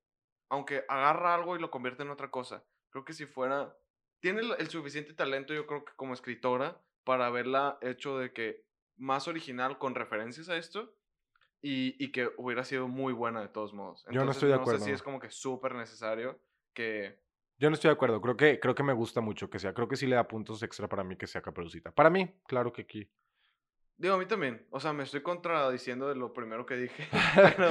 aunque 0.51 0.85
agarra 0.89 1.35
algo 1.35 1.57
y 1.57 1.61
lo 1.61 1.71
convierte 1.71 2.03
en 2.03 2.11
otra 2.11 2.31
cosa, 2.31 2.65
creo 2.91 3.05
que 3.05 3.13
si 3.13 3.27
fuera, 3.27 3.75
tiene 4.25 4.41
el, 4.41 4.69
suficiente 4.71 5.13
talento, 5.13 5.53
yo 5.53 5.67
creo 5.67 5.85
que 5.85 5.93
como 5.97 6.15
escritora, 6.15 6.81
para 7.05 7.27
haberla 7.27 7.77
hecho 7.83 8.17
de 8.17 8.33
que 8.33 8.65
más 8.97 9.29
original 9.29 9.77
con 9.77 9.95
referencias 9.95 10.49
a 10.49 10.57
esto 10.57 10.97
y, 11.61 12.03
y 12.03 12.11
que 12.11 12.31
hubiera 12.39 12.65
sido 12.65 12.89
muy 12.89 13.13
buena 13.13 13.43
de 13.43 13.49
todos 13.49 13.75
modos. 13.75 14.03
Yo 14.11 14.25
no 14.25 14.31
estoy 14.31 14.49
de 14.49 14.57
No 14.57 14.65
sé 14.65 14.71
si 14.71 14.77
acuerdo. 14.77 14.95
es 14.95 15.03
como 15.03 15.21
que 15.21 15.29
súper 15.29 15.75
necesario 15.75 16.41
que, 16.73 17.21
Yo 17.59 17.69
no 17.69 17.75
estoy 17.75 17.91
de 17.91 17.97
acuerdo. 17.97 18.23
Creo 18.23 18.35
que, 18.35 18.59
creo 18.59 18.75
que 18.75 18.83
me 18.83 18.95
gusta 18.95 19.21
mucho 19.21 19.51
que 19.51 19.59
sea. 19.59 19.75
Creo 19.75 19.89
que 19.89 19.97
sí 19.97 20.07
le 20.07 20.17
da 20.17 20.27
puntos 20.27 20.63
extra 20.63 20.89
para 20.89 21.05
mí 21.05 21.19
que 21.19 21.27
sea 21.27 21.43
Caperucita. 21.43 21.93
Para 21.93 22.09
mí, 22.09 22.35
claro 22.47 22.73
que 22.73 22.81
aquí. 22.81 23.07
Digo, 23.99 24.15
a 24.15 24.19
mí 24.19 24.25
también. 24.25 24.67
O 24.71 24.81
sea, 24.81 24.95
me 24.95 25.03
estoy 25.03 25.21
contradiciendo 25.21 26.09
de 26.09 26.15
lo 26.15 26.33
primero 26.33 26.65
que 26.65 26.77
dije. 26.77 27.09
pero, 27.59 27.71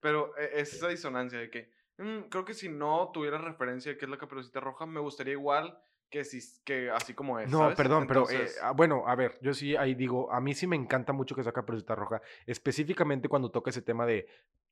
pero 0.00 0.36
e, 0.36 0.60
es 0.60 0.74
esa 0.74 0.88
disonancia 0.88 1.38
de 1.38 1.48
que 1.48 1.72
mm, 1.98 2.28
creo 2.28 2.44
que 2.44 2.54
si 2.54 2.68
no 2.68 3.10
tuviera 3.12 3.38
referencia 3.38 3.92
de 3.92 3.98
qué 3.98 4.04
es 4.04 4.10
la 4.10 4.18
caperucita 4.18 4.60
roja, 4.60 4.86
me 4.86 5.00
gustaría 5.00 5.32
igual 5.32 5.78
que, 6.10 6.24
si, 6.24 6.40
que 6.64 6.90
así 6.90 7.14
como 7.14 7.38
es. 7.38 7.50
No, 7.50 7.58
¿sabes? 7.58 7.76
perdón, 7.76 8.06
pero 8.06 8.28
eh, 8.30 8.48
ah, 8.62 8.72
bueno, 8.72 9.04
a 9.06 9.14
ver, 9.14 9.38
yo 9.40 9.54
sí 9.54 9.76
ahí 9.76 9.94
digo, 9.94 10.32
a 10.32 10.40
mí 10.40 10.54
sí 10.54 10.66
me 10.66 10.76
encanta 10.76 11.12
mucho 11.12 11.34
que 11.34 11.42
sea 11.42 11.52
Caperucita 11.52 11.94
Roja, 11.94 12.22
específicamente 12.46 13.28
cuando 13.28 13.50
toca 13.50 13.70
ese 13.70 13.82
tema 13.82 14.06
de 14.06 14.28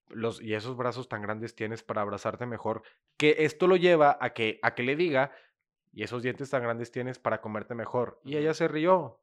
los 0.09 0.41
y 0.41 0.55
esos 0.55 0.77
brazos 0.77 1.09
tan 1.09 1.23
grandes 1.23 1.55
tienes 1.55 1.83
para 1.83 2.03
abrazarte 2.03 2.47
mejor, 2.47 2.83
que 3.17 3.37
esto 3.41 3.67
lo 3.67 3.77
lleva 3.77 4.17
a 4.21 4.31
que 4.31 4.59
a 4.63 4.75
que 4.75 4.83
le 4.83 4.97
diga 4.97 5.33
y 5.93 6.03
esos 6.03 6.23
dientes 6.23 6.51
tan 6.51 6.63
grandes 6.63 6.91
tienes 6.91 7.19
para 7.19 7.41
comerte 7.41 7.75
mejor. 7.75 8.21
Y 8.25 8.37
ella 8.37 8.53
se 8.53 8.69
rió 8.69 9.21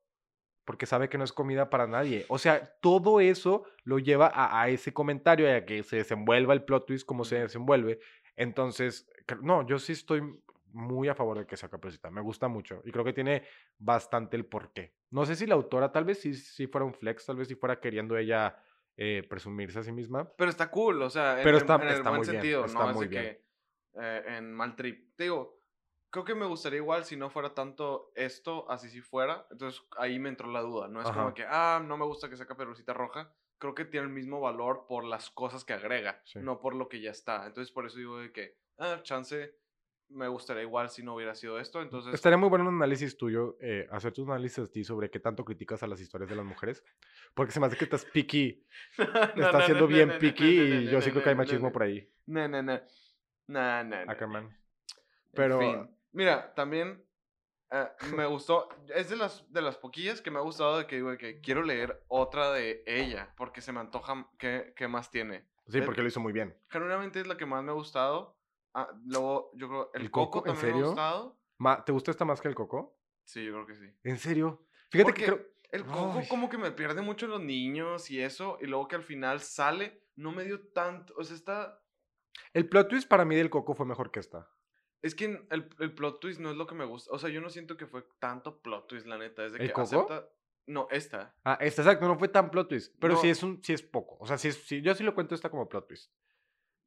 porque 0.65 0.85
sabe 0.85 1.09
que 1.09 1.17
no 1.17 1.23
es 1.23 1.33
comida 1.33 1.69
para 1.69 1.87
nadie. 1.87 2.25
O 2.29 2.37
sea, 2.37 2.75
todo 2.81 3.19
eso 3.19 3.65
lo 3.83 3.99
lleva 3.99 4.27
a, 4.33 4.61
a 4.61 4.69
ese 4.69 4.93
comentario 4.93 5.53
a 5.53 5.65
que 5.65 5.83
se 5.83 5.97
desenvuelva 5.97 6.53
el 6.53 6.63
plot 6.63 6.85
twist 6.85 7.05
como 7.05 7.23
se 7.25 7.39
desenvuelve. 7.39 7.99
Entonces, 8.35 9.09
no, 9.41 9.65
yo 9.67 9.77
sí 9.79 9.93
estoy 9.93 10.21
muy 10.73 11.09
a 11.09 11.15
favor 11.15 11.39
de 11.39 11.45
que 11.45 11.57
sea 11.57 11.69
Caperucita. 11.69 12.09
Me 12.11 12.21
gusta 12.21 12.47
mucho 12.47 12.81
y 12.85 12.91
creo 12.91 13.03
que 13.03 13.13
tiene 13.13 13.43
bastante 13.77 14.37
el 14.37 14.45
porqué. 14.45 14.93
No 15.09 15.25
sé 15.25 15.35
si 15.35 15.45
la 15.45 15.55
autora, 15.55 15.91
tal 15.91 16.05
vez 16.05 16.21
sí, 16.21 16.33
sí 16.33 16.67
fuera 16.67 16.85
un 16.85 16.93
flex, 16.93 17.25
tal 17.25 17.35
vez 17.35 17.47
sí 17.47 17.55
fuera 17.55 17.79
queriendo 17.79 18.17
ella 18.17 18.57
eh, 18.97 19.25
presumirse 19.29 19.79
a 19.79 19.83
sí 19.83 19.91
misma. 19.91 20.31
pero 20.37 20.49
está 20.49 20.69
cool, 20.71 21.01
o 21.01 21.09
sea, 21.09 21.37
en, 21.39 21.43
Pero 21.43 21.57
está, 21.57 21.75
en 21.75 21.81
el 21.81 21.87
está 21.89 22.09
buen 22.09 22.19
muy 22.19 22.27
bien, 22.29 22.41
sentido, 22.41 22.65
está 22.65 22.85
no 22.87 22.93
muy 22.93 23.07
bien. 23.07 23.23
que 23.23 23.45
eh, 24.01 24.23
en 24.37 24.53
mal 24.53 24.75
trip. 24.75 25.15
Te 25.15 25.23
digo, 25.23 25.60
creo 26.11 26.23
que 26.25 26.35
me 26.35 26.45
gustaría 26.45 26.77
igual 26.77 27.05
si 27.05 27.15
no 27.15 27.29
fuera 27.29 27.53
tanto 27.53 28.11
esto, 28.15 28.69
así 28.69 28.89
si 28.89 29.01
fuera. 29.01 29.47
Entonces 29.49 29.81
ahí 29.97 30.19
me 30.19 30.29
entró 30.29 30.51
la 30.51 30.61
duda. 30.61 30.87
No 30.87 31.01
es 31.01 31.07
como 31.07 31.21
Ajá. 31.27 31.33
que, 31.33 31.45
ah, 31.47 31.81
no 31.83 31.97
me 31.97 32.05
gusta 32.05 32.29
que 32.29 32.37
sea 32.37 32.45
caperucita 32.45 32.93
roja. 32.93 33.33
Creo 33.57 33.73
que 33.75 33.85
tiene 33.85 34.07
el 34.07 34.13
mismo 34.13 34.39
valor 34.41 34.85
por 34.87 35.03
las 35.03 35.29
cosas 35.29 35.63
que 35.63 35.73
agrega, 35.73 36.21
Sí. 36.25 36.39
no 36.39 36.59
por 36.59 36.75
lo 36.75 36.89
que 36.89 36.99
ya 37.01 37.11
está. 37.11 37.45
Entonces 37.47 37.71
por 37.71 37.85
eso 37.85 37.97
digo 37.97 38.19
de 38.19 38.31
que, 38.31 38.57
ah, 38.77 38.99
chance, 39.03 39.55
me 40.09 40.27
gustaría 40.27 40.63
igual 40.63 40.89
si 40.89 41.03
no 41.03 41.15
hubiera 41.15 41.33
sido 41.35 41.57
esto. 41.59 41.81
Entonces, 41.81 42.13
Estaría 42.13 42.37
muy 42.37 42.49
bueno 42.49 42.67
un 42.67 42.75
análisis 42.75 43.15
tuyo, 43.15 43.55
eh, 43.61 43.87
hacer 43.91 44.11
tu 44.11 44.23
análisis 44.29 44.59
a 44.59 44.67
ti 44.67 44.83
sobre 44.83 45.09
qué 45.09 45.19
tanto 45.21 45.45
criticas 45.45 45.81
a 45.83 45.87
las 45.87 46.01
historias 46.01 46.29
de 46.29 46.35
las 46.35 46.43
mujeres. 46.45 46.83
Porque 47.33 47.53
se 47.53 47.61
me 47.61 47.67
hace 47.67 47.77
que 47.77 47.85
estás 47.85 48.03
picky, 48.03 48.65
No, 48.97 49.05
no, 49.05 49.45
estás 49.45 49.53
no, 49.53 49.61
siendo 49.61 49.81
no, 49.81 49.87
bien 49.87 50.17
picky 50.19 50.59
y 50.61 50.87
yo 50.89 50.99
sí 51.01 51.11
creo 51.11 51.23
que 51.23 51.29
hay 51.29 51.35
machismo 51.35 51.71
por 51.71 51.83
ahí. 51.83 52.11
No, 52.25 52.45
no, 52.49 52.61
no. 52.61 52.81
No, 53.47 53.83
no, 53.85 53.95
Ackerman. 54.11 54.57
Pero- 55.33 55.61
En 55.61 55.85
fin. 55.85 55.97
Mira, 56.11 56.53
también 56.53 57.05
eh, 57.71 57.87
me 58.15 58.25
gustó. 58.25 58.67
Es 58.93 59.09
de 59.09 59.15
las, 59.15 59.51
de 59.51 59.61
las 59.61 59.77
poquillas 59.77 60.21
que 60.21 60.31
me 60.31 60.39
ha 60.39 60.41
gustado 60.41 60.77
de 60.77 60.87
que 60.87 60.95
digo 60.97 61.15
que 61.17 61.39
quiero 61.41 61.63
leer 61.63 62.03
otra 62.07 62.51
de 62.51 62.83
ella. 62.85 63.33
Porque 63.37 63.61
se 63.61 63.71
me 63.71 63.79
antoja 63.79 64.29
que, 64.37 64.73
que 64.75 64.87
más 64.87 65.09
tiene. 65.09 65.47
Sí, 65.67 65.79
Es- 65.79 65.85
porque 65.85 66.01
lo 66.01 66.07
hizo 66.07 66.19
muy 66.19 66.33
bien. 66.33 66.57
Genuinamente 66.69 67.19
es 67.21 67.27
la 67.27 67.37
que 67.37 67.45
más 67.45 67.63
me 67.63 67.71
ha 67.71 67.75
gustado. 67.75 68.37
Ah, 68.73 68.89
luego, 69.05 69.51
yo 69.55 69.67
creo. 69.67 69.91
El, 69.93 70.01
¿El 70.03 70.11
coco, 70.11 70.39
Coco? 70.39 70.49
¿En 70.49 70.55
también 70.55 70.65
me 70.65 70.71
ha 70.71 70.73
serio? 70.75 70.87
gustado. 70.87 71.39
Ma- 71.57 71.83
¿Te 71.85 71.91
gusta 71.91 72.11
esta 72.11 72.25
más 72.25 72.41
que 72.41 72.47
el 72.47 72.55
coco? 72.55 72.97
Sí, 73.23 73.45
yo 73.45 73.53
creo 73.53 73.65
que 73.67 73.75
sí. 73.75 73.85
¿En 74.03 74.17
serio? 74.17 74.65
Fíjate 74.89 75.11
Porque 75.11 75.25
que 75.25 75.31
creo... 75.31 75.47
el 75.71 75.85
coco 75.85 76.19
Ay. 76.19 76.27
como 76.27 76.49
que 76.49 76.57
me 76.57 76.71
pierde 76.71 77.01
mucho 77.01 77.27
los 77.27 77.39
niños 77.41 78.09
y 78.11 78.21
eso. 78.21 78.57
Y 78.61 78.65
luego 78.65 78.87
que 78.87 78.95
al 78.95 79.03
final 79.03 79.39
sale, 79.41 80.07
no 80.15 80.31
me 80.31 80.43
dio 80.43 80.67
tanto. 80.73 81.13
O 81.17 81.23
sea, 81.23 81.35
está. 81.35 81.83
El 82.53 82.67
plot 82.67 82.89
twist 82.89 83.07
para 83.07 83.23
mí 83.25 83.35
del 83.35 83.49
coco 83.49 83.73
fue 83.75 83.85
mejor 83.85 84.09
que 84.11 84.19
esta. 84.21 84.49
Es 85.01 85.15
que 85.15 85.25
el, 85.49 85.69
el 85.79 85.93
plot 85.95 86.19
twist 86.19 86.39
no 86.39 86.51
es 86.51 86.57
lo 86.57 86.67
que 86.67 86.75
me 86.75 86.85
gusta. 86.85 87.11
O 87.13 87.17
sea, 87.19 87.29
yo 87.29 87.41
no 87.41 87.49
siento 87.49 87.75
que 87.77 87.87
fue 87.87 88.05
tanto 88.19 88.61
plot 88.61 88.87
twist, 88.87 89.07
la 89.07 89.17
neta. 89.17 89.45
Es 89.45 89.53
de 89.53 89.59
¿El 89.59 89.67
que 89.67 89.73
Coco? 89.73 89.83
acepta. 89.83 90.29
No, 90.67 90.87
esta. 90.91 91.35
Ah, 91.43 91.57
esta, 91.59 91.81
exacto, 91.81 92.07
no 92.07 92.17
fue 92.19 92.27
tan 92.27 92.51
plot 92.51 92.69
twist. 92.69 92.95
Pero 92.99 93.15
sí 93.17 93.27
No. 93.27 93.31
es 93.33 93.43
un, 93.43 93.63
sí 93.63 93.73
es 93.73 93.81
poco. 93.81 94.17
O 94.19 94.27
sea, 94.27 94.37
sí 94.37 94.49
es, 94.49 94.55
sí, 94.63 94.81
yo 94.81 94.93
sí 94.93 95.03
lo 95.03 95.15
cuento 95.15 95.33
esta 95.33 95.49
como 95.49 95.67
plot 95.67 95.87
twist. 95.87 96.11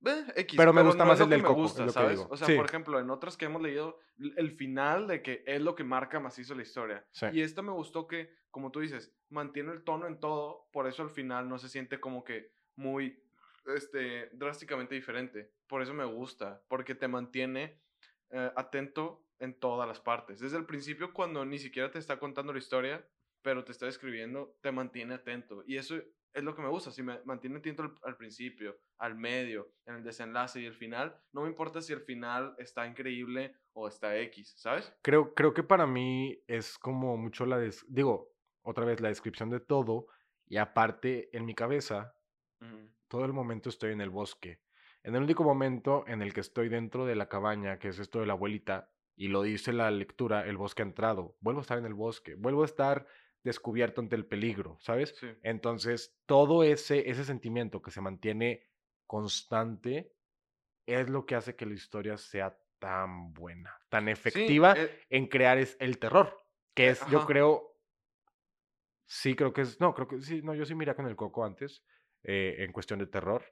Eh, 0.07 0.25
X, 0.37 0.57
Pero 0.57 0.73
me 0.75 0.83
gusta 0.83 1.03
no 1.05 1.09
más 1.11 1.21
el 1.21 1.31
del 1.31 1.43
Coco, 1.43 1.55
gusta, 1.62 1.89
¿sabes? 1.89 2.25
O 2.29 2.37
sea, 2.37 2.47
Sí. 2.47 2.55
por 2.57 2.67
ejemplo, 2.67 3.01
en 3.01 3.09
otras 3.11 3.37
que 3.39 3.47
hemos 3.47 3.62
leído, 3.62 3.99
el 4.37 4.51
final 4.53 5.07
de 5.09 5.23
que 5.23 5.43
es 5.47 5.62
lo 5.62 5.75
que 5.75 5.83
marca 5.83 6.21
macizo 6.21 6.55
la 6.55 6.61
historia. 6.62 7.05
Sí. 7.11 7.27
Y 7.33 7.41
esta 7.41 7.62
me 7.62 7.73
gustó 7.73 8.07
que, 8.07 8.31
como 8.51 8.71
tú 8.71 8.81
dices, 8.81 9.12
mantiene 9.31 9.73
el 9.73 9.83
tono 9.83 10.07
en 10.07 10.21
todo, 10.21 10.69
por 10.73 10.87
eso 10.87 11.03
al 11.03 11.11
final 11.11 11.49
no 11.49 11.59
se 11.59 11.69
siente 11.71 12.01
como 12.01 12.23
que 12.23 12.53
muy, 12.77 13.19
este, 13.75 14.29
drásticamente 14.35 14.95
diferente. 14.95 15.51
Por 15.67 15.81
eso 15.83 15.95
me 15.95 16.05
gusta, 16.05 16.62
porque 16.69 16.95
te 16.95 17.09
mantiene 17.09 17.81
eh, 18.35 18.51
atento 18.57 19.24
en 19.39 19.59
todas 19.59 19.87
las 19.87 20.01
partes. 20.01 20.41
Desde 20.41 20.59
el 20.59 20.66
principio, 20.66 21.12
cuando 21.12 21.45
ni 21.45 21.59
siquiera 21.59 21.91
te 21.91 21.99
está 21.99 22.18
contando 22.18 22.53
la 22.53 22.59
historia, 22.59 23.07
pero 23.43 23.62
te 23.64 23.72
está 23.72 23.87
escribiendo, 23.87 24.57
te 24.61 24.72
mantiene 24.72 25.14
atento. 25.14 25.62
Y 25.66 25.76
eso 25.76 25.97
es 26.32 26.43
lo 26.43 26.55
que 26.55 26.62
me 26.62 26.68
gusta. 26.68 26.91
Si 26.91 27.03
me 27.03 27.20
mantiene 27.24 27.59
atento 27.59 27.82
al, 27.82 27.95
al 28.03 28.16
principio, 28.16 28.76
al 28.99 29.14
medio, 29.14 29.70
en 29.87 29.97
el 29.97 30.03
desenlace 30.03 30.61
y 30.61 30.66
el 30.66 30.74
final, 30.74 31.16
no 31.32 31.43
me 31.43 31.49
importa 31.49 31.80
si 31.80 31.93
el 31.93 32.01
final 32.01 32.55
está 32.59 32.87
increíble 32.87 33.55
o 33.72 33.87
está 33.87 34.16
X, 34.18 34.55
¿sabes? 34.57 34.93
Creo, 35.03 35.35
creo 35.35 35.53
que 35.53 35.62
para 35.62 35.87
mí 35.87 36.43
es 36.47 36.78
como 36.78 37.16
mucho 37.16 37.47
la... 37.47 37.59
des- 37.59 37.85
Digo, 37.89 38.32
otra 38.62 38.85
vez, 38.85 39.01
la 39.01 39.09
descripción 39.09 39.51
de 39.51 39.61
todo. 39.61 40.07
Y 40.47 40.57
aparte, 40.57 41.28
en 41.37 41.45
mi 41.45 41.55
cabeza, 41.55 42.16
todo 43.09 43.24
el 43.26 43.32
momento 43.32 43.68
estoy 43.68 43.93
en 43.93 44.01
el 44.01 44.11
bosque. 44.11 44.61
En 45.05 45.14
el 45.14 45.22
único 45.22 45.44
momento 45.44 46.05
en 46.07 46.22
el 46.22 46.32
que 46.32 46.40
estoy 46.40 46.70
dentro 46.70 47.05
de 47.05 47.14
la 47.14 47.28
cabaña, 47.28 47.78
que 47.78 47.88
es 47.88 47.98
esto 47.98 48.20
de 48.20 48.26
la 48.26 48.32
abuelita, 48.32 48.90
y 49.14 49.28
lo 49.28 49.42
dice 49.42 49.74
la 49.74 49.90
lectura, 49.90 50.46
el 50.46 50.57
bosque 50.57 50.82
ha 50.82 50.86
entrado. 50.86 51.36
Vuelvo 51.40 51.61
a 51.61 51.62
estar 51.62 51.78
en 51.78 51.84
el 51.84 51.92
bosque, 51.92 52.34
vuelvo 52.34 52.62
a 52.62 52.64
estar 52.64 53.07
descubierto 53.44 54.00
ante 54.00 54.16
el 54.16 54.24
peligro, 54.24 54.78
¿sabes? 54.80 55.14
Sí. 55.20 55.28
Entonces, 55.42 56.18
todo 56.24 56.64
ese, 56.64 57.11
ese 57.11 57.24
sentimiento 57.24 57.82
que 57.82 57.90
se 57.90 58.00
mantiene 58.00 58.66
constante 59.07 60.14
es 60.86 61.11
lo 61.11 61.26
que 61.26 61.34
hace 61.34 61.55
que 61.55 61.66
la 61.66 61.74
historia 61.74 62.16
sea 62.16 62.59
tan 62.78 63.34
buena, 63.34 63.78
tan 63.90 64.09
efectiva 64.09 64.74
eh, 64.74 65.00
en 65.11 65.26
crear 65.26 65.59
es 65.59 65.76
el 65.80 65.98
terror, 65.98 66.34
que 66.74 66.86
Eh, 66.86 66.90
es, 66.90 67.07
yo 67.09 67.26
creo, 67.26 67.78
sí 69.07 69.36
creo 69.36 69.52
que 69.52 69.61
es, 69.61 69.78
no, 69.80 69.94
creo 69.94 70.09
que 70.09 70.22
sí, 70.22 70.40
no, 70.42 70.55
yo 70.55 70.64
sí 70.64 70.74
miré 70.74 70.94
con 70.94 71.07
el 71.07 71.14
Coco 71.14 71.44
antes, 71.44 71.84
eh, 72.22 72.57
en 72.61 72.72
cuestión 72.72 72.98
de 72.98 73.07
terror 73.07 73.44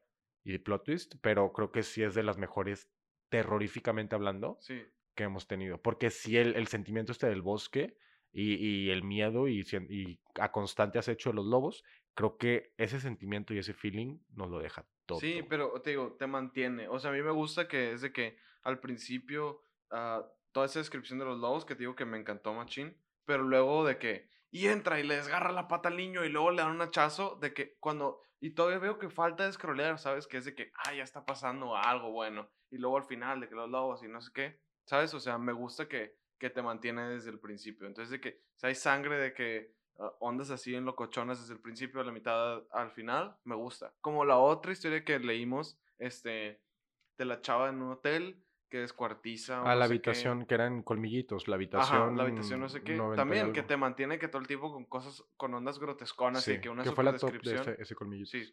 y 0.44 0.52
de 0.52 0.58
plot 0.58 0.84
twist, 0.84 1.14
pero 1.20 1.52
creo 1.52 1.70
que 1.72 1.82
sí 1.82 2.02
es 2.02 2.14
de 2.14 2.22
las 2.22 2.38
mejores, 2.38 2.88
terroríficamente 3.28 4.14
hablando, 4.14 4.58
sí. 4.60 4.82
que 5.14 5.24
hemos 5.24 5.46
tenido, 5.46 5.80
porque 5.80 6.10
sí 6.10 6.36
el, 6.36 6.54
el 6.56 6.66
sentimiento 6.66 7.12
este 7.12 7.28
del 7.28 7.42
bosque 7.42 7.96
y, 8.32 8.54
y 8.54 8.90
el 8.90 9.02
miedo 9.02 9.48
y, 9.48 9.64
y 9.88 10.20
a 10.40 10.50
constante 10.52 10.98
acecho 10.98 11.30
de 11.30 11.36
los 11.36 11.46
lobos, 11.46 11.84
creo 12.14 12.36
que 12.36 12.72
ese 12.76 13.00
sentimiento 13.00 13.54
y 13.54 13.58
ese 13.58 13.74
feeling 13.74 14.18
nos 14.34 14.50
lo 14.50 14.58
deja 14.58 14.86
todo. 15.06 15.20
Sí, 15.20 15.42
pero 15.48 15.80
te 15.80 15.90
digo, 15.90 16.16
te 16.18 16.26
mantiene. 16.26 16.88
O 16.88 16.98
sea, 16.98 17.10
a 17.10 17.14
mí 17.14 17.22
me 17.22 17.30
gusta 17.30 17.68
que 17.68 17.92
es 17.92 18.00
de 18.00 18.12
que 18.12 18.36
al 18.62 18.80
principio, 18.80 19.64
ah, 19.90 20.26
toda 20.52 20.66
esa 20.66 20.78
descripción 20.78 21.18
de 21.18 21.24
los 21.24 21.38
lobos 21.38 21.64
que 21.64 21.74
te 21.74 21.80
digo 21.80 21.96
que 21.96 22.04
me 22.04 22.18
encantó 22.18 22.52
machín, 22.54 22.96
pero 23.24 23.42
luego 23.42 23.84
de 23.84 23.98
que, 23.98 24.28
y 24.52 24.68
entra 24.68 25.00
y 25.00 25.02
le 25.02 25.16
desgarra 25.16 25.50
la 25.50 25.66
pata 25.66 25.88
al 25.88 25.96
niño 25.96 26.24
y 26.24 26.28
luego 26.28 26.50
le 26.50 26.60
dan 26.62 26.72
un 26.72 26.82
hachazo, 26.82 27.38
de 27.40 27.54
que 27.54 27.74
cuando, 27.80 28.20
y 28.38 28.50
todavía 28.50 28.78
veo 28.78 28.98
que 28.98 29.08
falta 29.08 29.46
de 29.46 29.52
scrollear, 29.52 29.98
¿sabes? 29.98 30.26
Que 30.26 30.36
es 30.36 30.44
de 30.44 30.54
que, 30.54 30.70
ah, 30.84 30.92
ya 30.94 31.02
está 31.02 31.24
pasando 31.24 31.74
algo 31.74 32.12
bueno. 32.12 32.50
Y 32.70 32.76
luego 32.76 32.98
al 32.98 33.04
final 33.04 33.40
de 33.40 33.48
que 33.48 33.54
los 33.54 33.70
lobos 33.70 34.04
y 34.04 34.08
no 34.08 34.20
sé 34.20 34.30
qué, 34.34 34.60
¿sabes? 34.84 35.14
O 35.14 35.20
sea, 35.20 35.38
me 35.38 35.54
gusta 35.54 35.88
que, 35.88 36.18
que 36.38 36.50
te 36.50 36.60
mantiene 36.60 37.08
desde 37.08 37.30
el 37.30 37.40
principio. 37.40 37.86
Entonces, 37.86 38.10
de 38.10 38.20
que 38.20 38.42
si 38.54 38.66
hay 38.66 38.74
sangre 38.74 39.16
de 39.16 39.32
que 39.32 39.74
ah, 39.98 40.12
ondas 40.20 40.50
así 40.50 40.74
en 40.74 40.84
locochonas 40.84 41.40
desde 41.40 41.54
el 41.54 41.60
principio 41.60 42.02
a 42.02 42.04
la 42.04 42.12
mitad 42.12 42.62
al 42.72 42.90
final, 42.90 43.38
me 43.44 43.54
gusta. 43.54 43.94
Como 44.02 44.26
la 44.26 44.36
otra 44.36 44.72
historia 44.72 45.02
que 45.02 45.18
leímos, 45.18 45.78
este, 45.98 46.60
de 47.16 47.24
la 47.24 47.40
chava 47.40 47.70
en 47.70 47.80
un 47.80 47.92
hotel 47.92 48.44
que 48.72 48.78
descuartiza. 48.78 49.58
A 49.58 49.64
no 49.64 49.74
la 49.74 49.74
qué. 49.74 49.84
habitación, 49.84 50.46
que 50.46 50.54
eran 50.54 50.82
colmillitos, 50.82 51.46
la 51.46 51.56
Ajá, 51.56 51.56
habitación. 51.56 52.16
la 52.16 52.22
habitación 52.22 52.58
no 52.60 52.70
sé 52.70 52.82
qué. 52.82 52.96
90 52.96 53.14
y 53.14 53.26
También 53.26 53.52
que 53.52 53.62
te 53.62 53.76
mantiene 53.76 54.18
que 54.18 54.28
todo 54.28 54.40
el 54.40 54.48
tiempo 54.48 54.72
con 54.72 54.86
cosas, 54.86 55.22
con 55.36 55.52
ondas 55.52 55.78
grotesconas 55.78 56.42
Sí, 56.42 56.54
y 56.54 56.60
que 56.62 56.70
una 56.70 56.82
que 56.82 56.92
fue 56.92 57.04
la 57.04 57.14
top 57.18 57.32
de 57.42 57.76
ese 57.78 57.94
colmillito. 57.94 58.30
Sí, 58.30 58.50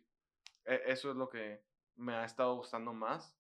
e- 0.65 0.82
eso 0.88 1.11
es 1.11 1.15
lo 1.15 1.30
que 1.30 1.63
me 1.95 2.15
ha 2.15 2.26
estado 2.26 2.53
gustando 2.57 2.91
más 2.91 3.34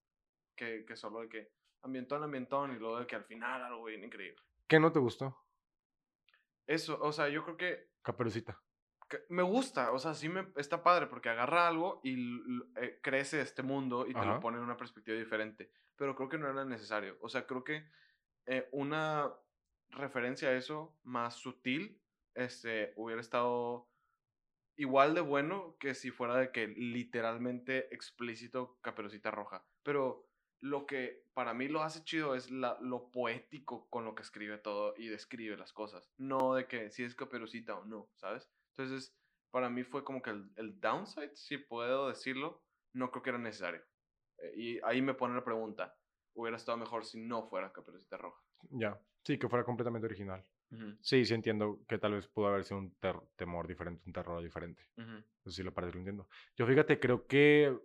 que, 0.55 0.85
que 0.85 0.95
solo 0.95 1.19
de 1.19 1.27
que 1.27 1.51
ambientón, 1.81 2.23
ambientón 2.23 2.73
y 2.73 2.79
luego 2.79 2.99
de 3.01 3.07
que 3.07 3.17
al 3.17 3.25
final 3.25 3.61
algo 3.61 3.83
bien 3.83 4.05
increíble. 4.05 4.41
¿Qué 4.65 4.79
no 4.79 4.93
te 4.93 4.99
gustó? 4.99 5.37
Eso, 6.65 6.97
o 7.01 7.11
sea, 7.11 7.27
yo 7.27 7.43
creo 7.43 7.57
que 7.57 7.89
Caperucita. 8.01 8.63
Me 9.29 9.43
gusta, 9.43 9.91
o 9.91 9.99
sea, 9.99 10.13
sí 10.13 10.29
me 10.29 10.47
está 10.55 10.83
padre 10.83 11.07
porque 11.07 11.29
agarra 11.29 11.67
algo 11.67 12.01
y 12.03 12.39
eh, 12.75 12.99
crece 13.01 13.41
este 13.41 13.63
mundo 13.63 14.05
y 14.07 14.13
te 14.13 14.19
Ajá. 14.19 14.33
lo 14.33 14.39
pone 14.39 14.57
en 14.57 14.63
una 14.63 14.77
perspectiva 14.77 15.17
diferente. 15.17 15.71
Pero 15.95 16.15
creo 16.15 16.29
que 16.29 16.37
no 16.37 16.49
era 16.49 16.63
necesario. 16.65 17.17
O 17.21 17.29
sea, 17.29 17.45
creo 17.45 17.63
que 17.63 17.85
eh, 18.45 18.67
una 18.71 19.31
referencia 19.89 20.49
a 20.49 20.53
eso 20.53 20.97
más 21.03 21.35
sutil 21.35 22.01
este, 22.35 22.93
hubiera 22.95 23.21
estado 23.21 23.89
igual 24.75 25.13
de 25.13 25.21
bueno 25.21 25.75
que 25.79 25.93
si 25.93 26.09
fuera 26.09 26.37
de 26.37 26.51
que 26.51 26.67
literalmente 26.67 27.93
explícito 27.93 28.77
Caperucita 28.81 29.29
Roja. 29.31 29.65
Pero 29.83 30.29
lo 30.61 30.85
que 30.85 31.25
para 31.33 31.53
mí 31.53 31.67
lo 31.67 31.83
hace 31.83 32.03
chido 32.03 32.35
es 32.35 32.51
la, 32.51 32.77
lo 32.81 33.11
poético 33.11 33.89
con 33.89 34.05
lo 34.05 34.15
que 34.15 34.23
escribe 34.23 34.57
todo 34.57 34.93
y 34.97 35.07
describe 35.07 35.57
las 35.57 35.73
cosas. 35.73 36.11
No 36.17 36.53
de 36.53 36.67
que 36.67 36.91
si 36.91 37.03
es 37.03 37.15
caperucita 37.15 37.77
o 37.77 37.85
no, 37.85 38.09
¿sabes? 38.15 38.49
Entonces, 38.79 39.13
para 39.51 39.69
mí 39.69 39.83
fue 39.83 40.05
como 40.05 40.21
que 40.21 40.29
el, 40.29 40.49
el 40.55 40.79
downside, 40.79 41.35
si 41.35 41.57
puedo 41.57 42.07
decirlo, 42.07 42.63
no 42.93 43.11
creo 43.11 43.21
que 43.21 43.29
era 43.31 43.39
necesario. 43.39 43.81
Eh, 44.37 44.53
y 44.55 44.79
ahí 44.83 45.01
me 45.01 45.13
pone 45.13 45.35
la 45.35 45.43
pregunta, 45.43 45.97
hubiera 46.33 46.55
estado 46.55 46.77
mejor 46.77 47.03
si 47.03 47.19
no 47.19 47.43
fuera 47.49 47.73
caperucita 47.73 48.17
roja. 48.17 48.41
Ya, 48.69 48.97
sí, 49.23 49.37
que 49.37 49.49
fuera 49.49 49.65
completamente 49.65 50.05
original. 50.05 50.45
Sí, 51.01 51.25
sí 51.25 51.33
entiendo 51.33 51.83
que 51.87 51.97
tal 51.97 52.13
vez 52.13 52.27
pudo 52.27 52.47
haber 52.47 52.63
sido 52.63 52.77
un 52.77 52.95
temor 53.35 53.67
diferente, 53.67 54.03
un 54.05 54.13
terror 54.13 54.41
diferente. 54.41 54.87
Eso 54.95 55.49
sí 55.49 55.63
lo 55.63 55.73
parece, 55.73 55.93
lo 55.93 55.99
entiendo. 55.99 56.29
Yo 56.55 56.67
fíjate, 56.67 56.99
creo 56.99 57.25
que 57.25 57.75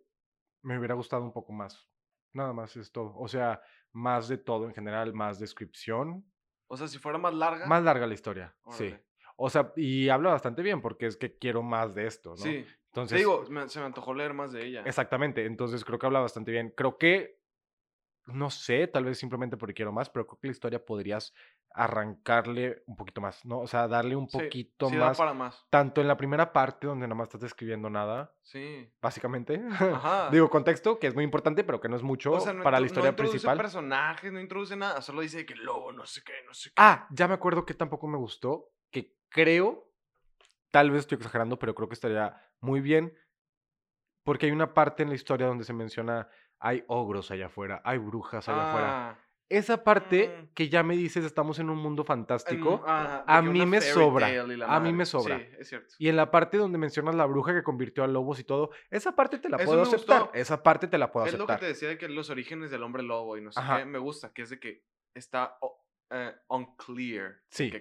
me 0.62 0.78
hubiera 0.78 0.94
gustado 0.94 1.24
un 1.24 1.32
poco 1.32 1.52
más. 1.54 1.88
Nada 2.34 2.52
más 2.52 2.76
es 2.76 2.92
todo. 2.92 3.16
O 3.16 3.26
sea, 3.26 3.62
más 3.92 4.28
de 4.28 4.36
todo 4.36 4.66
en 4.66 4.74
general, 4.74 5.14
más 5.14 5.38
descripción. 5.38 6.30
O 6.66 6.76
sea, 6.76 6.86
si 6.86 6.98
fuera 6.98 7.16
más 7.16 7.32
larga. 7.32 7.64
Más 7.66 7.82
larga 7.82 8.06
la 8.06 8.12
historia, 8.12 8.54
sí. 8.70 8.94
O 9.36 9.50
sea, 9.50 9.72
y 9.76 10.08
habla 10.08 10.30
bastante 10.30 10.62
bien 10.62 10.80
porque 10.80 11.06
es 11.06 11.16
que 11.16 11.36
quiero 11.36 11.62
más 11.62 11.94
de 11.94 12.06
esto, 12.06 12.30
¿no? 12.30 12.36
Sí. 12.36 12.64
Entonces, 12.86 13.16
Te 13.16 13.18
digo, 13.18 13.44
se 13.68 13.80
me 13.80 13.86
antojó 13.86 14.14
leer 14.14 14.34
más 14.34 14.52
de 14.52 14.64
ella. 14.64 14.82
Exactamente, 14.86 15.46
entonces 15.46 15.84
creo 15.84 15.98
que 15.98 16.06
habla 16.06 16.20
bastante 16.20 16.52
bien. 16.52 16.72
Creo 16.76 16.96
que 16.96 17.40
no 18.26 18.50
sé, 18.50 18.86
tal 18.86 19.04
vez 19.04 19.18
simplemente 19.18 19.56
porque 19.56 19.74
quiero 19.74 19.92
más, 19.92 20.08
pero 20.08 20.26
creo 20.26 20.38
que 20.40 20.46
la 20.48 20.52
historia 20.52 20.84
podrías 20.84 21.34
arrancarle 21.70 22.82
un 22.86 22.96
poquito 22.96 23.20
más, 23.20 23.44
¿no? 23.44 23.60
O 23.60 23.66
sea, 23.66 23.88
darle 23.88 24.16
un 24.16 24.28
poquito 24.28 24.88
sí, 24.88 24.96
más, 24.96 25.18
para 25.18 25.34
más. 25.34 25.66
Tanto 25.70 26.00
en 26.00 26.08
la 26.08 26.16
primera 26.16 26.52
parte, 26.52 26.86
donde 26.86 27.06
nada 27.06 27.16
más 27.16 27.26
estás 27.26 27.42
describiendo 27.42 27.90
nada. 27.90 28.32
Sí. 28.42 28.88
Básicamente. 29.02 29.60
Ajá. 29.80 30.30
Digo, 30.30 30.48
contexto, 30.48 30.98
que 30.98 31.08
es 31.08 31.14
muy 31.14 31.24
importante, 31.24 31.64
pero 31.64 31.80
que 31.80 31.88
no 31.88 31.96
es 31.96 32.02
mucho 32.02 32.38
para 32.62 32.80
la 32.80 32.86
historia 32.86 33.10
no 33.10 33.16
principal. 33.16 33.58
No 33.58 33.64
introduce 33.64 33.78
personajes, 33.78 34.32
no 34.32 34.40
introduce 34.40 34.76
nada, 34.76 35.02
solo 35.02 35.20
dice 35.20 35.44
que 35.44 35.56
lobo, 35.56 35.92
no 35.92 36.06
sé 36.06 36.22
qué, 36.24 36.32
no 36.46 36.54
sé 36.54 36.70
qué. 36.70 36.74
Ah, 36.76 37.06
ya 37.10 37.28
me 37.28 37.34
acuerdo 37.34 37.66
que 37.66 37.74
tampoco 37.74 38.06
me 38.06 38.16
gustó, 38.16 38.70
que 38.90 39.16
creo, 39.34 39.92
tal 40.70 40.92
vez 40.92 41.00
estoy 41.00 41.16
exagerando, 41.16 41.58
pero 41.58 41.74
creo 41.74 41.88
que 41.88 41.94
estaría 41.94 42.40
muy 42.60 42.80
bien, 42.80 43.12
porque 44.22 44.46
hay 44.46 44.52
una 44.52 44.72
parte 44.72 45.02
en 45.02 45.08
la 45.08 45.16
historia 45.16 45.48
donde 45.48 45.64
se 45.64 45.72
menciona 45.72 46.28
hay 46.60 46.84
ogros 46.86 47.30
allá 47.32 47.46
afuera, 47.46 47.82
hay 47.84 47.98
brujas 47.98 48.48
allá 48.48 48.70
afuera. 48.70 49.10
Ah, 49.10 49.18
Esa 49.48 49.82
parte 49.82 50.28
mm. 50.28 50.54
que 50.54 50.68
ya 50.68 50.84
me 50.84 50.96
dices, 50.96 51.24
estamos 51.24 51.58
en 51.58 51.68
un 51.68 51.78
mundo 51.78 52.04
fantástico, 52.04 52.82
a 52.86 53.42
mí 53.42 53.66
me 53.66 53.80
sobra. 53.80 54.28
A 54.68 54.80
mí 54.80 54.92
me 54.92 55.04
sobra. 55.04 55.38
Sí, 55.38 55.46
es 55.58 55.68
cierto. 55.68 55.94
Y 55.98 56.08
en 56.08 56.16
la 56.16 56.30
parte 56.30 56.56
donde 56.56 56.78
mencionas 56.78 57.16
la 57.16 57.26
bruja 57.26 57.52
que 57.52 57.64
convirtió 57.64 58.04
a 58.04 58.06
lobos 58.06 58.38
y 58.38 58.44
todo, 58.44 58.70
esa 58.88 59.16
parte 59.16 59.38
te 59.38 59.48
la 59.48 59.58
puedo 59.58 59.82
aceptar. 59.82 60.30
Esa 60.32 60.62
parte 60.62 60.86
te 60.86 60.96
la 60.96 61.10
puedo 61.10 61.26
aceptar. 61.26 61.42
Es 61.42 61.48
lo 61.48 61.54
que 61.56 61.60
te 61.60 61.66
decía 61.66 61.88
de 61.88 61.98
que 61.98 62.08
los 62.08 62.30
orígenes 62.30 62.70
del 62.70 62.84
hombre 62.84 63.02
lobo 63.02 63.36
y 63.36 63.42
no 63.42 63.50
sé 63.50 63.60
qué, 63.76 63.84
me 63.84 63.98
gusta, 63.98 64.32
que 64.32 64.42
es 64.42 64.50
de 64.50 64.60
que 64.60 64.84
está 65.12 65.58
uh, 66.14 66.54
unclear. 66.54 67.36
Sí. 67.48 67.72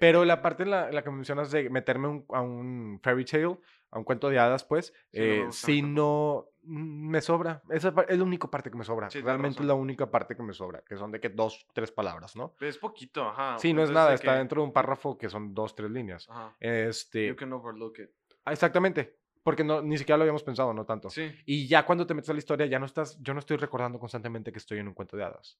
Pero 0.00 0.24
la 0.24 0.40
parte 0.42 0.62
en 0.62 0.70
la, 0.70 1.02
que 1.02 1.10
mencionas 1.10 1.50
de 1.50 1.68
meterme 1.70 2.24
a 2.30 2.40
un 2.40 3.00
fairy 3.02 3.24
tale, 3.24 3.58
a 3.90 3.98
un 3.98 4.04
cuento 4.04 4.30
de 4.30 4.38
hadas, 4.38 4.64
pues, 4.64 4.94
eh, 5.12 5.46
si 5.50 5.82
no 5.82 6.48
mm, 6.62 7.10
me 7.10 7.20
sobra. 7.20 7.62
Esa 7.68 7.94
es 8.08 8.18
la 8.18 8.24
única 8.24 8.48
parte 8.48 8.70
que 8.70 8.76
me 8.76 8.84
sobra. 8.84 9.08
Realmente 9.08 9.60
es 9.60 9.66
la 9.66 9.74
única 9.74 10.10
parte 10.10 10.34
que 10.34 10.42
me 10.42 10.54
sobra, 10.54 10.82
que 10.86 10.96
son 10.96 11.12
de 11.12 11.20
que 11.20 11.28
dos, 11.28 11.66
tres 11.72 11.92
palabras, 11.92 12.34
¿no? 12.34 12.54
Es 12.60 12.78
poquito, 12.78 13.28
ajá. 13.28 13.58
Sí, 13.58 13.72
no 13.72 13.82
es 13.82 13.90
nada, 13.90 14.14
está 14.14 14.36
dentro 14.36 14.62
de 14.62 14.68
un 14.68 14.72
párrafo 14.72 15.18
que 15.18 15.28
son 15.28 15.54
dos, 15.54 15.74
tres 15.74 15.90
líneas. 15.90 16.28
Ajá. 16.30 16.56
Este. 16.58 17.26
You 17.26 17.36
can 17.36 17.52
overlook 17.52 17.98
it. 17.98 18.10
Ah, 18.44 18.52
exactamente. 18.52 19.21
Porque 19.42 19.64
no, 19.64 19.82
ni 19.82 19.98
siquiera 19.98 20.16
lo 20.16 20.22
habíamos 20.22 20.44
pensado, 20.44 20.72
no 20.72 20.84
tanto. 20.84 21.10
Sí. 21.10 21.34
Y 21.46 21.66
ya 21.66 21.84
cuando 21.84 22.06
te 22.06 22.14
metes 22.14 22.30
a 22.30 22.32
la 22.32 22.38
historia, 22.38 22.66
ya 22.66 22.78
no 22.78 22.86
estás, 22.86 23.20
yo 23.20 23.34
no 23.34 23.40
estoy 23.40 23.56
recordando 23.56 23.98
constantemente 23.98 24.52
que 24.52 24.58
estoy 24.58 24.78
en 24.78 24.88
un 24.88 24.94
cuento 24.94 25.16
de 25.16 25.24
hadas. 25.24 25.58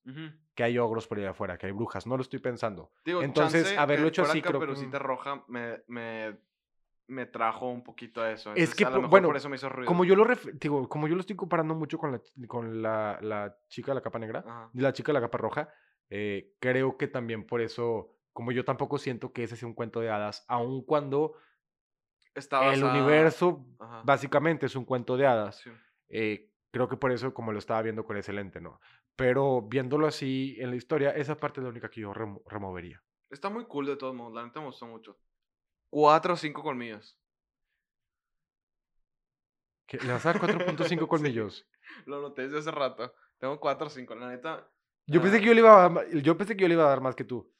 Que 0.54 0.62
hay 0.64 0.78
ogros 0.78 1.06
por 1.06 1.18
allá 1.18 1.30
afuera, 1.30 1.58
que 1.58 1.66
hay 1.66 1.72
brujas. 1.72 2.06
No 2.06 2.16
lo 2.16 2.22
estoy 2.22 2.38
pensando. 2.38 2.92
Digo, 3.04 3.22
Entonces, 3.22 3.76
haberlo 3.76 4.08
hecho 4.08 4.22
así, 4.22 4.40
creo 4.40 4.60
que... 4.60 4.98
roja 4.98 5.44
me, 5.48 5.82
me 5.88 6.36
me 7.08 7.26
trajo 7.26 7.68
un 7.68 7.82
poquito 7.82 8.22
a 8.22 8.32
eso. 8.32 8.52
es 8.54 8.74
que, 8.74 8.84
bueno, 8.84 9.28
por 9.28 9.36
eso 9.36 9.48
me 9.48 9.56
hizo 9.56 9.68
ruido. 9.68 9.86
Como 9.86 10.04
yo 10.04 10.16
lo, 10.16 10.26
digo, 10.54 10.88
como 10.88 11.06
yo 11.08 11.14
lo 11.14 11.20
estoy 11.20 11.36
comparando 11.36 11.74
mucho 11.74 11.98
con 11.98 12.12
la, 12.12 12.20
con 12.48 12.82
la, 12.82 13.18
la 13.20 13.56
chica 13.68 13.92
de 13.92 13.96
la 13.96 14.00
capa 14.00 14.18
negra, 14.18 14.70
la 14.72 14.92
chica 14.92 15.08
de 15.08 15.14
la 15.14 15.20
capa 15.20 15.38
roja, 15.38 15.68
eh, 16.10 16.54
creo 16.58 16.96
que 16.96 17.08
también 17.08 17.44
por 17.46 17.60
eso, 17.60 18.16
como 18.32 18.52
yo 18.52 18.64
tampoco 18.64 18.98
siento 18.98 19.32
que 19.32 19.44
ese 19.44 19.56
sea 19.56 19.68
un 19.68 19.74
cuento 19.74 20.00
de 20.00 20.10
hadas, 20.10 20.44
aun 20.48 20.82
cuando 20.84 21.34
el 22.34 22.84
universo 22.84 23.64
básicamente 24.04 24.66
es 24.66 24.76
un 24.76 24.84
cuento 24.84 25.16
de 25.16 25.26
hadas. 25.26 25.62
Eh, 26.08 26.50
creo 26.70 26.88
que 26.88 26.96
por 26.96 27.12
eso, 27.12 27.32
como 27.34 27.52
lo 27.52 27.58
estaba 27.58 27.82
viendo 27.82 28.04
con 28.04 28.16
ese 28.16 28.32
lente, 28.32 28.60
¿no? 28.60 28.80
Pero 29.16 29.62
viéndolo 29.62 30.06
así 30.06 30.56
en 30.58 30.70
la 30.70 30.76
historia, 30.76 31.10
esa 31.10 31.36
parte 31.36 31.60
es 31.60 31.64
la 31.64 31.70
única 31.70 31.90
que 31.90 32.00
yo 32.00 32.12
removería. 32.12 33.02
Está 33.30 33.50
muy 33.50 33.64
cool 33.66 33.86
de 33.86 33.96
todos 33.96 34.14
modos, 34.14 34.34
la 34.34 34.44
neta 34.44 34.60
me 34.60 34.66
gustó 34.66 34.86
mucho. 34.86 35.18
Cuatro 35.90 36.34
o 36.34 36.36
cinco 36.36 36.62
colmillos. 36.62 37.18
¿Le 39.90 40.12
vas 40.12 40.24
a 40.24 40.32
dar 40.32 40.40
4.5 40.40 41.06
colmillos? 41.08 41.66
lo 42.06 42.22
noté 42.22 42.42
desde 42.42 42.58
hace 42.58 42.70
rato. 42.70 43.14
Tengo 43.38 43.60
cuatro 43.60 43.88
o 43.88 43.90
cinco, 43.90 44.14
la 44.14 44.30
neta. 44.30 44.66
Yo 45.06 45.20
pensé, 45.20 45.40
que 45.40 45.46
yo, 45.46 45.54
le 45.54 45.60
iba 45.60 45.84
a, 45.84 46.08
yo 46.10 46.36
pensé 46.36 46.56
que 46.56 46.62
yo 46.62 46.68
le 46.68 46.74
iba 46.74 46.84
a 46.84 46.88
dar 46.88 47.00
más 47.00 47.14
que 47.14 47.24
tú. 47.24 47.51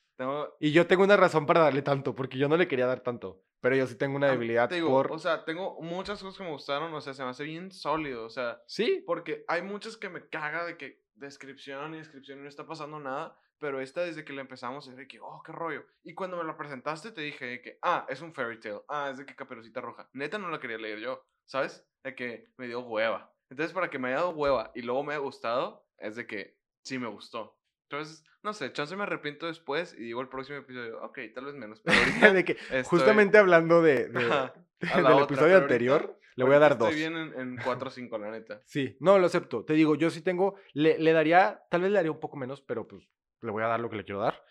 Y 0.61 0.73
yo 0.73 0.87
tengo 0.87 1.05
una 1.05 1.17
razón 1.17 1.47
para 1.47 1.61
darle 1.61 1.83
tanto, 1.83 2.15
porque 2.15 2.39
yo 2.39 2.49
no 2.49 2.57
le 2.57 2.69
quería 2.69 2.87
dar 2.87 3.01
tanto. 3.01 3.43
Pero 3.61 3.77
yo 3.77 3.87
sí 3.87 3.95
tengo 3.97 4.17
una 4.17 4.31
debilidad 4.31 4.69
por... 4.81 5.13
O 5.13 5.19
sea, 5.19 5.45
tengo 5.45 5.81
muchas 5.81 6.21
cosas 6.21 6.39
que 6.39 6.45
me 6.45 6.51
gustaron, 6.51 6.93
o 6.93 7.01
sea, 7.01 7.15
se 7.15 7.23
me 7.23 7.31
hace 7.31 7.45
bien 7.45 7.71
sólido, 7.71 8.25
o 8.25 8.31
sea... 8.31 8.61
Sí. 8.67 9.03
Porque 9.07 9.45
hay 9.47 9.63
muchas 9.63 9.97
que 9.97 10.09
me 10.09 10.29
caga 10.29 10.65
de 10.65 10.77
que 10.77 11.03
descripción 11.15 11.95
y 11.95 11.99
descripción 11.99 12.41
y 12.41 12.43
no 12.43 12.49
está 12.49 12.67
pasando 12.67 12.99
nada, 12.99 13.39
pero 13.59 13.81
esta 13.81 14.03
desde 14.03 14.25
que 14.25 14.33
la 14.33 14.41
empezamos 14.41 14.89
es 14.89 14.97
de 14.97 15.07
que, 15.07 15.21
oh, 15.21 15.43
qué 15.45 15.53
rollo. 15.53 15.85
Y 16.03 16.15
cuando 16.15 16.37
me 16.37 16.45
la 16.45 16.57
presentaste 16.57 17.13
te 17.13 17.21
dije 17.21 17.63
que, 17.63 17.79
ah, 17.83 18.05
es 18.09 18.21
un 18.21 18.35
fairy 18.35 18.59
tale, 18.59 18.83
ah, 18.89 19.11
es 19.13 19.19
de 19.19 19.27
que 19.27 19.37
Caperucita 19.37 19.81
Roja. 19.81 20.09
Neta 20.13 20.39
no 20.39 20.51
la 20.51 20.59
quería 20.59 20.79
leer 20.79 20.99
yo, 20.99 21.25
¿sabes? 21.45 21.87
De 22.03 22.17
que 22.17 22.53
me 22.57 22.67
dio 22.67 22.81
hueva. 22.81 23.33
Entonces, 23.49 23.73
para 23.73 23.91
que 23.91 23.99
me 23.99 24.09
haya 24.09 24.17
dado 24.17 24.31
hueva 24.31 24.73
y 24.75 24.83
luego 24.83 25.05
me 25.05 25.13
haya 25.13 25.23
gustado, 25.23 25.87
es 25.99 26.17
de 26.17 26.27
que 26.27 26.57
sí 26.83 26.99
me 26.99 27.07
gustó. 27.07 27.57
Entonces, 27.93 28.25
no 28.43 28.55
sé, 28.55 28.73
chance 28.73 28.97
me 28.97 29.03
arrepiento 29.03 29.47
después 29.47 29.95
y 29.95 30.05
digo 30.05 30.23
el 30.23 30.29
próximo 30.29 30.59
episodio, 30.59 31.03
ok, 31.03 31.19
tal 31.35 31.45
vez 31.45 31.55
menos. 31.55 31.81
Pero 31.81 31.99
ahorita 32.01 32.33
de 32.33 32.45
que, 32.45 32.57
justamente 32.85 33.37
hablando 33.37 33.83
de, 33.83 34.09
del 34.09 35.23
episodio 35.23 35.59
anterior, 35.59 36.19
le 36.37 36.45
voy 36.45 36.55
a 36.55 36.59
dar 36.59 36.79
dos. 36.79 36.89
Estoy 36.89 37.11
bien 37.11 37.35
en, 37.37 37.59
4 37.63 37.89
o 37.89 37.91
5, 37.91 38.19
la 38.19 38.31
neta. 38.31 38.63
Sí, 38.67 38.97
no, 39.01 39.19
lo 39.19 39.27
acepto. 39.27 39.67
Te 39.67 39.75
digo, 39.75 39.95
yo 39.95 40.09
sí 40.09 40.23
tengo, 40.23 40.55
le, 40.73 40.99
le 40.99 41.13
daría, 41.13 41.63
tal 41.69 41.83
vez 41.83 41.91
le 41.91 41.97
daría 41.97 42.13
un 42.13 42.21
poco 42.21 42.39
menos, 42.39 42.63
pero 42.63 42.89
pues 42.89 43.07
le 43.43 43.51
voy 43.51 43.63
a 43.63 43.67
dar 43.67 43.81
lo 43.81 43.91
que 43.91 43.97
le 43.97 44.05
quiero 44.05 44.21
dar, 44.21 44.43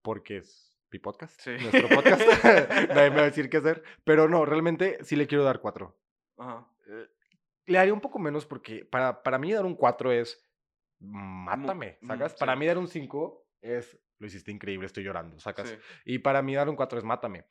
porque 0.00 0.38
es 0.38 0.78
mi 0.90 0.98
podcast, 1.00 1.46
nuestro 1.46 1.88
podcast. 1.88 2.22
Nadie 2.44 3.10
me 3.10 3.16
va 3.16 3.22
a 3.22 3.26
decir 3.26 3.50
qué 3.50 3.58
hacer. 3.58 3.82
Pero 4.04 4.26
no, 4.26 4.46
realmente 4.46 4.96
sí 5.04 5.16
le 5.16 5.26
quiero 5.26 5.44
dar 5.44 5.60
cuatro. 5.60 6.00
Ajá. 6.38 6.66
Eh, 6.88 7.08
le 7.66 7.78
daría 7.78 7.92
un 7.92 8.00
poco 8.00 8.18
menos 8.18 8.46
porque 8.46 8.86
para, 8.86 9.22
para 9.22 9.38
mí 9.38 9.52
dar 9.52 9.66
un 9.66 9.76
cuatro 9.76 10.10
es 10.10 10.42
mátame, 11.00 11.98
¿sacas? 12.02 12.34
Para 12.34 12.56
mí 12.56 12.66
dar 12.66 12.78
un 12.78 12.88
cinco 12.88 13.46
es 13.60 13.98
lo 14.18 14.26
hiciste 14.26 14.50
increíble, 14.50 14.86
estoy 14.86 15.02
llorando, 15.02 15.40
¿sacas? 15.40 15.76
Y 16.04 16.18
para 16.18 16.42
mí 16.42 16.54
dar 16.54 16.68
un 16.68 16.76
cuatro 16.76 16.98
es 16.98 17.04
mátame. 17.04 17.46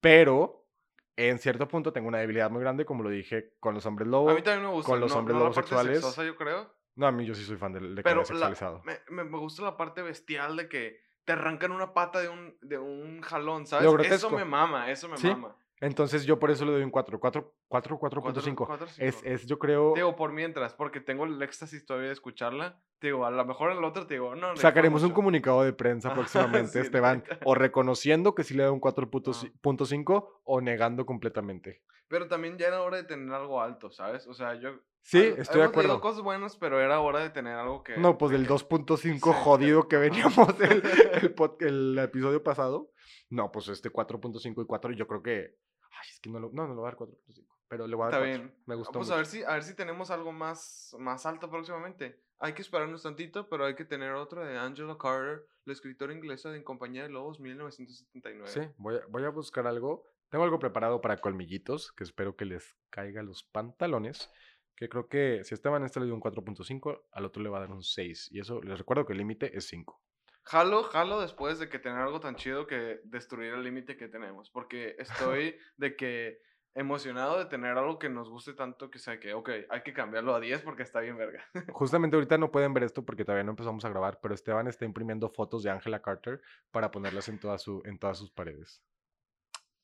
Pero 0.00 0.68
en 1.16 1.38
cierto 1.38 1.68
punto 1.68 1.92
tengo 1.92 2.08
una 2.08 2.18
debilidad 2.18 2.50
muy 2.50 2.60
grande, 2.60 2.84
como 2.84 3.02
lo 3.02 3.10
dije 3.10 3.54
con 3.60 3.74
los 3.74 3.86
hombres 3.86 4.08
lobos. 4.08 4.32
A 4.32 4.34
mí 4.34 4.42
también 4.42 4.66
me 4.66 4.72
gusta. 4.72 4.90
Con 4.90 5.00
los 5.00 5.12
hombres 5.12 5.36
lobos 5.36 5.56
sexuales. 5.56 6.16
yo 6.16 6.36
creo. 6.36 6.74
No, 6.94 7.06
a 7.06 7.12
mí 7.12 7.24
yo 7.24 7.34
sí 7.34 7.44
soy 7.44 7.56
fan 7.56 7.72
del 7.72 7.94
de 7.94 8.02
Pero 8.02 8.24
sexualizado. 8.24 8.82
me, 8.84 9.24
me, 9.24 9.38
gusta 9.38 9.62
la 9.62 9.78
parte 9.78 10.02
bestial 10.02 10.56
de 10.56 10.68
que 10.68 11.00
te 11.24 11.32
arrancan 11.32 11.72
una 11.72 11.94
pata 11.94 12.20
de 12.20 12.28
un, 12.28 12.58
de 12.60 12.78
un 12.78 13.22
jalón, 13.22 13.66
¿sabes? 13.66 13.88
Eso 14.10 14.30
me 14.30 14.44
mama, 14.44 14.90
eso 14.90 15.08
me 15.08 15.16
mama. 15.16 15.56
Entonces 15.82 16.24
yo 16.24 16.38
por 16.38 16.52
eso 16.52 16.64
le 16.64 16.70
doy 16.70 16.84
un 16.84 16.92
4, 16.92 17.18
4, 17.18 17.54
4, 17.66 17.98
4.5. 17.98 18.88
Es, 18.98 19.20
es, 19.24 19.46
yo 19.46 19.58
creo... 19.58 19.94
Digo, 19.96 20.14
por 20.14 20.32
mientras, 20.32 20.74
porque 20.74 21.00
tengo 21.00 21.24
el 21.24 21.42
éxtasis 21.42 21.84
todavía 21.84 22.06
de 22.06 22.12
escucharla. 22.12 22.80
Digo, 23.00 23.26
a 23.26 23.32
lo 23.32 23.44
mejor 23.44 23.72
el 23.72 23.82
otro 23.82 24.06
te 24.06 24.14
digo, 24.14 24.36
no. 24.36 24.54
Sacaremos 24.54 25.02
un 25.02 25.10
comunicado 25.10 25.64
de 25.64 25.72
prensa 25.72 26.14
próximamente, 26.14 26.80
Esteban, 26.80 27.24
o 27.44 27.56
reconociendo 27.56 28.32
que 28.32 28.44
sí 28.44 28.54
le 28.54 28.62
da 28.62 28.70
un 28.70 28.80
4.5 28.80 30.28
o 30.44 30.60
negando 30.60 31.04
completamente. 31.04 31.82
Pero 32.06 32.28
también 32.28 32.58
ya 32.58 32.68
era 32.68 32.82
hora 32.82 32.98
de 32.98 33.04
tener 33.04 33.34
algo 33.34 33.60
alto, 33.60 33.90
¿sabes? 33.90 34.28
O 34.28 34.34
sea, 34.34 34.54
yo... 34.54 34.70
Sí, 35.00 35.34
estoy 35.36 35.62
de 35.62 35.66
acuerdo. 35.66 36.00
cosas 36.00 36.22
buenas, 36.22 36.56
pero 36.58 36.80
era 36.80 37.00
hora 37.00 37.18
de 37.18 37.30
tener 37.30 37.56
algo 37.56 37.82
que... 37.82 37.96
No, 37.96 38.18
pues 38.18 38.30
del 38.30 38.46
2.5 38.46 39.18
jodido 39.32 39.88
que 39.88 39.96
veníamos 39.96 40.48
el, 40.60 40.82
el, 41.14 41.34
el, 41.58 41.98
episodio 41.98 42.40
pasado. 42.40 42.92
No, 43.30 43.50
pues 43.50 43.66
este 43.66 43.90
4.5 43.90 44.62
y 44.62 44.66
4 44.66 44.92
yo 44.92 45.08
creo 45.08 45.22
que 45.24 45.56
Ay, 45.92 46.08
es 46.10 46.20
que 46.20 46.30
no, 46.30 46.40
lo, 46.40 46.50
no, 46.52 46.66
no 46.66 46.74
lo 46.74 46.80
voy 46.80 46.88
a 46.88 46.92
dar 46.92 46.98
4.5. 46.98 47.46
Pero 47.68 47.86
le 47.86 47.96
voy 47.96 48.06
a 48.06 48.10
dar 48.10 48.22
Está 48.22 48.38
bien. 48.38 48.54
Me 48.66 48.74
gustó 48.74 48.92
Vamos 48.92 49.10
a 49.10 49.16
ver 49.16 49.26
si, 49.26 49.42
a 49.44 49.52
ver 49.52 49.62
si 49.62 49.74
tenemos 49.74 50.10
algo 50.10 50.32
más, 50.32 50.94
más 50.98 51.24
alto 51.26 51.50
próximamente. 51.50 52.20
Hay 52.38 52.54
que 52.54 52.62
esperarnos 52.62 53.02
tantito, 53.02 53.48
pero 53.48 53.64
hay 53.64 53.74
que 53.74 53.84
tener 53.84 54.12
otro 54.12 54.44
de 54.44 54.58
Angela 54.58 54.98
Carter, 54.98 55.46
la 55.64 55.72
escritora 55.72 56.12
inglesa 56.12 56.50
de 56.50 56.58
En 56.58 56.64
Compañía 56.64 57.04
de 57.04 57.08
Lobos, 57.08 57.40
1979. 57.40 58.48
Sí, 58.48 58.60
voy 58.78 58.96
a, 58.96 59.06
voy 59.08 59.24
a 59.24 59.30
buscar 59.30 59.66
algo. 59.66 60.12
Tengo 60.28 60.44
algo 60.44 60.58
preparado 60.58 61.00
para 61.00 61.18
colmillitos, 61.18 61.92
que 61.92 62.04
espero 62.04 62.36
que 62.36 62.44
les 62.44 62.76
caiga 62.90 63.22
los 63.22 63.44
pantalones. 63.44 64.30
Que 64.74 64.88
creo 64.88 65.08
que 65.08 65.44
si 65.44 65.54
Esteban 65.54 65.84
este 65.84 66.00
le 66.00 66.06
dio 66.06 66.14
un 66.14 66.20
4.5, 66.20 67.04
al 67.12 67.24
otro 67.24 67.42
le 67.42 67.48
va 67.48 67.58
a 67.58 67.60
dar 67.60 67.70
un 67.70 67.82
6. 67.82 68.30
Y 68.32 68.40
eso, 68.40 68.60
les 68.62 68.78
recuerdo 68.78 69.06
que 69.06 69.12
el 69.12 69.18
límite 69.18 69.56
es 69.56 69.68
5. 69.68 70.02
Jalo, 70.44 70.84
jalo 70.84 71.20
después 71.20 71.58
de 71.58 71.68
que 71.68 71.78
tener 71.78 71.98
algo 71.98 72.20
tan 72.20 72.36
chido 72.36 72.66
que 72.66 73.00
destruir 73.04 73.54
el 73.54 73.62
límite 73.62 73.96
que 73.96 74.08
tenemos. 74.08 74.50
Porque 74.50 74.96
estoy 74.98 75.56
de 75.76 75.96
que 75.96 76.40
emocionado 76.74 77.38
de 77.38 77.44
tener 77.46 77.76
algo 77.76 77.98
que 77.98 78.08
nos 78.08 78.30
guste 78.30 78.54
tanto 78.54 78.90
que 78.90 78.98
sea 78.98 79.20
que, 79.20 79.34
ok, 79.34 79.50
hay 79.68 79.82
que 79.82 79.92
cambiarlo 79.92 80.34
a 80.34 80.40
10 80.40 80.62
porque 80.62 80.82
está 80.82 81.00
bien 81.00 81.16
verga. 81.18 81.44
Justamente 81.72 82.16
ahorita 82.16 82.38
no 82.38 82.50
pueden 82.50 82.72
ver 82.72 82.84
esto 82.84 83.04
porque 83.04 83.24
todavía 83.24 83.44
no 83.44 83.50
empezamos 83.50 83.84
a 83.84 83.90
grabar, 83.90 84.20
pero 84.22 84.34
Esteban 84.34 84.66
está 84.68 84.84
imprimiendo 84.84 85.28
fotos 85.28 85.62
de 85.62 85.70
Angela 85.70 86.00
Carter 86.00 86.40
para 86.70 86.90
ponerlas 86.90 87.28
en, 87.28 87.38
toda 87.38 87.58
su, 87.58 87.82
en 87.84 87.98
todas 87.98 88.18
sus 88.18 88.30
paredes. 88.30 88.82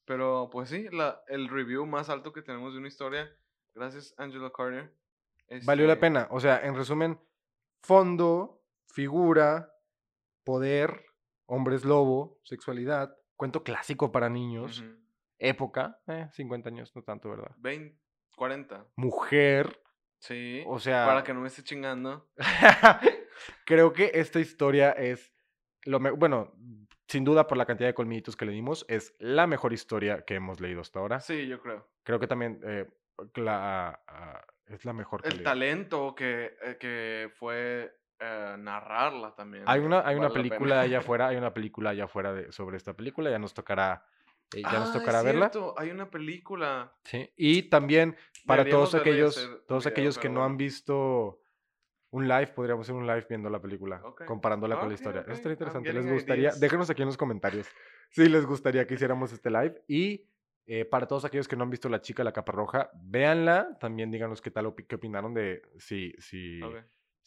Pero 0.06 0.48
pues 0.50 0.70
sí, 0.70 0.88
la, 0.90 1.22
el 1.28 1.48
review 1.48 1.84
más 1.84 2.09
alto 2.09 2.32
que 2.32 2.40
tenemos 2.40 2.72
de 2.72 2.78
una 2.78 2.88
historia, 2.88 3.30
gracias 3.74 4.14
Angela 4.16 4.50
Carter. 4.50 4.90
Valió 5.66 5.86
la 5.86 5.92
Este, 5.92 6.00
pena. 6.00 6.28
O 6.30 6.40
sea, 6.40 6.64
en 6.64 6.74
resumen, 6.74 7.20
fondo, 7.82 8.62
figura, 8.86 9.74
poder, 10.53 11.05
hombres 11.44 11.84
lobo, 11.84 12.40
sexualidad, 12.42 13.14
cuento 13.36 13.62
clásico 13.62 14.11
para 14.11 14.30
niños, 14.30 14.82
época, 15.38 16.01
eh, 16.07 16.26
50 16.32 16.70
años, 16.70 16.90
no 16.96 17.03
tanto, 17.03 17.28
¿verdad? 17.28 17.55
20, 17.59 18.01
40. 18.34 18.86
Mujer, 18.96 19.78
Sí. 20.20 20.64
o 20.66 20.78
sea... 20.78 21.05
Para 21.05 21.22
que 21.22 21.34
no 21.34 21.40
me 21.42 21.49
esté 21.49 21.62
chingando. 21.62 22.30
Creo 23.66 23.92
que 23.92 24.11
esta 24.14 24.40
historia 24.40 24.92
es 24.92 25.34
lo 25.84 26.01
bueno, 26.16 26.55
sin 27.09 27.24
duda 27.24 27.46
por 27.46 27.59
la 27.59 27.66
cantidad 27.66 27.90
de 27.90 27.94
colmillitos 27.94 28.34
que 28.34 28.46
le 28.46 28.53
dimos, 28.53 28.86
es 28.88 29.14
la 29.18 29.46
mejor 29.46 29.74
historia 29.74 30.22
que 30.24 30.36
hemos 30.36 30.61
leído 30.61 30.80
hasta 30.80 30.99
ahora. 30.99 31.20
Sí, 31.20 31.46
yo 31.46 31.61
creo. 31.61 31.86
Creo 32.05 32.18
que 32.18 32.26
también 32.26 32.59
eh, 32.64 32.86
la, 33.34 34.01
es 34.66 34.84
la 34.86 34.94
mejor 34.94 35.20
que 35.20 35.28
El 35.28 35.34
leí. 35.36 35.44
talento 35.44 36.14
que, 36.14 36.57
eh, 36.62 36.78
que 36.80 37.30
fue 37.34 37.97
eh, 38.20 38.56
narrarla 38.58 39.34
también. 39.34 39.64
Hay 39.66 39.80
una, 39.80 40.00
hay 40.06 40.16
una 40.16 40.30
película 40.30 40.80
allá 40.80 40.98
afuera, 41.00 41.28
hay 41.28 41.36
una 41.36 41.52
película 41.54 41.90
allá 41.90 42.04
afuera 42.04 42.32
de, 42.32 42.52
sobre 42.52 42.76
esta 42.76 42.94
película, 42.94 43.30
ya 43.30 43.38
nos 43.38 43.54
tocará, 43.54 44.04
eh, 44.54 44.62
ya 44.62 44.78
nos 44.80 44.90
Ah, 44.90 44.98
tocará 44.98 45.18
es 45.18 45.24
verla. 45.24 45.50
cierto, 45.50 45.74
Hay 45.78 45.90
una 45.90 46.10
película. 46.10 46.92
Sí. 47.04 47.30
Y 47.36 47.62
también 47.64 48.16
para 48.46 48.64
Deberíamos 48.64 48.90
todos 48.90 49.00
aquellos, 49.00 49.34
todos 49.66 49.84
video, 49.84 49.92
aquellos 49.92 50.18
que 50.18 50.28
no 50.28 50.44
han 50.44 50.56
visto 50.56 51.40
un 52.10 52.26
live, 52.26 52.48
podríamos 52.48 52.86
hacer 52.86 52.94
un 52.96 53.06
live 53.06 53.26
viendo 53.28 53.50
la 53.50 53.60
película, 53.60 54.00
comparándola 54.26 54.78
con 54.80 54.88
la 54.88 54.94
historia. 54.94 55.20
ok, 55.20 55.28
Esto 55.28 55.50
estaría 55.50 55.56
I'm 55.68 55.76
interesante. 55.84 55.92
¿Les 55.92 56.10
gustaría? 56.10 56.42
ideas. 56.44 56.60
Déjenos 56.60 56.88
aquí 56.90 57.02
en 57.02 57.08
los 57.08 57.16
comentarios 57.18 57.68
si 58.10 58.28
les 58.28 58.46
gustaría 58.46 58.86
que 58.86 58.94
hiciéramos 58.94 59.30
este 59.32 59.50
live. 59.50 59.82
Y 59.86 60.24
eh, 60.66 60.86
para 60.86 61.06
todos 61.06 61.26
aquellos 61.26 61.46
que 61.48 61.56
no 61.56 61.64
han 61.64 61.70
visto 61.70 61.88
La 61.90 62.00
chica 62.00 62.22
de 62.22 62.24
la 62.24 62.32
capa 62.32 62.52
roja, 62.52 62.90
véanla. 62.94 63.76
También 63.78 64.10
díganos 64.10 64.40
qué 64.40 64.50
tal, 64.50 64.74
qué 64.74 64.94
opinaron 64.94 65.34
de 65.34 65.60
si, 65.76 66.12
si. 66.18 66.60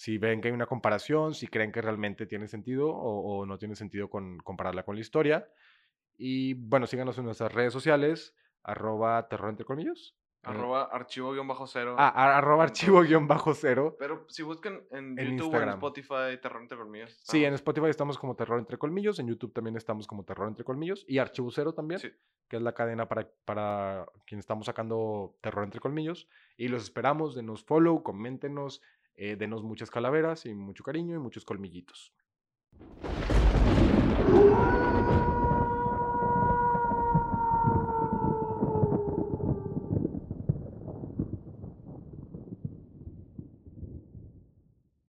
Si 0.01 0.17
ven 0.17 0.41
que 0.41 0.47
hay 0.47 0.53
una 0.53 0.65
comparación, 0.65 1.35
si 1.35 1.47
creen 1.47 1.71
que 1.71 1.79
realmente 1.81 2.25
tiene 2.25 2.47
sentido 2.47 2.89
o, 2.89 3.39
o 3.41 3.45
no 3.45 3.57
tiene 3.59 3.75
sentido 3.75 4.09
con, 4.09 4.37
compararla 4.39 4.81
con 4.83 4.95
la 4.95 5.01
historia. 5.01 5.47
Y 6.17 6.55
bueno, 6.55 6.87
síganos 6.87 7.17
en 7.19 7.25
nuestras 7.25 7.53
redes 7.53 7.71
sociales, 7.73 8.35
arroba 8.63 9.27
terror 9.27 9.49
entre 9.49 9.65
colmillos. 9.65 10.15
Eh, 10.43 10.47
Arroba 10.49 10.85
archivo 10.91 11.33
guion 11.33 11.47
bajo 11.47 11.67
cero. 11.67 11.95
ah, 11.99 12.37
arroba 12.37 12.63
archivo 12.63 13.01
guion 13.03 13.27
bajo 13.27 13.53
cero. 13.53 13.95
Pero 13.99 14.25
si 14.27 14.41
buscan 14.41 14.81
en, 14.89 15.19
En 15.19 15.37
YouTube 15.37 15.41
o 15.41 15.45
Instagram. 15.45 15.69
en 15.69 15.75
Spotify, 15.75 16.41
Terror 16.41 16.61
entre 16.63 16.77
colmillos. 16.79 17.19
Sí, 17.23 17.45
en. 17.45 17.53
Spotify 17.53 17.87
estamos 17.89 18.17
como 18.17 18.35
Terror 18.35 18.57
Entre 18.57 18.79
Colmillos, 18.79 19.19
en 19.19 19.27
YouTube 19.27 19.53
también 19.53 19.77
estamos 19.77 20.07
como 20.07 20.23
Terror 20.25 20.47
Entre 20.47 20.63
Colmillos 20.65 21.05
y 21.07 21.19
Archivo 21.19 21.51
Cero 21.51 21.73
también, 21.75 21.99
Sí. 21.99 22.09
que 22.49 22.55
es 22.57 22.61
la 22.63 22.73
cadena 22.73 23.07
para, 23.07 23.29
para 23.45 24.07
quien 24.25 24.39
estamos 24.39 24.65
sacando 24.65 25.35
Terror 25.41 25.63
Entre 25.63 25.79
Colmillos. 25.79 26.27
Y 26.57 26.69
los 26.69 26.81
esperamos, 26.81 27.35
denos 27.35 27.63
follow, 27.63 28.01
coméntenos, 28.01 28.81
eh, 29.23 29.35
denos 29.35 29.61
muchas 29.61 29.91
calaveras 29.91 30.47
y 30.47 30.55
mucho 30.55 30.83
cariño 30.83 31.15
y 31.15 31.19
muchos 31.19 31.45
colmillitos. 31.45 32.11